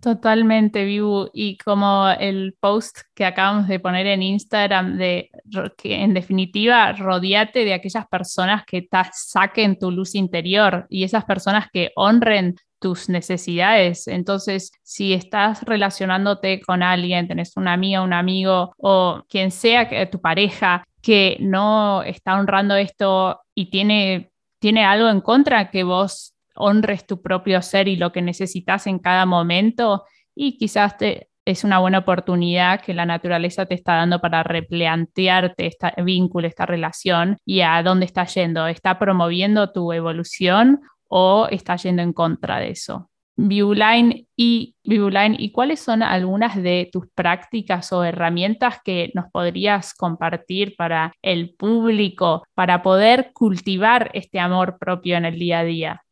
Totalmente, 0.04 0.84
Vivu. 0.84 1.30
Y 1.32 1.58
como 1.60 2.10
el 2.10 2.58
post 2.60 3.00
que 3.14 3.24
acabamos 3.24 3.70
de 3.70 3.80
poner 3.80 4.06
en 4.08 4.22
Instagram, 4.22 4.98
de 4.98 5.32
que 5.78 5.96
en 5.96 6.14
definitiva 6.14 6.92
rodeate 6.92 7.64
de 7.64 7.74
aquellas 7.74 8.06
personas 8.08 8.66
que 8.66 8.82
te 8.82 8.98
saquen 9.14 9.80
tu 9.80 9.92
luz 9.92 10.14
interior 10.16 10.88
y 10.90 11.06
esas 11.06 11.24
personas 11.24 11.68
que 11.72 11.92
honren 11.96 12.58
tus 12.84 13.08
necesidades. 13.08 14.10
Entonces, 14.10 14.74
si 14.84 15.14
estás 15.14 15.64
relacionándote 15.64 16.60
con 16.60 16.84
alguien, 16.84 17.30
tenés 17.30 17.56
una 17.56 17.72
amiga, 17.72 18.02
un 18.02 18.12
amigo 18.12 18.74
o 18.78 19.24
quien 19.30 19.52
sea 19.52 19.88
que 19.88 20.06
tu 20.08 20.20
pareja 20.20 20.84
que 21.02 21.38
no 21.40 22.04
está 22.04 22.38
honrando 22.38 22.76
esto 22.76 23.40
y 23.56 23.70
tiene, 23.70 24.34
tiene 24.60 24.84
algo 24.84 25.08
en 25.08 25.22
contra 25.22 25.72
que 25.72 25.84
vos 25.84 26.34
honres 26.56 27.08
tu 27.08 27.22
propio 27.22 27.62
ser 27.62 27.88
y 27.88 27.96
lo 27.96 28.12
que 28.12 28.22
necesitas 28.22 28.86
en 28.86 29.00
cada 29.00 29.26
momento 29.26 30.04
y 30.36 30.58
quizás 30.58 30.98
te, 30.98 31.30
es 31.46 31.64
una 31.64 31.80
buena 31.80 32.00
oportunidad 32.00 32.82
que 32.82 32.94
la 32.94 33.06
naturaleza 33.06 33.66
te 33.66 33.76
está 33.76 33.96
dando 33.96 34.20
para 34.20 34.44
replantearte 34.44 35.68
este 35.68 35.94
vínculo, 36.04 36.48
esta 36.48 36.66
relación 36.66 37.38
y 37.46 37.62
a 37.62 37.82
dónde 37.82 38.06
está 38.06 38.26
yendo. 38.26 38.68
¿Está 38.68 39.00
promoviendo 39.00 39.72
tu 39.72 39.94
evolución 39.94 40.82
o 41.16 41.48
está 41.52 41.76
yendo 41.76 42.02
en 42.02 42.12
contra 42.12 42.60
de 42.60 42.72
eso? 42.72 43.12
Viewline 43.36 44.28
y, 44.36 44.76
¿y 44.84 45.52
cuáles 45.52 45.80
son 45.80 46.02
algunas 46.02 46.56
de 46.56 46.90
tus 46.92 47.08
prácticas 47.14 47.94
o 47.94 48.04
herramientas 48.04 48.78
que 48.84 49.12
nos 49.14 49.26
podrías 49.32 49.94
compartir 49.94 50.76
para 50.76 51.14
el 51.22 51.54
público 51.54 52.44
para 52.56 52.82
poder 52.82 53.32
cultivar 53.34 54.10
este 54.14 54.40
amor 54.40 54.78
propio 54.80 55.16
en 55.18 55.26
el 55.26 55.38
día 55.38 55.60
a 55.60 55.64
día? 55.64 56.04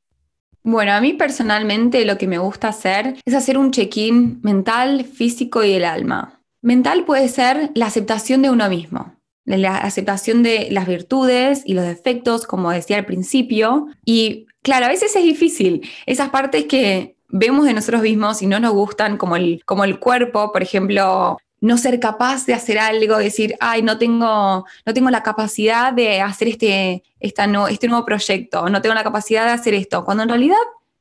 Bueno, 0.64 0.94
a 0.94 1.02
mí 1.02 1.14
personalmente 1.14 2.06
lo 2.06 2.20
que 2.20 2.28
me 2.28 2.38
gusta 2.38 2.68
hacer 2.68 3.16
es 3.26 3.34
hacer 3.34 3.58
un 3.58 3.72
check-in 3.72 4.40
mental, 4.44 5.06
físico 5.06 5.64
y 5.64 5.74
el 5.74 5.86
alma. 5.86 6.42
Mental 6.62 7.06
puede 7.06 7.28
ser 7.28 7.72
la 7.74 7.88
aceptación 7.88 8.44
de 8.44 8.52
uno 8.52 8.70
mismo, 8.70 9.16
la 9.58 9.78
aceptación 9.78 10.44
de 10.44 10.68
las 10.72 10.88
virtudes 10.88 11.64
y 11.66 11.74
los 11.74 11.86
defectos, 11.86 12.46
como 12.46 12.72
decía 12.72 12.98
al 12.98 13.06
principio. 13.06 13.88
Y 14.06 14.48
claro, 14.62 14.86
a 14.86 14.90
veces 14.90 15.16
es 15.16 15.24
difícil. 15.24 15.88
Esas 16.06 16.30
partes 16.30 16.66
que 16.66 17.16
vemos 17.30 17.66
de 17.66 17.74
nosotros 17.74 18.02
mismos 18.02 18.42
y 18.42 18.48
no 18.48 18.60
nos 18.60 18.74
gustan, 18.74 19.18
como 19.18 19.36
el, 19.36 19.62
como 19.66 19.84
el 19.84 20.00
cuerpo, 20.00 20.52
por 20.52 20.62
ejemplo, 20.62 21.38
no 21.62 21.78
ser 21.78 22.00
capaz 22.00 22.46
de 22.46 22.54
hacer 22.54 22.80
algo, 22.80 23.18
decir, 23.18 23.56
ay, 23.60 23.84
no 23.84 23.98
tengo, 23.98 24.66
no 24.86 24.94
tengo 24.94 25.10
la 25.10 25.24
capacidad 25.24 25.94
de 25.94 26.20
hacer 26.20 26.48
este, 26.48 27.04
esta 27.20 27.48
no, 27.48 27.68
este 27.68 27.88
nuevo 27.88 28.04
proyecto, 28.04 28.68
no 28.70 28.82
tengo 28.82 28.96
la 28.96 29.04
capacidad 29.04 29.46
de 29.46 29.52
hacer 29.52 29.76
esto, 29.76 30.04
cuando 30.04 30.24
en 30.24 30.30
realidad 30.30 30.58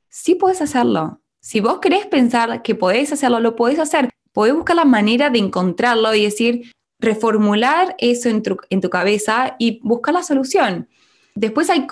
sí 0.09 0.35
puedes 0.35 0.61
hacerlo. 0.61 1.21
Si 1.41 1.61
vos 1.61 1.79
querés 1.81 2.07
pensar 2.07 2.61
que 2.63 2.75
podés 2.75 3.11
hacerlo, 3.13 3.41
lo 3.41 3.57
podés 3.57 3.79
hacer. 3.79 4.11
Podés 4.33 4.55
buscar 4.55 4.77
la 4.77 4.85
manera 4.85 5.31
de 5.31 5.39
encontrarlo 5.39 6.15
y 6.15 6.25
decir, 6.25 6.73
reformular 7.01 7.95
eso 7.99 8.29
en 8.29 8.43
tu, 8.43 8.57
en 8.71 8.81
tu 8.81 8.91
cabeza 8.91 9.57
y 9.59 9.81
buscar 9.83 10.15
la 10.15 10.23
solución. 10.23 10.89
Después 11.35 11.71
hay, 11.71 11.87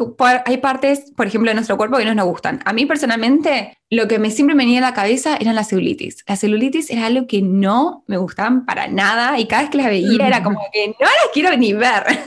hay 0.45 0.57
partes, 0.59 1.13
por 1.17 1.27
ejemplo, 1.27 1.51
de 1.51 1.55
nuestro 1.55 1.77
cuerpo 1.77 1.97
que 1.97 2.05
no 2.05 2.15
nos 2.15 2.27
gustan. 2.27 2.61
A 2.65 2.73
mí 2.73 2.87
personalmente, 2.87 3.79
lo 3.89 4.09
que 4.09 4.19
me 4.19 4.31
siempre 4.31 4.55
me 4.55 4.65
venía 4.65 4.81
a 4.81 4.91
la 4.91 4.95
cabeza 4.95 5.37
eran 5.41 5.55
las 5.55 5.69
celulitis. 5.69 6.25
La 6.27 6.37
celulitis 6.37 6.91
era 6.91 7.07
algo 7.07 7.27
que 7.27 7.41
no 7.41 8.05
me 8.09 8.17
gustaban 8.17 8.67
para 8.67 8.89
nada 8.89 9.39
y 9.39 9.47
cada 9.47 9.63
vez 9.63 9.71
que 9.71 9.79
las 9.79 9.87
veía 9.87 10.27
era 10.27 10.43
como 10.43 10.61
que 10.73 10.89
no 10.89 10.95
las 11.01 11.31
quiero 11.33 11.57
ni 11.57 11.73
ver. 11.73 12.05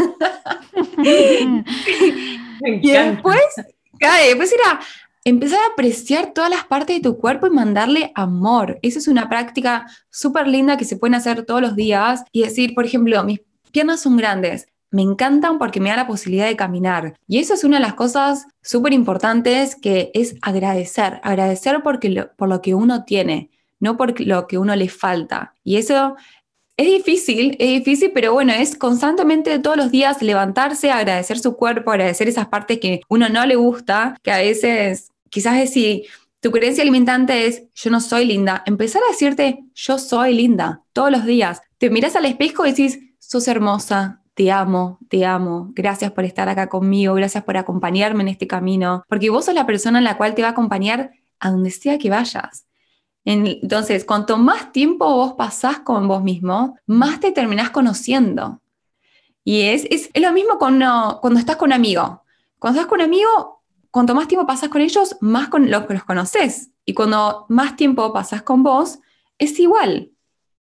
y 2.81 2.91
después, 2.91 3.41
después 4.27 4.53
era 4.53 4.79
empezar 5.23 5.59
a 5.59 5.73
apreciar 5.73 6.33
todas 6.33 6.49
las 6.49 6.65
partes 6.65 6.97
de 6.97 7.01
tu 7.01 7.17
cuerpo 7.17 7.47
y 7.47 7.51
mandarle 7.51 8.11
amor. 8.15 8.79
Esa 8.81 8.99
es 8.99 9.07
una 9.07 9.29
práctica 9.29 9.87
súper 10.09 10.47
linda 10.47 10.77
que 10.77 10.85
se 10.85 10.97
pueden 10.97 11.15
hacer 11.15 11.45
todos 11.45 11.61
los 11.61 11.75
días 11.75 12.23
y 12.31 12.43
decir, 12.43 12.73
por 12.73 12.85
ejemplo, 12.85 13.23
mis 13.23 13.41
piernas 13.71 14.01
son 14.01 14.17
grandes 14.17 14.67
me 14.91 15.01
encantan 15.01 15.57
porque 15.57 15.79
me 15.79 15.89
da 15.89 15.95
la 15.95 16.07
posibilidad 16.07 16.45
de 16.45 16.57
caminar. 16.57 17.15
Y 17.25 17.39
eso 17.39 17.53
es 17.53 17.63
una 17.63 17.77
de 17.77 17.83
las 17.83 17.93
cosas 17.93 18.45
súper 18.61 18.93
importantes 18.93 19.75
que 19.75 20.11
es 20.13 20.35
agradecer, 20.41 21.19
agradecer 21.23 21.81
porque 21.81 22.27
por 22.35 22.49
lo 22.49 22.61
que 22.61 22.75
uno 22.75 23.05
tiene, 23.05 23.49
no 23.79 23.97
por 23.97 24.19
lo 24.19 24.47
que 24.47 24.57
uno 24.57 24.75
le 24.75 24.89
falta. 24.89 25.55
Y 25.63 25.77
eso 25.77 26.15
es 26.75 26.87
difícil, 26.87 27.55
es 27.59 27.83
difícil, 27.83 28.11
pero 28.13 28.33
bueno, 28.33 28.53
es 28.53 28.75
constantemente 28.75 29.59
todos 29.59 29.77
los 29.77 29.91
días 29.91 30.21
levantarse, 30.21 30.91
agradecer 30.91 31.39
su 31.39 31.55
cuerpo, 31.55 31.91
agradecer 31.91 32.27
esas 32.27 32.47
partes 32.47 32.79
que 32.79 33.01
uno 33.07 33.29
no 33.29 33.45
le 33.45 33.55
gusta, 33.55 34.17
que 34.23 34.31
a 34.31 34.39
veces 34.39 35.10
quizás 35.31 35.57
es 35.59 35.71
si 35.71 36.05
tu 36.39 36.51
creencia 36.51 36.83
alimentante 36.83 37.47
es 37.47 37.63
yo 37.73 37.89
no 37.89 37.99
soy 37.99 38.25
linda, 38.25 38.61
empezar 38.67 39.01
a 39.07 39.11
decirte 39.11 39.63
yo 39.73 39.97
soy 39.97 40.35
linda 40.35 40.83
todos 40.93 41.11
los 41.11 41.25
días. 41.25 41.61
Te 41.79 41.89
miras 41.89 42.15
al 42.15 42.25
espejo 42.25 42.65
y 42.65 42.69
decís, 42.69 42.99
sos 43.17 43.47
hermosa, 43.47 44.21
te 44.35 44.51
amo, 44.51 44.99
te 45.09 45.25
amo, 45.25 45.71
gracias 45.73 46.11
por 46.11 46.25
estar 46.25 46.49
acá 46.49 46.67
conmigo, 46.67 47.13
gracias 47.15 47.43
por 47.43 47.57
acompañarme 47.57 48.23
en 48.23 48.29
este 48.29 48.47
camino, 48.47 49.03
porque 49.07 49.29
vos 49.29 49.45
sos 49.45 49.55
la 49.55 49.65
persona 49.65 49.97
en 49.97 50.03
la 50.03 50.17
cual 50.17 50.35
te 50.35 50.41
va 50.41 50.49
a 50.49 50.51
acompañar 50.51 51.11
a 51.39 51.51
donde 51.51 51.71
sea 51.71 51.97
que 51.97 52.09
vayas. 52.09 52.65
Entonces, 53.23 54.03
cuanto 54.03 54.37
más 54.37 54.71
tiempo 54.71 55.05
vos 55.05 55.33
pasás 55.33 55.79
con 55.79 56.07
vos 56.07 56.23
mismo, 56.23 56.77
más 56.87 57.19
te 57.19 57.31
terminás 57.31 57.69
conociendo. 57.69 58.61
Y 59.43 59.61
es, 59.61 59.85
es, 59.89 60.09
lo 60.15 60.31
mismo 60.33 60.57
cuando, 60.57 61.19
cuando 61.21 61.39
estás 61.39 61.55
con 61.55 61.69
un 61.69 61.73
amigo. 61.73 62.23
Cuando 62.57 62.79
estás 62.79 62.89
con 62.89 62.99
un 62.99 63.05
amigo, 63.05 63.60
cuanto 63.91 64.15
más 64.15 64.27
tiempo 64.27 64.47
pasas 64.47 64.69
con 64.69 64.81
ellos, 64.81 65.17
más 65.21 65.49
con 65.49 65.69
los 65.69 65.85
que 65.85 65.93
los 65.93 66.03
conoces. 66.03 66.71
Y 66.85 66.93
cuando 66.93 67.45
más 67.49 67.75
tiempo 67.75 68.11
pasas 68.13 68.41
con 68.41 68.63
vos, 68.63 68.99
es 69.37 69.59
igual. 69.59 70.11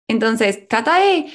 Entonces, 0.09 0.69
trata 0.69 0.97
de 0.99 1.27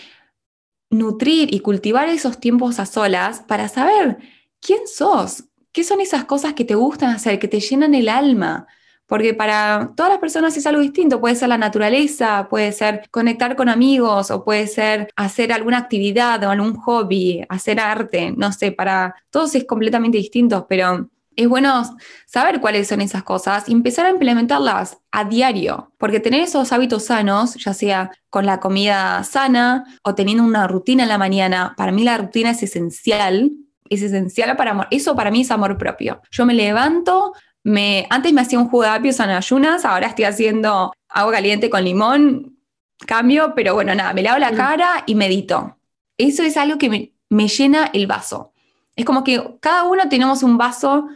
nutrir 0.89 1.53
y 1.53 1.59
cultivar 1.59 2.09
esos 2.09 2.39
tiempos 2.39 2.79
a 2.79 2.85
solas 2.85 3.41
para 3.41 3.67
saber 3.67 4.17
quién 4.59 4.87
sos, 4.87 5.45
qué 5.71 5.83
son 5.83 6.01
esas 6.01 6.25
cosas 6.25 6.53
que 6.53 6.65
te 6.65 6.75
gustan 6.75 7.11
hacer, 7.11 7.39
que 7.39 7.47
te 7.47 7.59
llenan 7.59 7.95
el 7.95 8.09
alma. 8.09 8.67
Porque 9.05 9.33
para 9.33 9.91
todas 9.97 10.13
las 10.13 10.19
personas 10.19 10.55
es 10.55 10.65
algo 10.65 10.81
distinto. 10.81 11.19
Puede 11.19 11.35
ser 11.35 11.49
la 11.49 11.57
naturaleza, 11.57 12.47
puede 12.49 12.71
ser 12.71 13.09
conectar 13.11 13.57
con 13.57 13.67
amigos 13.67 14.31
o 14.31 14.45
puede 14.45 14.67
ser 14.67 15.09
hacer 15.17 15.51
alguna 15.51 15.79
actividad 15.79 16.41
o 16.43 16.49
algún 16.49 16.75
hobby, 16.75 17.45
hacer 17.49 17.81
arte. 17.81 18.33
No 18.37 18.53
sé, 18.53 18.71
para 18.71 19.15
todos 19.29 19.53
es 19.55 19.65
completamente 19.65 20.17
distinto, 20.17 20.65
pero 20.69 21.09
es 21.35 21.47
bueno 21.47 21.83
saber 22.25 22.59
cuáles 22.59 22.87
son 22.87 23.01
esas 23.01 23.23
cosas 23.23 23.67
y 23.69 23.71
empezar 23.71 24.05
a 24.05 24.09
implementarlas 24.09 24.97
a 25.11 25.23
diario, 25.23 25.91
porque 25.97 26.19
tener 26.19 26.41
esos 26.41 26.71
hábitos 26.71 27.05
sanos, 27.05 27.55
ya 27.55 27.73
sea 27.73 28.11
con 28.29 28.45
la 28.45 28.59
comida 28.59 29.23
sana 29.23 29.85
o 30.03 30.13
teniendo 30.13 30.43
una 30.43 30.67
rutina 30.67 31.03
en 31.03 31.09
la 31.09 31.17
mañana, 31.17 31.73
para 31.77 31.91
mí 31.91 32.03
la 32.03 32.17
rutina 32.17 32.51
es 32.51 32.63
esencial, 32.63 33.51
es 33.89 34.01
esencial 34.01 34.55
para 34.57 34.71
amor. 34.71 34.87
Eso 34.91 35.15
para 35.15 35.31
mí 35.31 35.41
es 35.41 35.51
amor 35.51 35.77
propio. 35.77 36.21
Yo 36.31 36.45
me 36.45 36.53
levanto, 36.53 37.33
me, 37.63 38.07
antes 38.09 38.33
me 38.33 38.41
hacía 38.41 38.59
un 38.59 38.69
jugo 38.69 38.83
de 38.83 38.89
apio 38.89 39.11
en 39.11 39.29
ayunas, 39.29 39.85
ahora 39.85 40.07
estoy 40.07 40.25
haciendo 40.25 40.93
agua 41.09 41.31
caliente 41.31 41.69
con 41.69 41.83
limón, 41.83 42.57
cambio, 43.05 43.53
pero 43.55 43.73
bueno, 43.73 43.95
nada, 43.95 44.13
me 44.13 44.21
lavo 44.21 44.39
la 44.39 44.51
cara 44.51 45.03
y 45.05 45.15
medito. 45.15 45.77
Eso 46.17 46.43
es 46.43 46.57
algo 46.57 46.77
que 46.77 46.89
me, 46.89 47.13
me 47.29 47.47
llena 47.47 47.89
el 47.93 48.05
vaso. 48.05 48.53
Es 48.95 49.05
como 49.05 49.23
que 49.23 49.57
cada 49.61 49.83
uno 49.83 50.09
tenemos 50.09 50.43
un 50.43 50.57
vaso 50.57 51.07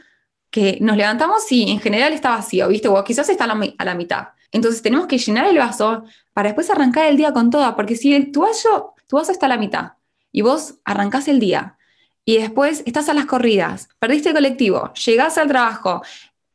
que 0.56 0.78
nos 0.80 0.96
levantamos 0.96 1.52
y 1.52 1.70
en 1.70 1.82
general 1.82 2.14
está 2.14 2.30
vacío, 2.30 2.70
¿viste? 2.70 2.88
O 2.88 3.04
quizás 3.04 3.28
está 3.28 3.44
a 3.44 3.84
la, 3.84 3.94
mitad. 3.94 4.28
Entonces 4.54 4.82
tenemos 4.82 5.06
que 5.06 5.18
llenar 5.18 5.46
el 5.48 5.58
vaso 5.58 6.06
para 6.32 6.48
después 6.48 6.70
arrancar 6.70 7.08
el 7.08 7.18
día 7.18 7.34
con 7.34 7.50
toda, 7.50 7.76
porque 7.76 7.98
si 7.98 8.32
tu 8.32 8.40
vaso, 8.40 8.94
tu 9.06 9.18
vaso 9.18 9.34
está 9.34 9.48
a 9.48 9.50
la 9.50 9.58
mitad 9.58 9.92
y 10.32 10.44
vos 10.44 10.76
arrancás 10.86 11.28
el 11.28 11.42
día 11.42 11.78
y 12.24 12.38
después 12.38 12.84
estás 12.86 13.10
a 13.10 13.14
las 13.14 13.26
corridas, 13.26 13.90
perdiste 14.00 14.30
el 14.30 14.36
colectivo, 14.36 14.94
llegás 14.94 15.38
al 15.38 15.50
trabajo, 15.50 16.02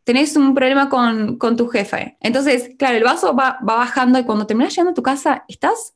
tenés 0.02 0.34
un 0.34 0.54
problema 0.54 0.88
con, 0.88 1.36
tu 1.58 1.68
jefe. 1.68 2.16
Entonces, 2.22 2.70
claro, 2.78 2.96
el 2.96 3.04
vaso 3.04 3.36
va, 3.36 3.58
bajando 3.60 4.18
y 4.18 4.24
cuando 4.24 4.46
terminas 4.46 4.72
llegando 4.72 4.92
a 4.92 4.94
tu 4.94 5.02
casa, 5.02 5.44
estás 5.46 5.92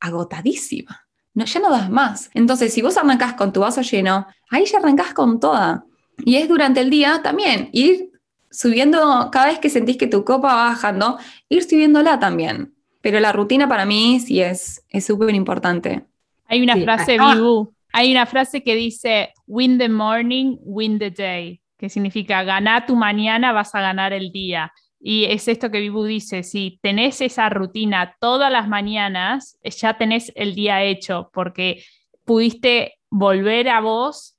agotadísima. 0.00 1.06
No, 1.32 1.44
ya 1.44 1.60
no 1.60 1.70
das 1.70 1.90
más. 1.90 2.28
Entonces, 2.34 2.74
si 2.74 2.82
vos 2.82 2.96
arrancás 2.96 3.34
con 3.34 3.52
tu 3.52 3.60
vaso 3.60 3.82
lleno, 3.82 4.26
ahí 4.50 4.64
ya 4.64 4.78
arrancás 4.78 5.14
con 5.14 5.38
toda. 5.38 5.84
Y 6.18 6.36
es 6.36 6.48
durante 6.48 6.80
el 6.80 6.90
día 6.90 7.20
también, 7.22 7.68
ir 7.72 8.10
subiendo, 8.50 9.28
cada 9.30 9.46
vez 9.46 9.58
que 9.58 9.68
sentís 9.68 9.96
que 9.96 10.06
tu 10.06 10.24
copa 10.24 10.54
va 10.54 10.64
bajando, 10.68 11.18
ir 11.48 11.62
subiéndola 11.62 12.18
también. 12.18 12.74
Pero 13.00 13.20
la 13.20 13.32
rutina 13.32 13.68
para 13.68 13.84
mí 13.84 14.18
sí 14.20 14.40
es 14.40 14.82
súper 15.00 15.34
importante. 15.34 16.04
Hay 16.46 16.62
una 16.62 16.76
frase, 16.76 17.16
ah. 17.20 17.34
Vivu, 17.34 17.72
hay 17.92 18.10
una 18.10 18.26
frase 18.26 18.62
que 18.62 18.74
dice, 18.74 19.32
win 19.46 19.78
the 19.78 19.88
morning, 19.88 20.56
win 20.60 20.98
the 20.98 21.10
day, 21.10 21.60
que 21.76 21.88
significa, 21.88 22.42
ganar 22.44 22.86
tu 22.86 22.96
mañana, 22.96 23.52
vas 23.52 23.74
a 23.74 23.80
ganar 23.80 24.12
el 24.12 24.32
día. 24.32 24.72
Y 24.98 25.24
es 25.24 25.46
esto 25.46 25.70
que 25.70 25.80
Vivu 25.80 26.04
dice, 26.04 26.42
si 26.42 26.78
tenés 26.82 27.20
esa 27.20 27.48
rutina 27.48 28.16
todas 28.20 28.50
las 28.50 28.68
mañanas, 28.68 29.58
ya 29.62 29.98
tenés 29.98 30.32
el 30.34 30.54
día 30.54 30.82
hecho, 30.82 31.30
porque 31.32 31.82
pudiste 32.24 32.94
volver 33.10 33.68
a 33.68 33.80
vos, 33.80 34.35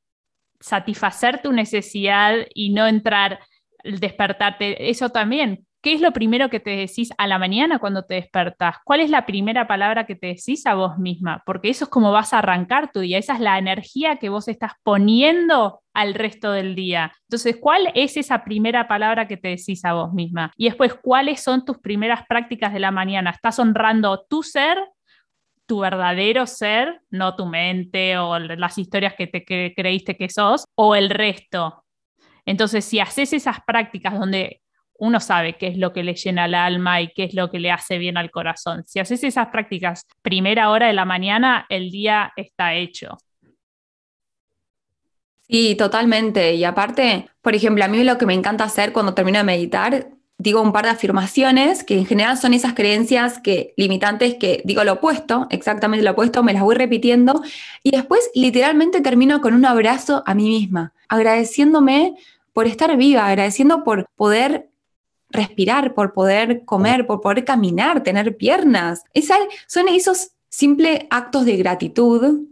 satisfacer 0.67 1.41
tu 1.41 1.51
necesidad 1.51 2.35
y 2.53 2.69
no 2.69 2.87
entrar, 2.87 3.39
despertarte. 3.83 4.89
Eso 4.89 5.09
también, 5.09 5.67
¿Qué 5.87 5.93
es 5.93 6.01
lo 6.01 6.11
primero 6.11 6.49
que 6.49 6.59
te 6.59 6.71
decís 6.71 7.11
a 7.17 7.27
la 7.27 7.37
mañana 7.37 7.79
cuando 7.79 8.03
te 8.03 8.15
despertás? 8.15 8.75
¿Cuál 8.83 8.99
es 8.99 9.09
la 9.09 9.25
primera 9.25 9.67
palabra 9.67 10.05
que 10.05 10.15
te 10.15 10.27
decís 10.27 10.65
a 10.65 10.73
vos 10.73 10.97
misma? 10.97 11.43
Porque 11.45 11.69
eso 11.69 11.85
es 11.85 11.89
como 11.89 12.11
vas 12.11 12.33
a 12.33 12.39
arrancar 12.39 12.91
tu 12.91 12.99
día, 12.99 13.19
esa 13.19 13.35
es 13.35 13.39
la 13.39 13.57
energía 13.57 14.17
que 14.17 14.29
vos 14.29 14.47
estás 14.47 14.73
poniendo 14.83 15.81
al 15.93 16.15
resto 16.15 16.51
del 16.51 16.75
día. 16.75 17.13
Entonces, 17.29 17.57
¿cuál 17.61 17.91
es 17.93 18.17
esa 18.17 18.43
primera 18.43 18.87
palabra 18.87 19.27
que 19.27 19.37
te 19.37 19.49
decís 19.49 19.85
a 19.85 19.93
vos 19.93 20.13
misma? 20.13 20.51
Y 20.57 20.65
después, 20.65 20.95
¿cuáles 20.95 21.41
son 21.41 21.63
tus 21.63 21.77
primeras 21.77 22.25
prácticas 22.27 22.73
de 22.73 22.79
la 22.79 22.91
mañana? 22.91 23.29
¿Estás 23.29 23.59
honrando 23.59 24.25
tu 24.27 24.43
ser 24.43 24.77
tu 25.67 25.79
verdadero 25.79 26.47
ser, 26.47 27.01
no 27.09 27.35
tu 27.35 27.45
mente 27.45 28.17
o 28.17 28.39
las 28.39 28.77
historias 28.77 29.13
que 29.13 29.27
te 29.27 29.45
creíste 29.45 30.17
que 30.17 30.29
sos, 30.29 30.65
o 30.75 30.95
el 30.95 31.09
resto. 31.09 31.83
Entonces, 32.45 32.85
si 32.85 32.99
haces 32.99 33.33
esas 33.33 33.57
prácticas 33.67 34.17
donde 34.17 34.61
uno 34.99 35.19
sabe 35.19 35.57
qué 35.57 35.67
es 35.67 35.77
lo 35.77 35.93
que 35.93 36.03
le 36.03 36.15
llena 36.15 36.45
el 36.45 36.55
alma 36.55 37.01
y 37.01 37.09
qué 37.09 37.25
es 37.25 37.33
lo 37.33 37.51
que 37.51 37.59
le 37.59 37.71
hace 37.71 37.97
bien 37.97 38.17
al 38.17 38.31
corazón. 38.31 38.83
Si 38.87 38.99
haces 38.99 39.23
esas 39.23 39.47
prácticas 39.49 40.07
primera 40.21 40.71
hora 40.71 40.87
de 40.87 40.93
la 40.93 41.05
mañana, 41.05 41.65
el 41.69 41.91
día 41.91 42.33
está 42.35 42.73
hecho. 42.73 43.17
Sí, 45.47 45.75
totalmente. 45.75 46.55
Y 46.55 46.63
aparte, 46.63 47.29
por 47.41 47.55
ejemplo, 47.55 47.85
a 47.85 47.87
mí 47.87 48.03
lo 48.03 48.17
que 48.17 48.25
me 48.25 48.33
encanta 48.33 48.65
hacer 48.65 48.91
cuando 48.91 49.13
termino 49.13 49.37
de 49.37 49.43
meditar, 49.45 50.07
digo 50.37 50.61
un 50.61 50.71
par 50.71 50.85
de 50.85 50.91
afirmaciones 50.91 51.83
que 51.83 51.97
en 51.97 52.05
general 52.05 52.37
son 52.37 52.53
esas 52.53 52.73
creencias 52.73 53.39
que 53.39 53.73
limitantes 53.75 54.35
que 54.35 54.61
digo 54.65 54.83
lo 54.83 54.93
opuesto, 54.93 55.47
exactamente 55.49 56.05
lo 56.05 56.11
opuesto, 56.11 56.43
me 56.43 56.53
las 56.53 56.63
voy 56.63 56.75
repitiendo 56.75 57.41
y 57.83 57.91
después 57.91 58.29
literalmente 58.35 59.01
termino 59.01 59.41
con 59.41 59.53
un 59.53 59.65
abrazo 59.65 60.23
a 60.25 60.35
mí 60.35 60.47
misma, 60.47 60.93
agradeciéndome 61.09 62.15
por 62.53 62.67
estar 62.67 62.95
viva, 62.97 63.27
agradeciendo 63.27 63.83
por 63.83 64.07
poder 64.15 64.69
respirar, 65.29 65.93
por 65.93 66.13
poder 66.13 66.63
comer, 66.65 67.05
por 67.05 67.21
poder 67.21 67.43
caminar, 67.43 68.03
tener 68.03 68.37
piernas. 68.37 69.03
son 69.67 69.87
esos 69.89 70.31
simples 70.49 71.01
actos 71.09 71.45
de 71.45 71.57
gratitud 71.57 72.47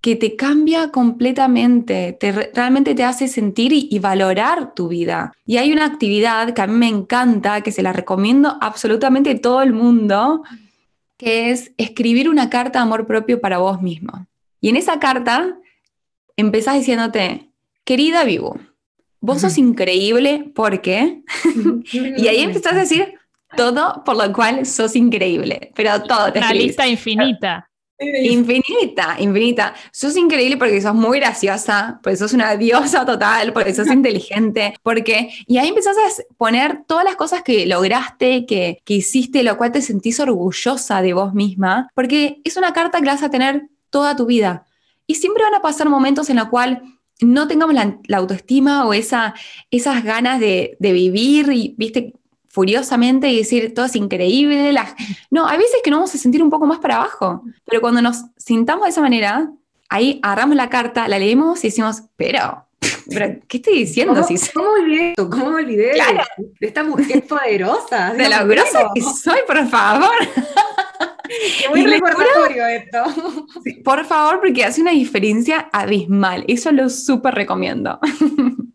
que 0.00 0.14
te 0.14 0.36
cambia 0.36 0.90
completamente, 0.90 2.16
te, 2.18 2.32
realmente 2.32 2.94
te 2.94 3.04
hace 3.04 3.26
sentir 3.26 3.72
y, 3.72 3.98
valorar 3.98 4.74
tu 4.74 4.88
vida. 4.88 5.32
Y 5.44 5.56
hay 5.56 5.72
una 5.72 5.86
actividad 5.86 6.54
que 6.54 6.62
a 6.62 6.66
mí 6.66 6.74
me 6.74 6.88
encanta, 6.88 7.62
que 7.62 7.72
se 7.72 7.82
la 7.82 7.92
recomiendo 7.92 8.56
absolutamente 8.60 9.30
a 9.30 9.40
todo 9.40 9.60
el 9.62 9.72
mundo, 9.72 10.44
que 11.16 11.50
es 11.50 11.72
escribir 11.78 12.28
una 12.28 12.48
carta 12.48 12.78
de 12.78 12.84
amor 12.84 13.06
propio 13.06 13.40
para 13.40 13.58
vos 13.58 13.82
mismo. 13.82 14.26
Y 14.60 14.68
en 14.68 14.76
esa 14.76 15.00
carta 15.00 15.56
empezás 16.36 16.76
diciéndote, 16.76 17.50
querida 17.84 18.22
Vivo, 18.22 18.58
vos 19.20 19.40
sos 19.40 19.58
increíble 19.58 20.52
porque... 20.54 21.22
y 21.92 22.28
ahí 22.28 22.42
empezás 22.42 22.74
a 22.74 22.80
decir 22.80 23.14
todo 23.56 24.02
por 24.04 24.16
lo 24.16 24.32
cual 24.32 24.64
sos 24.64 24.94
increíble, 24.94 25.72
pero 25.74 26.02
todo 26.02 26.32
te 26.32 26.38
Una 26.38 26.52
lista 26.52 26.86
infinita. 26.86 27.68
Infinita, 28.00 29.16
infinita. 29.18 29.74
Sos 29.90 30.16
increíble 30.16 30.56
porque 30.56 30.80
sos 30.80 30.94
muy 30.94 31.18
graciosa, 31.18 31.98
porque 32.02 32.16
sos 32.16 32.32
una 32.32 32.56
diosa 32.56 33.04
total, 33.04 33.52
porque 33.52 33.74
sos 33.74 33.88
inteligente, 33.92 34.74
porque... 34.82 35.30
Y 35.46 35.58
ahí 35.58 35.68
empezás 35.68 35.96
a 35.96 36.22
poner 36.36 36.84
todas 36.86 37.04
las 37.04 37.16
cosas 37.16 37.42
que 37.42 37.66
lograste, 37.66 38.46
que, 38.46 38.80
que 38.84 38.94
hiciste, 38.94 39.42
lo 39.42 39.56
cual 39.56 39.72
te 39.72 39.82
sentís 39.82 40.20
orgullosa 40.20 41.02
de 41.02 41.12
vos 41.12 41.34
misma, 41.34 41.88
porque 41.94 42.40
es 42.44 42.56
una 42.56 42.72
carta 42.72 43.00
que 43.00 43.06
vas 43.06 43.22
a 43.22 43.30
tener 43.30 43.68
toda 43.90 44.14
tu 44.14 44.26
vida. 44.26 44.64
Y 45.06 45.16
siempre 45.16 45.42
van 45.42 45.54
a 45.54 45.62
pasar 45.62 45.88
momentos 45.88 46.30
en 46.30 46.36
los 46.36 46.48
cuales 46.48 46.78
no 47.20 47.48
tengamos 47.48 47.74
la, 47.74 48.16
autoestima 48.16 48.86
o 48.86 48.94
esa, 48.94 49.34
esas 49.70 50.04
ganas 50.04 50.38
de, 50.38 50.76
vivir 50.78 51.50
y, 51.52 51.74
viste, 51.76 52.14
furiosamente 52.58 53.28
y 53.28 53.36
decir 53.36 53.72
todo 53.72 53.86
es 53.86 53.94
increíble. 53.94 54.76
No, 55.30 55.46
hay 55.46 55.58
veces 55.58 55.76
que 55.84 55.90
nos 55.90 55.98
vamos 55.98 56.14
a 56.16 56.18
sentir 56.18 56.42
un 56.42 56.50
poco 56.50 56.66
más 56.66 56.80
para 56.80 56.96
abajo, 56.96 57.44
pero 57.64 57.80
cuando 57.80 58.02
nos 58.02 58.24
sintamos 58.36 58.82
de 58.82 58.90
esa 58.90 59.00
manera, 59.00 59.52
ahí 59.88 60.18
agarramos 60.24 60.56
la 60.56 60.68
carta, 60.68 61.06
la 61.06 61.20
leemos 61.20 61.62
y 61.62 61.68
decimos, 61.68 62.02
pero, 62.16 62.66
¿qué 63.46 63.58
estoy 63.58 63.74
diciendo? 63.74 64.12
¿Cómo, 64.12 64.30
¿cómo 64.50 64.70
olvidé 64.70 65.10
esto? 65.10 65.30
¿Cómo 65.30 65.54
olvidé 65.54 65.92
de 66.58 66.66
esta 66.66 66.82
mujer 66.82 67.24
poderosa? 67.28 68.12
De 68.14 68.28
lo 68.28 68.44
grosa 68.48 68.90
que 68.92 69.02
soy, 69.02 69.38
por 69.46 69.64
favor. 69.68 70.16
muy 71.70 71.86
recordatorio 71.86 72.66
esto. 72.66 73.04
por 73.84 74.04
favor, 74.04 74.40
porque 74.40 74.64
hace 74.64 74.80
una 74.80 74.90
diferencia 74.90 75.68
abismal. 75.72 76.44
Eso 76.48 76.72
lo 76.72 76.90
súper 76.90 77.36
recomiendo. 77.36 78.00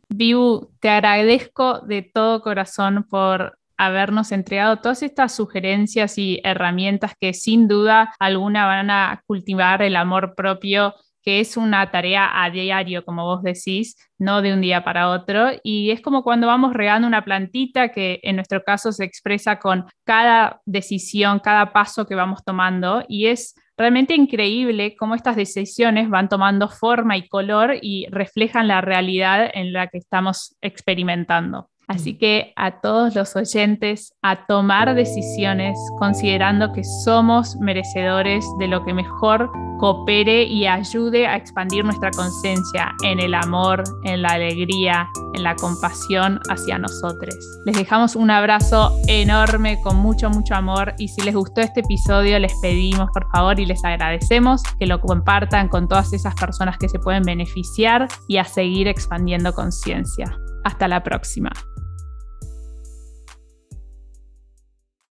Viu, 0.08 0.70
te 0.80 0.88
agradezco 0.88 1.80
de 1.80 2.02
todo 2.04 2.42
corazón 2.42 3.04
por 3.10 3.58
habernos 3.78 4.32
entregado 4.32 4.78
todas 4.78 5.04
estas 5.04 5.36
sugerencias 5.36 6.18
y 6.18 6.42
herramientas 6.44 7.14
que 7.20 7.34
sin 7.34 7.68
duda 7.68 8.14
alguna 8.20 8.66
van 8.66 8.90
a 8.90 9.22
cultivar 9.28 9.82
el 9.82 9.96
amor 9.96 10.36
propio 10.36 10.94
que 11.24 11.40
es 11.40 11.58
una 11.58 11.90
tarea 11.90 12.44
a 12.44 12.50
diario, 12.50 13.06
como 13.06 13.24
vos 13.24 13.42
decís, 13.42 13.96
no 14.20 14.42
de 14.42 14.54
un 14.54 14.62
día 14.62 14.84
para 14.84 15.10
otro. 15.10 15.52
Y 15.64 15.92
es 15.92 16.02
como 16.02 16.22
cuando 16.22 16.48
vamos 16.48 16.74
regando 16.74 17.08
una 17.08 17.24
plantita 17.24 17.90
que 17.90 18.20
en 18.24 18.36
nuestro 18.36 18.62
caso 18.64 18.92
se 18.92 19.06
expresa 19.06 19.58
con 19.58 19.86
cada 20.04 20.62
decisión, 20.66 21.40
cada 21.40 21.72
paso 21.72 22.06
que 22.06 22.16
vamos 22.16 22.44
tomando. 22.44 23.04
Y 23.08 23.28
es 23.28 23.56
realmente 23.78 24.14
increíble 24.14 24.96
cómo 24.98 25.16
estas 25.16 25.38
decisiones 25.38 26.10
van 26.10 26.30
tomando 26.30 26.68
forma 26.68 27.16
y 27.18 27.28
color 27.28 27.78
y 27.82 28.06
reflejan 28.12 28.68
la 28.68 28.82
realidad 28.82 29.50
en 29.54 29.72
la 29.72 29.88
que 29.88 30.00
estamos 30.00 30.58
experimentando. 30.62 31.70
Así 31.88 32.18
que 32.18 32.54
a 32.56 32.80
todos 32.82 33.16
los 33.16 33.36
oyentes 33.36 34.14
a 34.22 34.46
tomar 34.46 34.96
decisiones 34.96 35.78
considerando 36.00 36.72
que 36.72 36.84
somos 36.84 37.58
merecedores 37.58 38.46
de 38.60 38.68
lo 38.68 38.84
que 38.86 38.94
mejor 38.94 39.52
coopere 39.80 40.44
y 40.44 40.66
ayude 40.66 41.28
a 41.28 41.36
expandir 41.36 41.84
nuestra 41.84 42.10
conciencia 42.12 42.94
en 43.04 43.20
el 43.20 43.34
amor, 43.34 43.84
en 44.06 44.22
la 44.22 44.30
alegría, 44.30 45.10
en 45.34 45.44
la 45.44 45.56
compasión 45.56 46.40
hacia 46.50 46.78
nosotros. 46.78 47.36
Les 47.66 47.76
dejamos 47.76 48.16
un 48.16 48.32
abrazo 48.32 48.96
enorme 49.08 49.82
con 49.82 49.98
mucho, 49.98 50.30
mucho 50.30 50.56
amor 50.56 50.94
y 50.98 51.10
si 51.10 51.22
les 51.22 51.36
gustó 51.36 51.60
este 51.60 51.82
episodio 51.82 52.40
les 52.40 52.54
pedimos 52.62 53.10
por 53.12 53.30
favor 53.30 53.60
y 53.60 53.66
les 53.66 53.84
agradecemos 53.84 54.64
que 54.80 54.86
lo 54.86 55.02
compartan 55.02 55.68
con 55.68 55.90
todas 55.90 56.14
esas 56.14 56.36
personas 56.36 56.78
que 56.78 56.88
se 56.88 57.00
pueden 57.00 57.24
beneficiar 57.24 58.08
y 58.30 58.38
a 58.38 58.46
seguir 58.46 58.88
expandiendo 58.88 59.54
conciencia. 59.54 60.34
Hasta 60.64 60.88
la 60.88 61.04
próxima. 61.04 61.52